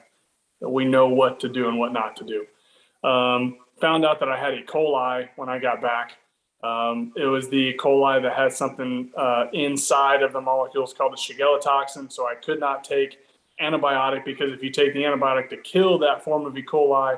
we 0.70 0.86
know 0.86 1.08
what 1.08 1.40
to 1.42 1.50
do 1.50 1.68
and 1.68 1.78
what 1.78 1.94
not 1.94 2.16
to 2.18 2.24
do. 2.24 3.08
Um, 3.08 3.58
found 3.80 4.06
out 4.06 4.20
that 4.20 4.30
I 4.30 4.38
had 4.38 4.54
E. 4.54 4.64
coli 4.68 5.30
when 5.36 5.50
I 5.50 5.60
got 5.60 5.82
back. 5.82 6.18
Um, 6.64 7.14
it 7.16 7.26
was 7.26 7.50
the 7.50 7.58
E. 7.58 7.78
coli 7.78 8.22
that 8.22 8.34
had 8.34 8.52
something 8.54 9.12
uh, 9.16 9.46
inside 9.54 10.24
of 10.24 10.34
the 10.34 10.42
molecules 10.42 10.94
called 10.94 11.14
the 11.14 11.18
Shigella 11.18 11.62
toxin. 11.62 12.10
So 12.10 12.28
I 12.28 12.36
could 12.36 12.60
not 12.60 12.84
take 12.84 13.20
antibiotic 13.62 14.26
because 14.26 14.52
if 14.52 14.64
you 14.64 14.70
take 14.70 14.94
the 14.94 15.04
antibiotic 15.04 15.50
to 15.50 15.58
kill 15.58 16.00
that 16.00 16.24
form 16.24 16.46
of 16.46 16.58
E. 16.58 16.64
coli, 16.64 17.18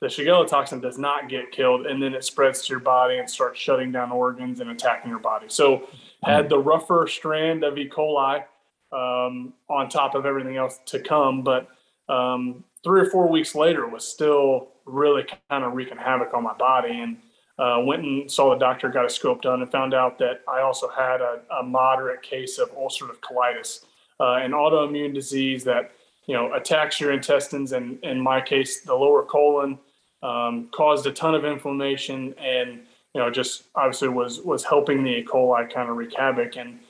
the 0.00 0.06
Shigella 0.06 0.46
toxin 0.46 0.80
does 0.80 0.98
not 0.98 1.28
get 1.28 1.50
killed, 1.50 1.86
and 1.86 2.02
then 2.02 2.14
it 2.14 2.24
spreads 2.24 2.66
to 2.66 2.72
your 2.74 2.80
body 2.80 3.18
and 3.18 3.28
starts 3.28 3.58
shutting 3.58 3.90
down 3.90 4.12
organs 4.12 4.60
and 4.60 4.70
attacking 4.70 5.10
your 5.10 5.18
body. 5.18 5.46
So 5.48 5.88
had 6.22 6.48
the 6.48 6.58
rougher 6.58 7.06
strand 7.08 7.64
of 7.64 7.78
E. 7.78 7.88
coli 7.88 8.44
um, 8.92 9.54
on 9.68 9.88
top 9.88 10.14
of 10.14 10.26
everything 10.26 10.56
else 10.56 10.78
to 10.86 11.00
come, 11.00 11.42
but 11.42 11.68
um, 12.08 12.64
three 12.84 13.00
or 13.00 13.06
four 13.06 13.28
weeks 13.28 13.54
later 13.54 13.88
was 13.88 14.06
still 14.06 14.68
really 14.84 15.24
kind 15.50 15.64
of 15.64 15.72
wreaking 15.72 15.96
havoc 15.96 16.34
on 16.34 16.42
my 16.42 16.52
body 16.54 17.00
and 17.00 17.16
uh, 17.58 17.80
went 17.84 18.02
and 18.02 18.30
saw 18.30 18.50
the 18.50 18.58
doctor, 18.58 18.88
got 18.88 19.06
a 19.06 19.10
scope 19.10 19.42
done, 19.42 19.62
and 19.62 19.70
found 19.70 19.94
out 19.94 20.18
that 20.18 20.42
I 20.48 20.60
also 20.60 20.88
had 20.88 21.20
a, 21.20 21.40
a 21.60 21.62
moderate 21.62 22.22
case 22.22 22.58
of 22.58 22.70
ulcerative 22.76 23.20
colitis, 23.20 23.84
uh, 24.20 24.34
an 24.34 24.52
autoimmune 24.52 25.14
disease 25.14 25.64
that 25.64 25.92
you 26.26 26.34
know 26.34 26.52
attacks 26.54 27.00
your 27.00 27.12
intestines, 27.12 27.72
and 27.72 28.02
in 28.02 28.20
my 28.20 28.40
case, 28.40 28.80
the 28.80 28.94
lower 28.94 29.24
colon, 29.24 29.78
um, 30.22 30.68
caused 30.72 31.06
a 31.06 31.12
ton 31.12 31.34
of 31.34 31.44
inflammation, 31.44 32.34
and 32.38 32.80
you 33.14 33.20
know 33.20 33.30
just 33.30 33.64
obviously 33.76 34.08
was 34.08 34.40
was 34.40 34.64
helping 34.64 35.04
the 35.04 35.18
E. 35.18 35.24
coli 35.24 35.72
kind 35.72 35.88
of 35.88 35.96
wreak 35.96 36.14
havoc. 36.16 36.56
And 36.56 36.80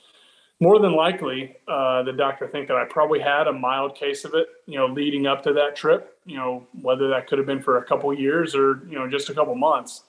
more 0.61 0.79
than 0.79 0.93
likely, 0.93 1.55
uh, 1.67 2.03
the 2.03 2.13
doctor 2.13 2.47
think 2.47 2.67
that 2.69 2.77
I 2.77 2.85
probably 2.85 3.19
had 3.19 3.47
a 3.47 3.53
mild 3.53 3.95
case 3.95 4.23
of 4.23 4.33
it, 4.35 4.47
you 4.65 4.77
know, 4.77 4.87
leading 4.87 5.27
up 5.27 5.43
to 5.43 5.53
that 5.53 5.75
trip. 5.75 6.17
You 6.25 6.37
know, 6.37 6.67
whether 6.81 7.09
that 7.09 7.27
could 7.27 7.37
have 7.37 7.47
been 7.47 7.61
for 7.61 7.77
a 7.77 7.83
couple 7.83 8.13
years 8.13 8.55
or 8.55 8.81
you 8.87 8.97
know 8.97 9.09
just 9.09 9.29
a 9.29 9.33
couple 9.33 9.55
months. 9.55 10.03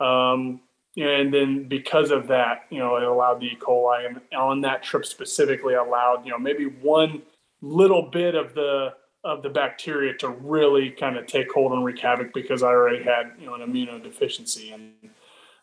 Um, 0.00 0.60
and 0.96 1.32
then 1.32 1.68
because 1.68 2.10
of 2.10 2.26
that, 2.28 2.66
you 2.68 2.78
know, 2.78 2.96
it 2.96 3.04
allowed 3.04 3.40
the 3.40 3.46
E. 3.46 3.58
coli, 3.58 4.06
and 4.06 4.20
on 4.36 4.60
that 4.62 4.82
trip 4.82 5.06
specifically, 5.06 5.74
allowed 5.74 6.24
you 6.24 6.32
know 6.32 6.38
maybe 6.38 6.64
one 6.64 7.22
little 7.60 8.02
bit 8.10 8.34
of 8.34 8.54
the 8.54 8.94
of 9.24 9.42
the 9.42 9.48
bacteria 9.48 10.12
to 10.14 10.28
really 10.28 10.90
kind 10.90 11.16
of 11.16 11.26
take 11.26 11.50
hold 11.52 11.72
and 11.72 11.84
wreak 11.84 12.00
havoc 12.00 12.34
because 12.34 12.62
I 12.64 12.68
already 12.68 13.04
had 13.04 13.32
you 13.38 13.46
know 13.46 13.54
an 13.54 13.60
immunodeficiency, 13.60 14.74
and 14.74 14.92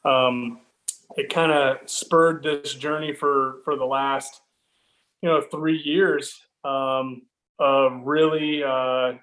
um, 0.06 0.62
it 1.18 1.34
kind 1.34 1.52
of 1.52 1.78
spurred 1.90 2.44
this 2.44 2.74
journey 2.74 3.14
for 3.14 3.58
for 3.64 3.76
the 3.76 3.86
last 3.86 4.42
you 5.22 5.30
know 5.30 5.42
three 5.42 5.78
years 5.78 6.40
um, 6.64 7.24
of 7.60 8.02
really 8.04 8.64
uh, 8.64 9.14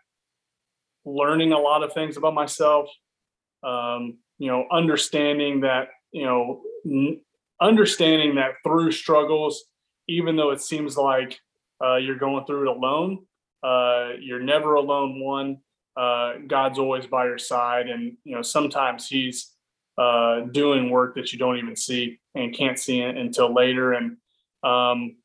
learning 1.04 1.52
a 1.52 1.58
lot 1.58 1.82
of 1.82 1.92
things 1.92 2.16
about 2.16 2.34
myself. 2.34 2.88
Um, 3.62 4.18
you 4.38 4.50
know, 4.50 4.66
understanding 4.70 5.60
that 5.60 5.88
you 6.16 6.24
know, 6.24 6.62
n- 6.86 7.20
understanding 7.60 8.36
that 8.36 8.52
through 8.64 8.90
struggles, 8.90 9.64
even 10.08 10.36
though 10.36 10.50
it 10.50 10.62
seems 10.62 10.96
like 10.96 11.38
uh, 11.84 11.96
you're 11.96 12.18
going 12.18 12.44
through 12.46 12.62
it 12.62 12.76
alone, 12.76 13.24
uh, 13.62 14.12
you're 14.20 14.40
never 14.40 14.74
alone. 14.74 15.20
One, 15.20 15.58
uh, 15.94 16.34
God's 16.46 16.78
always 16.78 17.06
by 17.06 17.26
your 17.26 17.36
side, 17.36 17.88
and 17.88 18.16
you 18.24 18.34
know 18.34 18.40
sometimes 18.40 19.08
He's 19.08 19.52
uh, 19.98 20.40
doing 20.40 20.90
work 20.90 21.14
that 21.14 21.32
you 21.32 21.38
don't 21.38 21.58
even 21.58 21.76
see 21.76 22.18
and 22.34 22.54
can't 22.54 22.78
see 22.78 23.00
it 23.00 23.16
until 23.16 23.52
later. 23.52 23.92
And 23.92 24.16
um, 24.62 25.16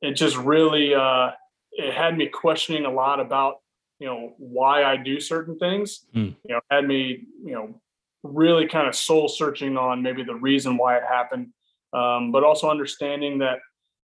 it 0.00 0.12
just 0.12 0.36
really 0.36 0.94
uh, 0.94 1.30
it 1.72 1.94
had 1.94 2.16
me 2.16 2.28
questioning 2.28 2.84
a 2.84 2.90
lot 2.90 3.20
about 3.20 3.56
you 3.98 4.06
know 4.06 4.34
why 4.38 4.84
I 4.84 4.96
do 4.96 5.20
certain 5.20 5.58
things. 5.58 6.06
Mm. 6.14 6.36
You 6.44 6.54
know, 6.54 6.60
had 6.70 6.86
me 6.86 7.26
you 7.44 7.52
know 7.52 7.80
really 8.22 8.66
kind 8.66 8.86
of 8.86 8.94
soul 8.94 9.28
searching 9.28 9.76
on 9.76 10.02
maybe 10.02 10.22
the 10.22 10.34
reason 10.34 10.76
why 10.76 10.96
it 10.96 11.02
happened, 11.08 11.48
um, 11.92 12.32
but 12.32 12.44
also 12.44 12.70
understanding 12.70 13.38
that 13.38 13.58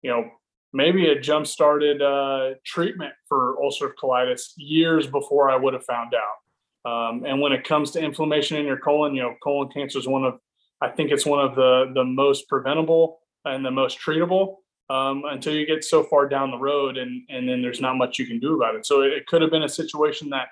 you 0.01 0.11
know 0.11 0.29
maybe 0.73 1.05
it 1.05 1.21
jump 1.21 1.47
started 1.47 2.01
uh, 2.01 2.51
treatment 2.65 3.13
for 3.27 3.55
ulcerative 3.61 3.93
colitis 4.01 4.53
years 4.57 5.07
before 5.07 5.49
I 5.49 5.55
would 5.55 5.73
have 5.73 5.85
found 5.85 6.13
out. 6.13 6.42
Um, 6.85 7.23
and 7.25 7.39
when 7.39 7.53
it 7.53 7.63
comes 7.63 7.91
to 7.91 7.99
inflammation 8.01 8.57
in 8.57 8.65
your 8.65 8.77
colon, 8.77 9.15
you 9.15 9.21
know, 9.21 9.35
colon 9.41 9.69
cancer 9.69 9.99
is 9.99 10.07
one 10.07 10.23
of, 10.25 10.39
I 10.81 10.89
think 10.89 11.11
it's 11.11 11.25
one 11.25 11.39
of 11.39 11.55
the 11.55 11.91
the 11.95 12.03
most 12.03 12.49
preventable 12.49 13.19
and 13.45 13.65
the 13.65 13.71
most 13.71 13.99
treatable 13.99 14.57
um, 14.89 15.23
until 15.25 15.53
you 15.53 15.65
get 15.65 15.83
so 15.83 16.03
far 16.03 16.27
down 16.27 16.51
the 16.51 16.57
road, 16.57 16.97
and 16.97 17.23
and 17.29 17.47
then 17.47 17.61
there's 17.61 17.79
not 17.79 17.95
much 17.95 18.19
you 18.19 18.25
can 18.25 18.39
do 18.39 18.55
about 18.55 18.75
it. 18.75 18.85
So 18.85 19.01
it, 19.01 19.13
it 19.13 19.27
could 19.27 19.41
have 19.41 19.51
been 19.51 19.63
a 19.63 19.69
situation 19.69 20.29
that, 20.31 20.47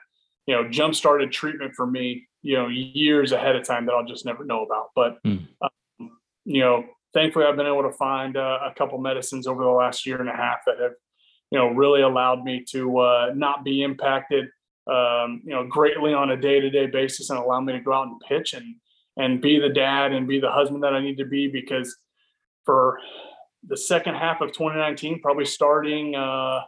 you 0.47 0.55
know, 0.55 0.69
jump 0.69 0.95
started 0.95 1.31
treatment 1.31 1.73
for 1.75 1.85
me, 1.85 2.27
you 2.41 2.55
know, 2.57 2.67
years 2.69 3.33
ahead 3.33 3.55
of 3.57 3.63
time 3.65 3.85
that 3.85 3.93
I'll 3.93 4.05
just 4.05 4.25
never 4.25 4.45
know 4.45 4.63
about. 4.63 4.91
But, 4.95 5.21
Mm. 5.23 5.47
um, 5.61 6.11
you 6.45 6.61
know, 6.61 6.85
thankfully 7.13 7.45
I've 7.45 7.57
been 7.57 7.67
able 7.67 7.83
to 7.83 7.91
find 7.91 8.37
uh, 8.37 8.59
a 8.63 8.73
couple 8.73 8.97
medicines 8.99 9.47
over 9.47 9.63
the 9.63 9.69
last 9.69 10.05
year 10.05 10.19
and 10.21 10.29
a 10.29 10.35
half 10.35 10.59
that 10.65 10.79
have, 10.79 10.93
you 11.51 11.59
know, 11.59 11.67
really 11.67 12.01
allowed 12.01 12.43
me 12.43 12.63
to 12.71 12.99
uh, 12.99 13.31
not 13.35 13.63
be 13.65 13.83
impacted 13.83 14.47
um, 14.87 15.41
you 15.43 15.53
know, 15.53 15.65
greatly 15.67 16.13
on 16.13 16.31
a 16.31 16.37
day-to-day 16.37 16.87
basis 16.87 17.29
and 17.29 17.39
allow 17.39 17.59
me 17.59 17.73
to 17.73 17.79
go 17.79 17.93
out 17.93 18.07
and 18.07 18.19
pitch 18.27 18.53
and 18.53 18.75
and 19.17 19.41
be 19.41 19.59
the 19.59 19.69
dad 19.69 20.13
and 20.13 20.27
be 20.27 20.39
the 20.39 20.49
husband 20.49 20.83
that 20.83 20.93
I 20.93 21.01
need 21.01 21.17
to 21.17 21.25
be 21.25 21.47
because 21.47 21.97
for 22.65 22.97
the 23.67 23.75
second 23.75 24.15
half 24.15 24.41
of 24.41 24.53
2019, 24.53 25.21
probably 25.21 25.45
starting 25.45 26.15
uh, 26.15 26.61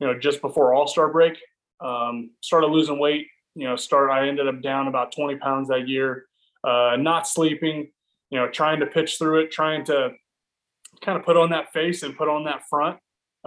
you 0.00 0.06
know, 0.06 0.18
just 0.18 0.40
before 0.40 0.74
All-Star 0.74 1.10
break, 1.10 1.38
um, 1.80 2.30
started 2.40 2.68
losing 2.68 2.98
weight, 2.98 3.26
you 3.54 3.66
know, 3.66 3.76
start 3.76 4.10
I 4.10 4.28
ended 4.28 4.48
up 4.48 4.62
down 4.62 4.88
about 4.88 5.12
20 5.12 5.36
pounds 5.36 5.68
that 5.68 5.88
year, 5.88 6.26
uh, 6.64 6.96
not 6.98 7.26
sleeping, 7.26 7.90
you 8.30 8.38
know, 8.38 8.48
trying 8.48 8.80
to 8.80 8.86
pitch 8.86 9.16
through 9.18 9.40
it, 9.40 9.50
trying 9.50 9.84
to 9.86 10.10
kind 11.00 11.18
of 11.18 11.24
put 11.24 11.36
on 11.36 11.50
that 11.50 11.72
face 11.72 12.02
and 12.02 12.16
put 12.16 12.28
on 12.28 12.44
that 12.44 12.62
front 12.68 12.98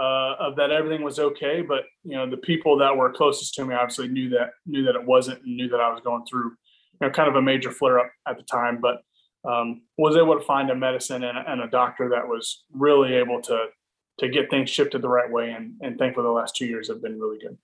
uh, 0.01 0.35
of 0.39 0.55
that 0.55 0.71
everything 0.71 1.03
was 1.03 1.19
okay. 1.19 1.61
But 1.61 1.83
you 2.03 2.15
know, 2.15 2.27
the 2.29 2.37
people 2.37 2.77
that 2.79 2.95
were 2.95 3.11
closest 3.11 3.53
to 3.55 3.65
me 3.65 3.75
obviously 3.75 4.07
knew 4.07 4.29
that 4.29 4.49
knew 4.65 4.83
that 4.85 4.95
it 4.95 5.05
wasn't 5.05 5.43
and 5.43 5.55
knew 5.55 5.69
that 5.69 5.79
I 5.79 5.89
was 5.91 6.01
going 6.03 6.25
through 6.25 6.45
you 6.49 7.07
know 7.07 7.09
kind 7.11 7.29
of 7.29 7.35
a 7.35 7.41
major 7.41 7.71
flare 7.71 7.99
up 7.99 8.11
at 8.27 8.37
the 8.37 8.43
time. 8.43 8.81
But 8.81 9.03
um, 9.47 9.81
was 9.97 10.17
able 10.17 10.35
to 10.37 10.45
find 10.45 10.69
a 10.69 10.75
medicine 10.75 11.23
and, 11.23 11.37
a- 11.37 11.51
and 11.51 11.61
a 11.61 11.67
doctor 11.67 12.09
that 12.09 12.27
was 12.27 12.63
really 12.73 13.13
able 13.13 13.41
to 13.43 13.65
to 14.19 14.29
get 14.29 14.49
things 14.49 14.69
shifted 14.69 15.01
the 15.01 15.09
right 15.09 15.29
way. 15.31 15.51
And 15.51 15.73
and 15.81 15.97
thankfully, 15.99 16.25
the 16.25 16.31
last 16.31 16.55
two 16.55 16.65
years 16.65 16.87
have 16.87 17.01
been 17.01 17.19
really 17.19 17.37
good. 17.39 17.57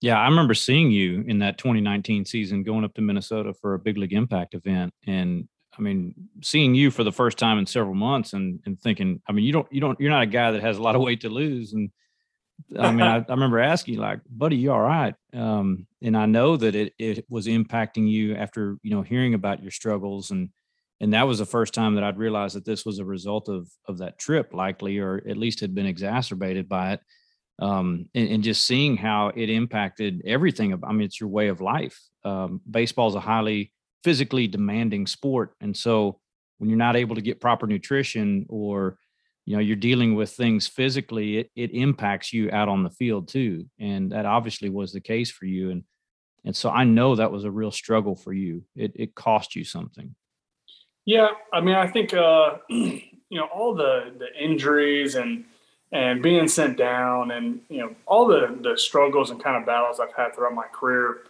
Yeah, 0.00 0.18
I 0.18 0.24
remember 0.26 0.54
seeing 0.54 0.90
you 0.90 1.22
in 1.28 1.38
that 1.38 1.58
2019 1.58 2.24
season 2.24 2.64
going 2.64 2.84
up 2.84 2.92
to 2.94 3.00
Minnesota 3.00 3.54
for 3.54 3.74
a 3.74 3.78
big 3.78 3.96
league 3.96 4.12
impact 4.12 4.54
event. 4.54 4.92
And 5.06 5.46
I 5.78 5.82
mean, 5.82 6.14
seeing 6.42 6.74
you 6.74 6.90
for 6.90 7.04
the 7.04 7.12
first 7.12 7.38
time 7.38 7.58
in 7.58 7.66
several 7.66 7.94
months 7.94 8.34
and, 8.34 8.60
and 8.66 8.80
thinking, 8.80 9.22
I 9.28 9.32
mean, 9.32 9.44
you 9.44 9.52
don't, 9.52 9.66
you 9.72 9.80
don't, 9.80 9.98
you're 9.98 10.10
not 10.10 10.22
a 10.22 10.26
guy 10.26 10.50
that 10.50 10.62
has 10.62 10.76
a 10.76 10.82
lot 10.82 10.96
of 10.96 11.02
weight 11.02 11.22
to 11.22 11.30
lose. 11.30 11.72
And 11.72 11.90
I 12.78 12.92
mean, 12.92 13.06
I, 13.06 13.16
I 13.16 13.30
remember 13.30 13.58
asking 13.58 13.96
like, 13.98 14.20
buddy, 14.28 14.56
you 14.56 14.70
all 14.72 14.80
right? 14.80 15.14
Um, 15.32 15.86
and 16.02 16.16
I 16.16 16.26
know 16.26 16.56
that 16.56 16.74
it, 16.74 16.92
it 16.98 17.24
was 17.28 17.46
impacting 17.46 18.08
you 18.08 18.34
after, 18.34 18.76
you 18.82 18.90
know, 18.90 19.02
hearing 19.02 19.34
about 19.34 19.62
your 19.62 19.70
struggles. 19.70 20.30
And, 20.30 20.50
and 21.00 21.14
that 21.14 21.26
was 21.26 21.38
the 21.38 21.46
first 21.46 21.74
time 21.74 21.94
that 21.94 22.04
I'd 22.04 22.18
realized 22.18 22.54
that 22.54 22.66
this 22.66 22.84
was 22.84 22.98
a 22.98 23.04
result 23.04 23.48
of, 23.48 23.68
of 23.88 23.98
that 23.98 24.18
trip 24.18 24.52
likely, 24.52 24.98
or 24.98 25.22
at 25.26 25.38
least 25.38 25.60
had 25.60 25.74
been 25.74 25.86
exacerbated 25.86 26.68
by 26.68 26.92
it 26.92 27.00
um, 27.58 28.08
and, 28.14 28.28
and 28.28 28.44
just 28.44 28.64
seeing 28.64 28.96
how 28.96 29.28
it 29.34 29.48
impacted 29.48 30.22
everything. 30.26 30.78
I 30.84 30.92
mean, 30.92 31.06
it's 31.06 31.20
your 31.20 31.30
way 31.30 31.48
of 31.48 31.60
life. 31.60 31.98
Um, 32.24 32.60
baseball 32.70 33.08
is 33.08 33.14
a 33.14 33.20
highly 33.20 33.72
physically 34.04 34.46
demanding 34.46 35.06
sport, 35.06 35.54
and 35.60 35.76
so 35.76 36.18
when 36.58 36.68
you're 36.70 36.78
not 36.78 36.96
able 36.96 37.16
to 37.16 37.22
get 37.22 37.40
proper 37.40 37.66
nutrition 37.66 38.46
or 38.48 38.96
you 39.46 39.56
know 39.56 39.60
you're 39.60 39.76
dealing 39.76 40.14
with 40.14 40.30
things 40.30 40.66
physically, 40.66 41.38
it 41.38 41.50
it 41.56 41.70
impacts 41.72 42.32
you 42.32 42.50
out 42.52 42.68
on 42.68 42.82
the 42.82 42.90
field 42.90 43.28
too, 43.28 43.66
and 43.80 44.12
that 44.12 44.26
obviously 44.26 44.68
was 44.68 44.92
the 44.92 45.00
case 45.00 45.30
for 45.30 45.46
you. 45.46 45.70
And 45.70 45.84
and 46.44 46.54
so 46.54 46.70
I 46.70 46.84
know 46.84 47.16
that 47.16 47.32
was 47.32 47.44
a 47.44 47.50
real 47.50 47.70
struggle 47.70 48.14
for 48.14 48.32
you. 48.32 48.64
It 48.76 48.92
it 48.94 49.14
cost 49.14 49.56
you 49.56 49.64
something. 49.64 50.14
Yeah, 51.04 51.28
I 51.52 51.60
mean, 51.60 51.74
I 51.74 51.88
think 51.88 52.14
uh, 52.14 52.58
you 52.68 53.02
know 53.30 53.46
all 53.46 53.74
the 53.74 54.12
the 54.18 54.28
injuries 54.40 55.14
and 55.14 55.44
and 55.90 56.22
being 56.22 56.48
sent 56.48 56.78
down, 56.78 57.32
and 57.32 57.60
you 57.68 57.78
know 57.78 57.94
all 58.06 58.26
the 58.26 58.56
the 58.60 58.76
struggles 58.76 59.30
and 59.30 59.42
kind 59.42 59.56
of 59.56 59.66
battles 59.66 60.00
I've 60.00 60.14
had 60.14 60.34
throughout 60.34 60.54
my 60.54 60.66
career. 60.72 61.24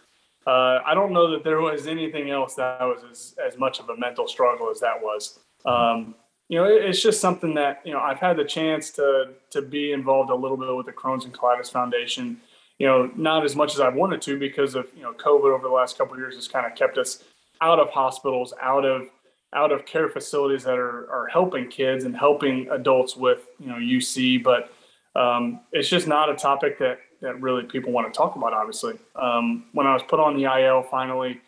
Uh, 0.45 0.79
I 0.85 0.93
don't 0.93 1.13
know 1.13 1.31
that 1.31 1.43
there 1.43 1.61
was 1.61 1.87
anything 1.87 2.29
else 2.29 2.55
that 2.55 2.81
was 2.81 3.03
as, 3.09 3.35
as 3.45 3.57
much 3.57 3.79
of 3.79 3.89
a 3.89 3.97
mental 3.97 4.27
struggle 4.27 4.69
as 4.69 4.79
that 4.81 5.01
was. 5.01 5.39
Um, 5.65 6.15
you 6.49 6.59
know, 6.59 6.65
it's 6.65 7.01
just 7.01 7.21
something 7.21 7.53
that 7.55 7.81
you 7.85 7.93
know 7.93 7.99
I've 7.99 8.19
had 8.19 8.37
the 8.37 8.43
chance 8.43 8.91
to 8.91 9.29
to 9.51 9.61
be 9.61 9.93
involved 9.93 10.29
a 10.29 10.35
little 10.35 10.57
bit 10.57 10.75
with 10.75 10.85
the 10.85 10.91
Crohn's 10.91 11.25
and 11.25 11.33
Colitis 11.33 11.71
Foundation. 11.71 12.37
You 12.79 12.87
know, 12.87 13.11
not 13.15 13.45
as 13.45 13.55
much 13.55 13.73
as 13.73 13.79
I 13.79 13.89
wanted 13.89 14.21
to 14.23 14.37
because 14.37 14.75
of 14.75 14.87
you 14.95 15.03
know 15.03 15.13
COVID 15.13 15.53
over 15.53 15.63
the 15.63 15.73
last 15.73 15.97
couple 15.97 16.17
years 16.17 16.35
has 16.35 16.47
kind 16.47 16.65
of 16.65 16.75
kept 16.75 16.97
us 16.97 17.23
out 17.61 17.79
of 17.79 17.89
hospitals, 17.89 18.53
out 18.61 18.83
of 18.83 19.07
out 19.53 19.71
of 19.71 19.85
care 19.85 20.09
facilities 20.09 20.63
that 20.63 20.77
are 20.77 21.09
are 21.09 21.27
helping 21.27 21.69
kids 21.69 22.03
and 22.03 22.15
helping 22.15 22.69
adults 22.71 23.15
with 23.15 23.47
you 23.59 23.67
know 23.67 23.75
UC, 23.75 24.43
but 24.43 24.73
um, 25.15 25.61
it's 25.71 25.87
just 25.87 26.07
not 26.07 26.29
a 26.29 26.35
topic 26.35 26.77
that 26.79 26.99
that 27.23 27.41
really 27.41 27.63
people 27.63 27.91
want 27.91 28.13
to 28.13 28.15
talk 28.15 28.35
about. 28.35 28.53
Obviously, 28.53 28.99
um, 29.15 29.65
when 29.71 29.87
I 29.87 29.93
was 29.93 30.03
put 30.03 30.19
on 30.19 30.37
the 30.37 30.43
IL 30.43 30.83
finally 30.83 31.41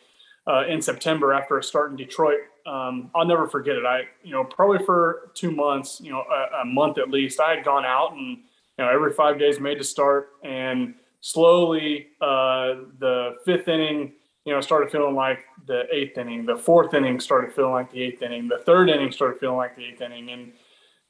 uh, 0.47 0.65
in 0.67 0.81
September 0.81 1.33
after 1.33 1.59
a 1.59 1.63
start 1.63 1.91
in 1.91 1.97
Detroit, 1.97 2.39
um, 2.65 3.11
I'll 3.13 3.25
never 3.25 3.47
forget 3.47 3.75
it. 3.75 3.85
I, 3.85 4.03
you 4.23 4.31
know, 4.31 4.43
probably 4.43 4.83
for 4.83 5.31
two 5.35 5.51
months, 5.51 6.01
you 6.01 6.11
know, 6.11 6.23
a, 6.31 6.61
a, 6.61 6.65
month 6.65 6.97
at 6.97 7.09
least, 7.09 7.39
I 7.39 7.55
had 7.55 7.63
gone 7.63 7.85
out 7.85 8.13
and, 8.13 8.37
you 8.37 8.85
know, 8.85 8.89
every 8.89 9.13
five 9.13 9.37
days 9.37 9.59
made 9.59 9.77
to 9.77 9.83
start 9.83 10.29
and 10.43 10.95
slowly 11.21 12.07
uh, 12.21 12.75
the 12.99 13.35
fifth 13.45 13.67
inning, 13.67 14.13
you 14.45 14.53
know, 14.53 14.61
started 14.61 14.91
feeling 14.91 15.13
like 15.13 15.39
the 15.67 15.83
eighth 15.91 16.17
inning. 16.17 16.45
The 16.45 16.55
fourth 16.55 16.93
inning 16.95 17.19
started 17.19 17.53
feeling 17.53 17.73
like 17.73 17.91
the 17.91 18.01
eighth 18.01 18.23
inning. 18.23 18.47
The 18.47 18.59
third 18.59 18.89
inning 18.89 19.11
started 19.11 19.39
feeling 19.39 19.57
like 19.57 19.75
the 19.75 19.85
eighth 19.85 20.01
inning. 20.01 20.29
And 20.29 20.53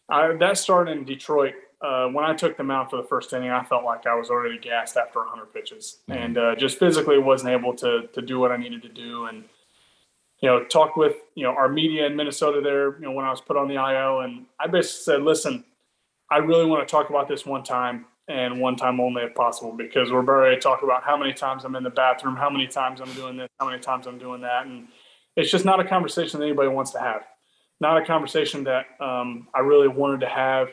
I, 0.10 0.34
that 0.34 0.58
started 0.58 0.98
in 0.98 1.06
Detroit. 1.06 1.54
Uh, 1.82 2.08
when 2.08 2.26
I 2.26 2.34
took 2.34 2.58
them 2.58 2.72
out 2.72 2.90
for 2.90 2.98
the 2.98 3.04
first 3.04 3.34
inning, 3.34 3.52
I 3.52 3.64
felt 3.64 3.84
like 3.84 4.08
I 4.08 4.16
was 4.16 4.30
already 4.30 4.58
gassed 4.58 4.98
after 4.98 5.20
100 5.20 5.54
pitches, 5.54 6.00
mm-hmm. 6.10 6.22
and 6.22 6.38
uh, 6.38 6.56
just 6.56 6.80
physically 6.80 7.20
wasn't 7.20 7.52
able 7.52 7.74
to 7.76 8.08
to 8.14 8.22
do 8.22 8.40
what 8.40 8.52
I 8.52 8.58
needed 8.58 8.82
to 8.84 8.90
do. 8.90 9.26
And 9.26 9.44
you 10.42 10.50
know, 10.50 10.64
talked 10.66 10.98
with, 10.98 11.16
you 11.36 11.44
know, 11.44 11.52
our 11.52 11.70
media 11.70 12.06
in 12.06 12.16
Minnesota 12.16 12.62
there, 12.62 12.96
you 12.96 13.06
know, 13.06 13.12
when 13.12 13.26
I 13.26 13.32
was 13.32 13.42
put 13.42 13.58
on 13.58 13.68
the 13.68 13.78
IO 13.78 14.20
and 14.20 14.46
I 14.60 14.68
basically 14.68 15.14
said, 15.14 15.24
listen, 15.24 15.64
I 16.30 16.38
really 16.38 16.66
want 16.66 16.88
to 16.88 16.92
talk 16.92 17.10
about 17.10 17.28
this 17.28 17.46
one 17.46 17.64
time 17.64 18.06
and 18.28 18.60
one 18.60 18.76
time 18.76 19.00
only 19.00 19.24
if 19.24 19.36
possible, 19.36 19.72
because 19.72 20.12
we're 20.12 20.22
ready 20.22 20.56
to 20.56 20.62
talk 20.62 20.84
about 20.84 21.04
how 21.04 21.16
many 21.16 21.34
times 21.34 21.64
I'm 21.64 21.76
in 21.76 21.84
the 21.84 21.90
bathroom, 21.90 22.36
how 22.36 22.50
many 22.50 22.68
times 22.68 23.00
I'm 23.00 23.14
doing 23.14 23.38
this, 23.38 23.50
how 23.60 23.68
many 23.68 23.80
times 23.80 24.08
I'm 24.08 24.18
doing 24.18 24.42
that. 24.42 24.66
And 24.66 24.88
it's 25.36 25.52
just 25.52 25.66
not 25.66 25.80
a 25.80 25.84
conversation 25.84 26.40
that 26.40 26.46
anybody 26.46 26.70
wants 26.70 26.92
to 26.92 27.00
have. 27.00 27.24
Not 27.80 28.02
a 28.02 28.06
conversation 28.06 28.64
that 28.64 28.86
um, 29.00 29.48
I 29.54 29.60
really 29.60 29.88
wanted 29.88 30.22
to 30.22 30.30
have, 30.30 30.70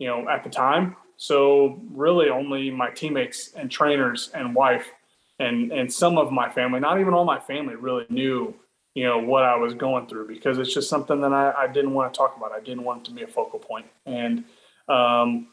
you 0.00 0.08
know, 0.08 0.28
at 0.28 0.42
the 0.42 0.50
time. 0.50 0.96
So 1.16 1.80
really 1.92 2.30
only 2.30 2.72
my 2.72 2.90
teammates 2.90 3.52
and 3.52 3.70
trainers 3.70 4.30
and 4.34 4.54
wife 4.54 4.90
and, 5.38 5.70
and 5.70 5.92
some 5.92 6.18
of 6.18 6.32
my 6.32 6.50
family, 6.50 6.80
not 6.80 6.98
even 6.98 7.14
all 7.14 7.24
my 7.24 7.38
family 7.38 7.76
really 7.76 8.06
knew 8.08 8.54
you 8.94 9.04
know 9.04 9.18
what 9.18 9.44
I 9.44 9.56
was 9.56 9.74
going 9.74 10.08
through 10.08 10.26
because 10.26 10.58
it's 10.58 10.74
just 10.74 10.88
something 10.88 11.20
that 11.20 11.32
I, 11.32 11.52
I 11.52 11.66
didn't 11.68 11.94
want 11.94 12.12
to 12.12 12.18
talk 12.18 12.36
about. 12.36 12.52
I 12.52 12.60
didn't 12.60 12.82
want 12.84 13.02
it 13.02 13.04
to 13.10 13.14
be 13.14 13.22
a 13.22 13.26
focal 13.26 13.58
point, 13.58 13.86
and 14.04 14.44
um, 14.88 15.48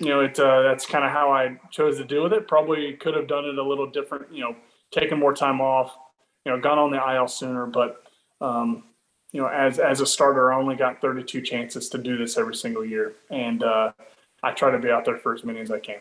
you 0.00 0.08
know 0.08 0.20
it 0.20 0.38
uh, 0.40 0.62
that's 0.62 0.84
kind 0.84 1.04
of 1.04 1.10
how 1.12 1.30
I 1.30 1.60
chose 1.70 1.98
to 1.98 2.04
deal 2.04 2.24
with 2.24 2.32
it. 2.32 2.48
Probably 2.48 2.94
could 2.94 3.14
have 3.14 3.28
done 3.28 3.44
it 3.44 3.58
a 3.58 3.62
little 3.62 3.88
different, 3.88 4.32
you 4.32 4.40
know, 4.40 4.56
taken 4.90 5.18
more 5.18 5.32
time 5.32 5.60
off, 5.60 5.96
you 6.44 6.50
know, 6.50 6.60
gone 6.60 6.78
on 6.78 6.90
the 6.90 7.14
IL 7.14 7.28
sooner. 7.28 7.66
But 7.66 8.02
um, 8.40 8.84
you 9.34 9.40
know, 9.40 9.48
as 9.48 9.80
as 9.80 10.00
a 10.00 10.06
starter, 10.06 10.52
I 10.52 10.56
only 10.56 10.76
got 10.76 11.00
32 11.00 11.42
chances 11.42 11.88
to 11.88 11.98
do 11.98 12.16
this 12.16 12.38
every 12.38 12.54
single 12.54 12.84
year, 12.84 13.14
and 13.30 13.64
uh, 13.64 13.90
I 14.44 14.52
try 14.52 14.70
to 14.70 14.78
be 14.78 14.90
out 14.90 15.04
there 15.04 15.18
for 15.18 15.34
as 15.34 15.42
many 15.42 15.58
as 15.58 15.72
I 15.72 15.80
can. 15.80 15.98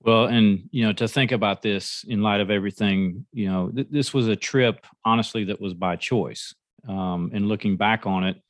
Well, 0.00 0.24
and 0.24 0.70
you 0.70 0.86
know, 0.86 0.94
to 0.94 1.06
think 1.06 1.32
about 1.32 1.60
this 1.60 2.06
in 2.08 2.22
light 2.22 2.40
of 2.40 2.50
everything, 2.50 3.26
you 3.30 3.50
know, 3.50 3.68
th- 3.68 3.88
this 3.90 4.14
was 4.14 4.26
a 4.26 4.36
trip, 4.36 4.86
honestly, 5.04 5.44
that 5.44 5.60
was 5.60 5.74
by 5.74 5.96
choice. 5.96 6.54
Um, 6.88 7.30
and 7.34 7.46
looking 7.46 7.76
back 7.76 8.06
on 8.06 8.24
it, 8.24 8.40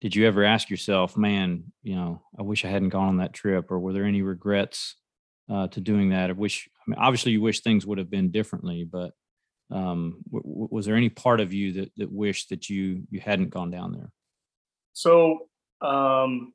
did 0.00 0.16
you 0.16 0.26
ever 0.26 0.42
ask 0.42 0.70
yourself, 0.70 1.14
man, 1.14 1.64
you 1.82 1.96
know, 1.96 2.22
I 2.38 2.42
wish 2.42 2.64
I 2.64 2.68
hadn't 2.68 2.88
gone 2.88 3.08
on 3.08 3.16
that 3.18 3.34
trip, 3.34 3.70
or 3.70 3.80
were 3.80 3.92
there 3.92 4.04
any 4.04 4.22
regrets 4.22 4.96
uh, 5.52 5.68
to 5.68 5.80
doing 5.82 6.08
that? 6.08 6.30
I 6.30 6.32
wish, 6.32 6.70
I 6.74 6.90
mean, 6.90 6.98
obviously, 6.98 7.32
you 7.32 7.42
wish 7.42 7.60
things 7.60 7.84
would 7.84 7.98
have 7.98 8.10
been 8.10 8.30
differently, 8.30 8.84
but 8.90 9.12
um, 9.70 10.22
w- 10.30 10.68
was 10.70 10.86
there 10.86 10.96
any 10.96 11.08
part 11.08 11.40
of 11.40 11.52
you 11.52 11.72
that 11.72 11.92
that 11.96 12.12
wished 12.12 12.50
that 12.50 12.68
you 12.68 13.04
you 13.10 13.20
hadn't 13.20 13.50
gone 13.50 13.70
down 13.70 13.92
there? 13.92 14.10
So, 14.92 15.48
um, 15.80 16.52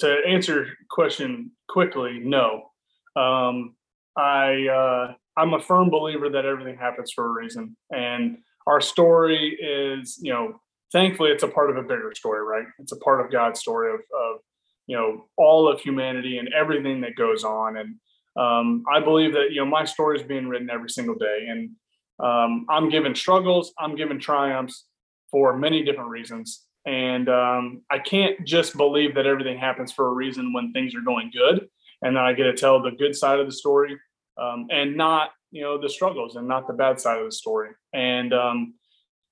to 0.00 0.16
answer 0.26 0.54
your 0.54 0.66
question 0.90 1.52
quickly, 1.68 2.20
no. 2.22 2.70
Um, 3.16 3.76
I 4.16 4.66
uh, 4.68 5.14
I'm 5.36 5.54
a 5.54 5.60
firm 5.60 5.90
believer 5.90 6.28
that 6.30 6.44
everything 6.44 6.76
happens 6.76 7.12
for 7.12 7.26
a 7.26 7.32
reason, 7.32 7.76
and 7.92 8.38
our 8.66 8.80
story 8.80 9.58
is, 9.60 10.18
you 10.22 10.32
know, 10.32 10.60
thankfully 10.92 11.30
it's 11.30 11.42
a 11.42 11.48
part 11.48 11.70
of 11.70 11.76
a 11.76 11.82
bigger 11.82 12.12
story, 12.14 12.42
right? 12.42 12.66
It's 12.78 12.92
a 12.92 12.96
part 12.98 13.20
of 13.20 13.30
God's 13.30 13.60
story 13.60 13.92
of, 13.92 14.00
of 14.00 14.40
you 14.86 14.96
know 14.96 15.26
all 15.36 15.68
of 15.68 15.80
humanity 15.80 16.38
and 16.38 16.52
everything 16.52 17.00
that 17.02 17.16
goes 17.16 17.44
on, 17.44 17.76
and 17.76 17.96
um, 18.36 18.84
I 18.92 19.00
believe 19.00 19.32
that 19.34 19.48
you 19.50 19.56
know 19.56 19.66
my 19.66 19.84
story 19.84 20.18
is 20.18 20.26
being 20.26 20.48
written 20.48 20.70
every 20.70 20.90
single 20.90 21.14
day, 21.14 21.46
and 21.48 21.70
um, 22.20 22.66
I'm 22.68 22.88
given 22.90 23.14
struggles, 23.14 23.72
I'm 23.78 23.96
given 23.96 24.18
triumphs 24.18 24.86
for 25.30 25.56
many 25.56 25.82
different 25.82 26.10
reasons, 26.10 26.62
and 26.86 27.28
um, 27.28 27.82
I 27.90 27.98
can't 27.98 28.44
just 28.46 28.76
believe 28.76 29.14
that 29.14 29.26
everything 29.26 29.58
happens 29.58 29.92
for 29.92 30.08
a 30.08 30.12
reason 30.12 30.52
when 30.52 30.72
things 30.72 30.94
are 30.94 31.00
going 31.00 31.30
good 31.32 31.68
and 32.04 32.16
then 32.16 32.22
I 32.22 32.34
get 32.34 32.44
to 32.44 32.52
tell 32.52 32.80
the 32.80 32.90
good 32.90 33.16
side 33.16 33.40
of 33.40 33.46
the 33.46 33.52
story 33.52 33.98
um, 34.40 34.68
and 34.70 34.96
not 34.96 35.30
you 35.50 35.62
know 35.62 35.80
the 35.80 35.88
struggles 35.88 36.36
and 36.36 36.46
not 36.46 36.66
the 36.66 36.72
bad 36.72 37.00
side 37.00 37.18
of 37.18 37.24
the 37.24 37.32
story. 37.32 37.70
And 37.92 38.32
um, 38.32 38.74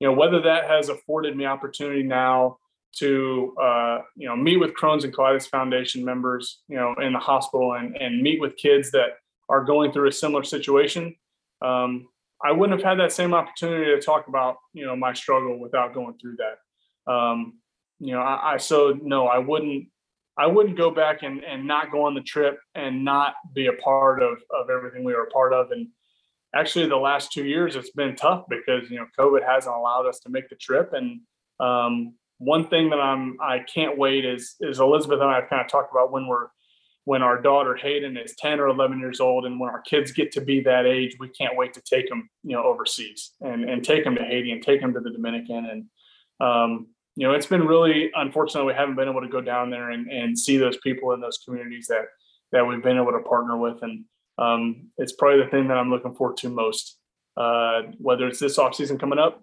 you 0.01 0.09
know 0.09 0.15
whether 0.15 0.41
that 0.43 0.69
has 0.69 0.89
afforded 0.89 1.37
me 1.37 1.45
opportunity 1.45 2.03
now 2.03 2.59
to 2.97 3.55
uh, 3.61 3.99
you 4.17 4.27
know 4.27 4.37
meet 4.37 4.57
with 4.57 4.75
Crohn's 4.75 5.05
and 5.05 5.15
Colitis 5.15 5.49
Foundation 5.49 6.05
members 6.05 6.63
you 6.69 6.77
know 6.77 6.95
in 6.95 7.13
the 7.13 7.19
hospital 7.19 7.75
and 7.75 7.97
and 7.97 8.23
meet 8.23 8.41
with 8.41 8.57
kids 8.57 8.91
that 8.93 9.19
are 9.49 9.65
going 9.65 9.93
through 9.93 10.09
a 10.09 10.13
similar 10.13 10.43
situation. 10.43 11.15
Um, 11.61 12.09
I 12.45 12.53
wouldn't 12.53 12.79
have 12.79 12.89
had 12.89 12.99
that 12.99 13.13
same 13.13 13.35
opportunity 13.35 13.87
to 13.87 14.01
talk 14.01 14.29
about 14.29 14.57
you 14.73 14.87
know 14.87 14.97
my 14.97 15.13
struggle 15.13 15.59
without 15.59 15.95
going 15.95 16.17
through 16.21 16.37
that. 16.37 17.13
Um, 17.13 17.59
you 17.99 18.13
know, 18.13 18.21
I, 18.21 18.55
I 18.55 18.57
so 18.57 18.99
no, 19.03 19.27
I 19.27 19.39
wouldn't 19.39 19.87
I 20.37 20.47
wouldn't 20.47 20.79
go 20.79 20.91
back 20.91 21.23
and, 21.23 21.45
and 21.45 21.67
not 21.67 21.91
go 21.91 22.07
on 22.07 22.15
the 22.15 22.23
trip 22.23 22.59
and 22.75 23.05
not 23.05 23.35
be 23.55 23.67
a 23.67 23.75
part 23.75 24.23
of, 24.23 24.39
of 24.51 24.71
everything 24.71 25.05
we 25.05 25.13
were 25.13 25.25
a 25.25 25.31
part 25.31 25.53
of. 25.53 25.71
And 25.71 25.89
actually 26.55 26.89
the 26.89 26.97
last 26.97 27.33
two 27.33 27.45
years 27.45 27.77
it's 27.77 27.91
been 27.91 28.17
tough 28.17 28.45
because, 28.49 28.91
you 28.91 28.97
know, 28.97 29.07
COVID 29.19 29.47
hasn't 29.47 29.75
allowed 29.75 30.07
us 30.07 30.21
to 30.21 30.31
make 30.31 30.49
the 30.49 30.57
trip. 30.57 30.93
And 30.95 31.21
um, 31.61 32.15
one 32.39 32.69
thing 32.69 32.91
that 32.91 33.01
I'm 33.01 33.37
I 33.41 33.61
can't 33.61 33.99
wait 33.99 34.25
is 34.25 34.57
is 34.61 34.81
Elizabeth 34.81 35.21
and 35.21 35.31
I 35.31 35.41
have 35.41 35.51
kind 35.51 35.63
of 35.63 35.69
talked 35.69 35.93
about 35.93 36.13
when 36.13 36.27
we're 36.27 36.49
when 37.05 37.23
our 37.23 37.41
daughter 37.41 37.75
Hayden 37.75 38.17
is 38.17 38.37
10 38.37 38.61
or 38.61 38.69
11 38.69 39.01
years 39.01 39.21
old 39.21 39.45
and 39.45 39.59
when 39.59 39.71
our 39.71 39.81
kids 39.83 40.13
get 40.13 40.31
to 40.33 40.41
be 40.41 40.61
that 40.61 40.87
age, 40.87 41.17
we 41.19 41.29
can't 41.29 41.57
wait 41.57 41.75
to 41.75 41.81
take 41.81 42.09
them, 42.09 42.29
you 42.45 42.55
know, 42.55 42.63
overseas 42.63 43.33
and, 43.41 43.69
and 43.69 43.85
take 43.85 44.05
them 44.05 44.15
to 44.15 44.25
Haiti 44.25 44.53
and 44.53 44.63
take 44.63 44.81
them 44.81 44.95
to 44.95 45.01
the 45.01 45.11
Dominican. 45.11 45.67
And, 45.67 45.85
um, 46.41 46.87
you 47.17 47.27
know, 47.27 47.35
it's 47.35 47.47
been 47.47 47.67
really 47.67 48.11
unfortunate 48.15 48.65
we 48.65 48.75
haven't 48.75 48.95
been 48.95 49.09
able 49.09 49.21
to 49.21 49.29
go 49.29 49.41
down 49.41 49.71
there 49.71 49.91
and, 49.91 50.11
and 50.11 50.39
see 50.39 50.57
those 50.57 50.77
people 50.79 51.13
in 51.13 51.21
those 51.21 51.39
communities 51.45 51.87
that 51.89 52.05
that 52.53 52.67
we've 52.67 52.83
been 52.83 52.99
able 52.99 53.13
to 53.13 53.21
partner 53.21 53.57
with. 53.57 53.83
And 53.83 54.05
um, 54.39 54.91
it's 54.99 55.13
probably 55.13 55.43
the 55.43 55.51
thing 55.51 55.69
that 55.69 55.79
I'm 55.79 55.91
looking 55.91 56.15
forward 56.15 56.37
to 56.39 56.51
most, 56.51 56.99
uh, 57.37 57.83
whether 57.99 58.29
it's 58.29 58.39
this 58.39 58.59
off 58.59 58.75
season 58.75 58.99
coming 58.99 59.19
up 59.19 59.43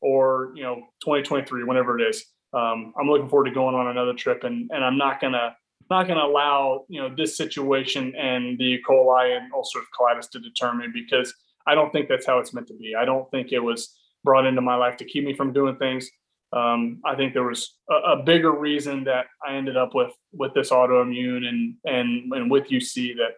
or, 0.00 0.52
you 0.54 0.62
know, 0.62 0.76
2023, 1.02 1.64
whenever 1.64 1.98
it 1.98 2.08
is. 2.08 2.24
Um, 2.52 2.92
I'm 2.98 3.08
looking 3.08 3.28
forward 3.28 3.46
to 3.46 3.54
going 3.54 3.74
on 3.74 3.88
another 3.88 4.14
trip 4.14 4.44
and, 4.44 4.70
and 4.72 4.84
I'm 4.84 4.98
not 4.98 5.20
going 5.20 5.32
to, 5.32 5.56
not 5.90 6.06
going 6.06 6.18
to 6.18 6.24
allow, 6.24 6.84
you 6.88 7.00
know, 7.00 7.14
this 7.14 7.36
situation 7.36 8.14
and 8.16 8.58
the 8.58 8.64
E. 8.64 8.82
coli 8.88 9.36
and 9.36 9.52
ulcerative 9.52 9.86
colitis 9.98 10.30
to 10.30 10.38
determine 10.38 10.92
because 10.92 11.34
I 11.66 11.74
don't 11.74 11.92
think 11.92 12.08
that's 12.08 12.26
how 12.26 12.38
it's 12.38 12.54
meant 12.54 12.68
to 12.68 12.74
be. 12.74 12.94
I 12.94 13.04
don't 13.04 13.30
think 13.30 13.52
it 13.52 13.58
was 13.58 13.96
brought 14.24 14.46
into 14.46 14.60
my 14.60 14.74
life 14.74 14.96
to 14.98 15.04
keep 15.04 15.24
me 15.24 15.34
from 15.34 15.52
doing 15.52 15.76
things 15.76 16.10
um, 16.52 17.00
I 17.04 17.16
think 17.16 17.32
there 17.32 17.42
was 17.42 17.76
a, 17.90 17.94
a, 18.12 18.22
bigger 18.22 18.52
reason 18.52 19.04
that 19.04 19.26
I 19.46 19.54
ended 19.54 19.76
up 19.76 19.94
with 19.94 20.12
with 20.32 20.54
this 20.54 20.70
autoimmune 20.70 21.44
and 21.44 21.74
and 21.84 22.32
and 22.32 22.50
with 22.50 22.68
UC 22.68 23.16
that 23.16 23.34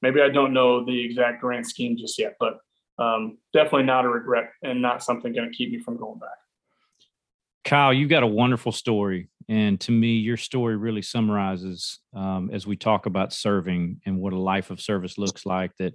maybe 0.00 0.20
I 0.20 0.28
don't 0.28 0.52
know 0.52 0.84
the 0.84 1.04
exact 1.04 1.40
grand 1.40 1.66
scheme 1.66 1.96
just 1.96 2.18
yet, 2.18 2.36
but 2.38 2.60
um, 2.98 3.38
definitely 3.52 3.84
not 3.84 4.04
a 4.04 4.08
regret 4.08 4.52
and 4.62 4.80
not 4.80 5.02
something 5.02 5.32
going 5.32 5.50
to 5.50 5.56
keep 5.56 5.72
me 5.72 5.80
from 5.80 5.96
going 5.96 6.20
back. 6.20 6.30
Kyle, 7.64 7.92
you've 7.92 8.10
got 8.10 8.22
a 8.22 8.26
wonderful 8.26 8.72
story, 8.72 9.28
and 9.48 9.80
to 9.80 9.92
me, 9.92 10.14
your 10.14 10.36
story 10.36 10.76
really 10.76 11.02
summarizes 11.02 12.00
um, 12.14 12.50
as 12.52 12.66
we 12.66 12.76
talk 12.76 13.06
about 13.06 13.32
serving 13.32 14.00
and 14.04 14.18
what 14.18 14.32
a 14.32 14.38
life 14.38 14.70
of 14.70 14.80
service 14.80 15.16
looks 15.16 15.46
like. 15.46 15.76
That 15.78 15.94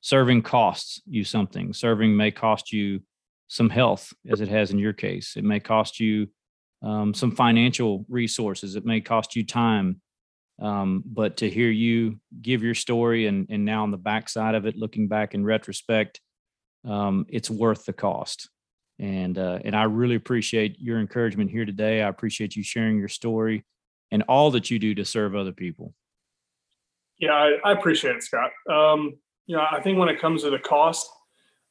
serving 0.00 0.42
costs 0.42 1.00
you 1.06 1.24
something. 1.24 1.72
Serving 1.72 2.16
may 2.16 2.30
cost 2.30 2.72
you 2.72 3.00
some 3.48 3.70
health, 3.70 4.12
as 4.28 4.40
it 4.40 4.48
has 4.48 4.72
in 4.72 4.78
your 4.78 4.92
case. 4.92 5.36
It 5.36 5.44
may 5.44 5.60
cost 5.60 6.00
you 6.00 6.28
um, 6.82 7.14
some 7.14 7.30
financial 7.30 8.04
resources. 8.08 8.76
It 8.76 8.84
may 8.84 9.00
cost 9.00 9.36
you 9.36 9.44
time. 9.44 10.00
Um, 10.60 11.02
but 11.04 11.36
to 11.38 11.50
hear 11.50 11.70
you 11.70 12.18
give 12.40 12.62
your 12.62 12.74
story 12.74 13.26
and 13.26 13.46
and 13.50 13.64
now 13.64 13.82
on 13.82 13.90
the 13.90 13.98
backside 13.98 14.54
of 14.54 14.66
it, 14.66 14.76
looking 14.76 15.06
back 15.06 15.34
in 15.34 15.44
retrospect, 15.44 16.20
um, 16.84 17.26
it's 17.28 17.50
worth 17.50 17.84
the 17.84 17.92
cost. 17.92 18.48
And 18.98 19.36
uh, 19.36 19.58
and 19.64 19.76
I 19.76 19.84
really 19.84 20.14
appreciate 20.14 20.80
your 20.80 20.98
encouragement 21.00 21.50
here 21.50 21.64
today. 21.64 22.02
I 22.02 22.08
appreciate 22.08 22.56
you 22.56 22.62
sharing 22.62 22.98
your 22.98 23.08
story 23.08 23.64
and 24.10 24.22
all 24.28 24.50
that 24.52 24.70
you 24.70 24.78
do 24.78 24.94
to 24.94 25.04
serve 25.04 25.34
other 25.34 25.52
people. 25.52 25.92
Yeah, 27.18 27.32
I, 27.32 27.58
I 27.64 27.72
appreciate 27.72 28.16
it, 28.16 28.22
Scott. 28.22 28.50
Um, 28.70 29.16
you 29.46 29.56
know, 29.56 29.66
I 29.70 29.80
think 29.80 29.98
when 29.98 30.08
it 30.08 30.20
comes 30.20 30.42
to 30.42 30.50
the 30.50 30.58
cost, 30.58 31.08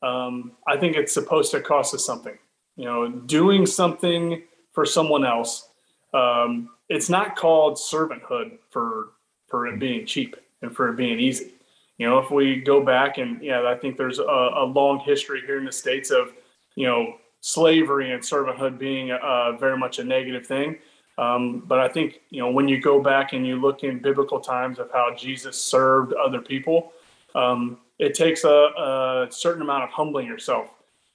um, 0.02 0.54
I 0.68 0.78
think 0.78 0.96
it's 0.96 1.14
supposed 1.14 1.52
to 1.52 1.62
cost 1.62 1.94
us 1.94 2.06
something. 2.06 2.38
You 2.76 2.86
know, 2.86 3.10
doing 3.10 3.66
something 3.66 4.44
for 4.74 4.86
someone 4.86 5.26
else. 5.26 5.70
Um, 6.14 6.70
it's 6.90 7.10
not 7.10 7.36
called 7.36 7.78
servanthood 7.78 8.60
for 8.70 9.14
for 9.48 9.68
it 9.68 9.80
being 9.80 10.06
cheap 10.06 10.36
and 10.62 10.76
for 10.76 10.90
it 10.90 10.98
being 10.98 11.20
easy. 11.20 11.54
You 11.98 12.08
know, 12.08 12.20
if 12.20 12.30
we 12.30 12.58
go 12.58 12.84
back 12.84 13.18
and 13.18 13.42
yeah, 13.42 13.68
I 13.68 13.76
think 13.76 13.98
there's 13.98 14.20
a, 14.20 14.24
a 14.24 14.66
long 14.66 15.00
history 15.00 15.42
here 15.46 15.58
in 15.58 15.66
the 15.66 15.72
states 15.72 16.12
of 16.12 16.34
you 16.76 16.86
know 16.86 17.16
slavery 17.42 18.12
and 18.12 18.24
servanthood 18.24 18.78
being 18.80 19.12
a, 19.12 19.56
very 19.60 19.78
much 19.78 20.00
a 20.00 20.04
negative 20.04 20.48
thing. 20.48 20.78
Um, 21.18 21.60
but 21.60 21.80
I 21.80 21.88
think 21.88 22.22
you 22.30 22.42
know 22.42 22.52
when 22.52 22.68
you 22.68 22.82
go 22.82 23.02
back 23.02 23.34
and 23.34 23.46
you 23.46 23.60
look 23.60 23.84
in 23.84 24.00
biblical 24.00 24.40
times 24.40 24.80
of 24.80 24.92
how 24.92 25.14
Jesus 25.16 25.62
served 25.62 26.14
other 26.14 26.42
people, 26.42 26.92
um, 27.36 27.78
it 28.00 28.14
takes 28.14 28.44
a, 28.44 28.50
a, 28.50 29.28
certain 29.30 29.62
amount 29.62 29.84
of 29.84 29.90
humbling 29.90 30.28
yourself. 30.28 30.68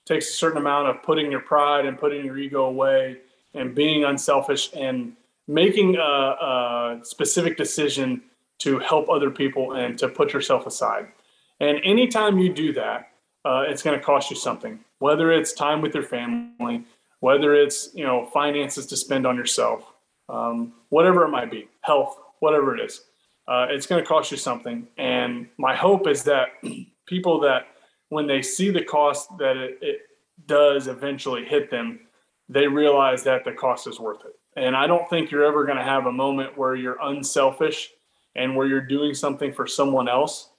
It 0.04 0.14
takes 0.14 0.30
a 0.30 0.32
certain 0.32 0.58
amount 0.58 0.88
of 0.88 1.02
putting 1.02 1.30
your 1.30 1.40
pride 1.40 1.84
and 1.84 1.98
putting 1.98 2.24
your 2.24 2.38
ego 2.38 2.64
away 2.64 3.18
and 3.54 3.74
being 3.74 4.04
unselfish 4.04 4.70
and 4.74 5.14
making 5.48 5.96
a, 5.96 6.00
a 6.00 7.00
specific 7.02 7.56
decision 7.56 8.22
to 8.58 8.78
help 8.78 9.08
other 9.08 9.30
people 9.30 9.72
and 9.72 9.98
to 9.98 10.08
put 10.08 10.32
yourself 10.32 10.66
aside. 10.66 11.08
And 11.58 11.80
anytime 11.82 12.38
you 12.38 12.52
do 12.52 12.72
that, 12.74 13.10
uh, 13.44 13.64
it's 13.66 13.82
going 13.82 13.98
to 13.98 14.04
cost 14.04 14.30
you 14.30 14.36
something. 14.36 14.78
Whether 15.00 15.32
it's 15.32 15.52
time 15.52 15.82
with 15.82 15.94
your 15.94 16.04
family, 16.04 16.84
whether 17.18 17.54
it's 17.54 17.90
you 17.94 18.04
know 18.04 18.26
finances 18.26 18.86
to 18.86 18.96
spend 18.96 19.26
on 19.26 19.36
yourself, 19.36 19.92
um, 20.28 20.72
whatever 20.88 21.24
it 21.24 21.30
might 21.30 21.50
be, 21.50 21.68
health, 21.82 22.16
whatever 22.38 22.76
it 22.76 22.80
is, 22.80 23.02
uh, 23.48 23.66
it's 23.68 23.86
going 23.86 24.02
to 24.02 24.08
cost 24.08 24.30
you 24.30 24.36
something. 24.36 24.86
And 24.96 25.48
my 25.58 25.74
hope 25.74 26.06
is 26.06 26.22
that 26.24 26.48
people 27.06 27.40
that 27.40 27.66
when 28.10 28.26
they 28.26 28.42
see 28.42 28.70
the 28.70 28.84
cost 28.84 29.36
that 29.38 29.56
it, 29.56 29.78
it 29.82 30.00
does 30.46 30.86
eventually 30.86 31.44
hit 31.44 31.70
them, 31.70 32.00
they 32.48 32.66
realize 32.66 33.22
that 33.24 33.44
the 33.44 33.52
cost 33.52 33.86
is 33.86 33.98
worth 34.00 34.20
it. 34.24 34.34
And 34.56 34.76
I 34.76 34.86
don't 34.86 35.08
think 35.08 35.30
you're 35.30 35.44
ever 35.44 35.64
going 35.64 35.78
to 35.78 35.84
have 35.84 36.06
a 36.06 36.12
moment 36.12 36.58
where 36.58 36.74
you're 36.74 36.98
unselfish 37.02 37.90
and 38.34 38.56
where 38.56 38.66
you're 38.66 38.86
doing 38.86 39.14
something 39.14 39.52
for 39.52 39.66
someone 39.66 40.08
else 40.08 40.50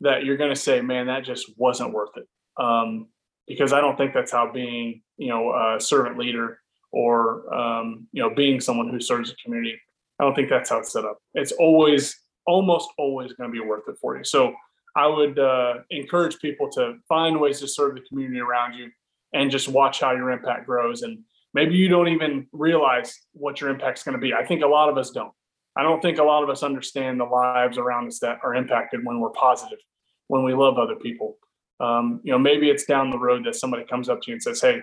that 0.00 0.24
you're 0.24 0.36
going 0.36 0.50
to 0.50 0.56
say, 0.56 0.80
man, 0.80 1.06
that 1.06 1.24
just 1.24 1.58
wasn't 1.58 1.92
worth 1.92 2.16
it. 2.16 2.28
Um, 2.56 3.08
because 3.50 3.72
I 3.72 3.80
don't 3.80 3.96
think 3.96 4.14
that's 4.14 4.30
how 4.30 4.48
being, 4.52 5.02
you 5.16 5.26
know, 5.26 5.50
a 5.50 5.80
servant 5.80 6.16
leader 6.16 6.60
or, 6.92 7.52
um, 7.52 8.06
you 8.12 8.22
know, 8.22 8.32
being 8.32 8.60
someone 8.60 8.88
who 8.88 9.00
serves 9.00 9.30
the 9.30 9.36
community, 9.44 9.76
I 10.20 10.24
don't 10.24 10.36
think 10.36 10.48
that's 10.48 10.70
how 10.70 10.78
it's 10.78 10.92
set 10.92 11.04
up. 11.04 11.18
It's 11.34 11.50
always, 11.50 12.16
almost 12.46 12.90
always 12.96 13.32
going 13.32 13.50
to 13.50 13.52
be 13.52 13.66
worth 13.66 13.88
it 13.88 13.96
for 14.00 14.16
you. 14.16 14.22
So 14.22 14.54
I 14.94 15.08
would 15.08 15.36
uh, 15.40 15.78
encourage 15.90 16.38
people 16.38 16.70
to 16.76 16.98
find 17.08 17.40
ways 17.40 17.58
to 17.58 17.66
serve 17.66 17.96
the 17.96 18.02
community 18.02 18.38
around 18.38 18.74
you 18.74 18.88
and 19.34 19.50
just 19.50 19.66
watch 19.66 19.98
how 19.98 20.12
your 20.12 20.30
impact 20.30 20.64
grows. 20.66 21.02
And 21.02 21.18
maybe 21.52 21.74
you 21.74 21.88
don't 21.88 22.06
even 22.06 22.46
realize 22.52 23.18
what 23.32 23.60
your 23.60 23.70
impact's 23.70 24.04
going 24.04 24.14
to 24.14 24.20
be. 24.20 24.32
I 24.32 24.46
think 24.46 24.62
a 24.62 24.68
lot 24.68 24.88
of 24.88 24.96
us 24.96 25.10
don't. 25.10 25.32
I 25.76 25.82
don't 25.82 26.00
think 26.00 26.18
a 26.18 26.22
lot 26.22 26.44
of 26.44 26.50
us 26.50 26.62
understand 26.62 27.18
the 27.18 27.24
lives 27.24 27.78
around 27.78 28.06
us 28.06 28.20
that 28.20 28.38
are 28.44 28.54
impacted 28.54 29.04
when 29.04 29.18
we're 29.18 29.30
positive, 29.30 29.80
when 30.28 30.44
we 30.44 30.54
love 30.54 30.78
other 30.78 30.94
people. 30.94 31.36
Um, 31.80 32.20
you 32.22 32.32
know, 32.32 32.38
maybe 32.38 32.68
it's 32.68 32.84
down 32.84 33.10
the 33.10 33.18
road 33.18 33.44
that 33.46 33.56
somebody 33.56 33.84
comes 33.84 34.08
up 34.08 34.20
to 34.22 34.30
you 34.30 34.34
and 34.34 34.42
says, 34.42 34.60
"Hey, 34.60 34.80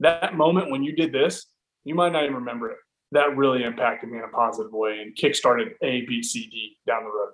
that 0.00 0.36
moment 0.36 0.70
when 0.70 0.82
you 0.82 0.92
did 0.92 1.12
this, 1.12 1.46
you 1.84 1.94
might 1.94 2.12
not 2.12 2.24
even 2.24 2.36
remember 2.36 2.70
it. 2.70 2.78
That 3.12 3.36
really 3.36 3.64
impacted 3.64 4.10
me 4.10 4.18
in 4.18 4.24
a 4.24 4.28
positive 4.28 4.72
way 4.72 5.00
and 5.00 5.16
kickstarted 5.16 5.72
A, 5.82 6.02
B, 6.06 6.22
C, 6.22 6.46
D 6.46 6.76
down 6.86 7.04
the 7.04 7.10
road." 7.10 7.32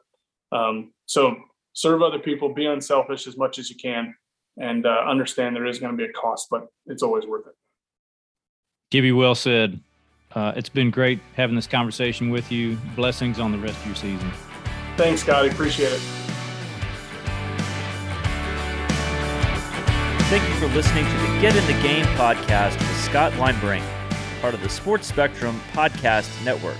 Um, 0.52 0.92
so 1.06 1.36
serve 1.72 2.02
other 2.02 2.18
people, 2.18 2.54
be 2.54 2.66
unselfish 2.66 3.26
as 3.26 3.36
much 3.36 3.58
as 3.58 3.70
you 3.70 3.76
can, 3.76 4.14
and 4.58 4.86
uh, 4.86 5.04
understand 5.06 5.56
there 5.56 5.66
is 5.66 5.78
going 5.78 5.96
to 5.96 5.96
be 5.96 6.08
a 6.08 6.12
cost, 6.12 6.48
but 6.50 6.66
it's 6.86 7.02
always 7.02 7.26
worth 7.26 7.46
it. 7.46 7.54
Gibby, 8.90 9.12
well 9.12 9.34
said. 9.34 9.80
Uh, 10.34 10.52
it's 10.56 10.68
been 10.68 10.90
great 10.90 11.18
having 11.34 11.56
this 11.56 11.66
conversation 11.66 12.30
with 12.30 12.50
you. 12.50 12.78
Blessings 12.96 13.38
on 13.38 13.52
the 13.52 13.58
rest 13.58 13.78
of 13.80 13.86
your 13.86 13.94
season. 13.94 14.30
Thanks, 14.96 15.22
Scotty. 15.22 15.48
Appreciate 15.48 15.92
it. 15.92 16.21
Thank 20.32 20.48
you 20.48 20.54
for 20.54 20.74
listening 20.74 21.04
to 21.04 21.10
the 21.10 21.40
Get 21.42 21.54
in 21.54 21.66
the 21.66 21.82
Game 21.82 22.06
podcast 22.16 22.78
with 22.78 23.04
Scott 23.04 23.34
Linebrink, 23.34 23.84
part 24.40 24.54
of 24.54 24.62
the 24.62 24.68
Sports 24.70 25.06
Spectrum 25.06 25.60
Podcast 25.74 26.42
Network. 26.42 26.78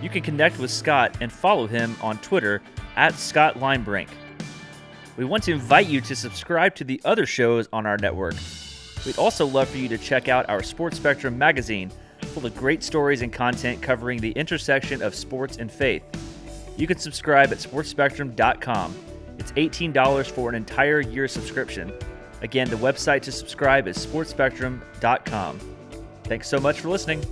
You 0.00 0.08
can 0.08 0.22
connect 0.22 0.60
with 0.60 0.70
Scott 0.70 1.16
and 1.20 1.32
follow 1.32 1.66
him 1.66 1.96
on 2.00 2.18
Twitter 2.18 2.62
at 2.94 3.16
Scott 3.16 3.56
Linebrink. 3.56 4.06
We 5.16 5.24
want 5.24 5.42
to 5.42 5.52
invite 5.54 5.88
you 5.88 6.00
to 6.02 6.14
subscribe 6.14 6.76
to 6.76 6.84
the 6.84 7.00
other 7.04 7.26
shows 7.26 7.68
on 7.72 7.84
our 7.84 7.96
network. 7.96 8.36
We'd 9.04 9.18
also 9.18 9.44
love 9.44 9.68
for 9.68 9.78
you 9.78 9.88
to 9.88 9.98
check 9.98 10.28
out 10.28 10.48
our 10.48 10.62
Sports 10.62 10.98
Spectrum 10.98 11.36
magazine 11.36 11.90
full 12.26 12.46
of 12.46 12.54
great 12.54 12.84
stories 12.84 13.22
and 13.22 13.32
content 13.32 13.82
covering 13.82 14.20
the 14.20 14.30
intersection 14.30 15.02
of 15.02 15.16
sports 15.16 15.56
and 15.56 15.68
faith. 15.68 16.04
You 16.76 16.86
can 16.86 16.98
subscribe 16.98 17.50
at 17.50 17.58
sportsspectrum.com. 17.58 18.94
It's 19.36 19.50
$18 19.50 20.30
for 20.30 20.48
an 20.48 20.54
entire 20.54 21.00
year 21.00 21.26
subscription. 21.26 21.92
Again, 22.42 22.70
the 22.70 22.76
website 22.76 23.22
to 23.22 23.32
subscribe 23.32 23.88
is 23.88 23.98
sportsspectrum.com. 23.98 25.60
Thanks 26.24 26.48
so 26.48 26.58
much 26.58 26.80
for 26.80 26.88
listening. 26.88 27.24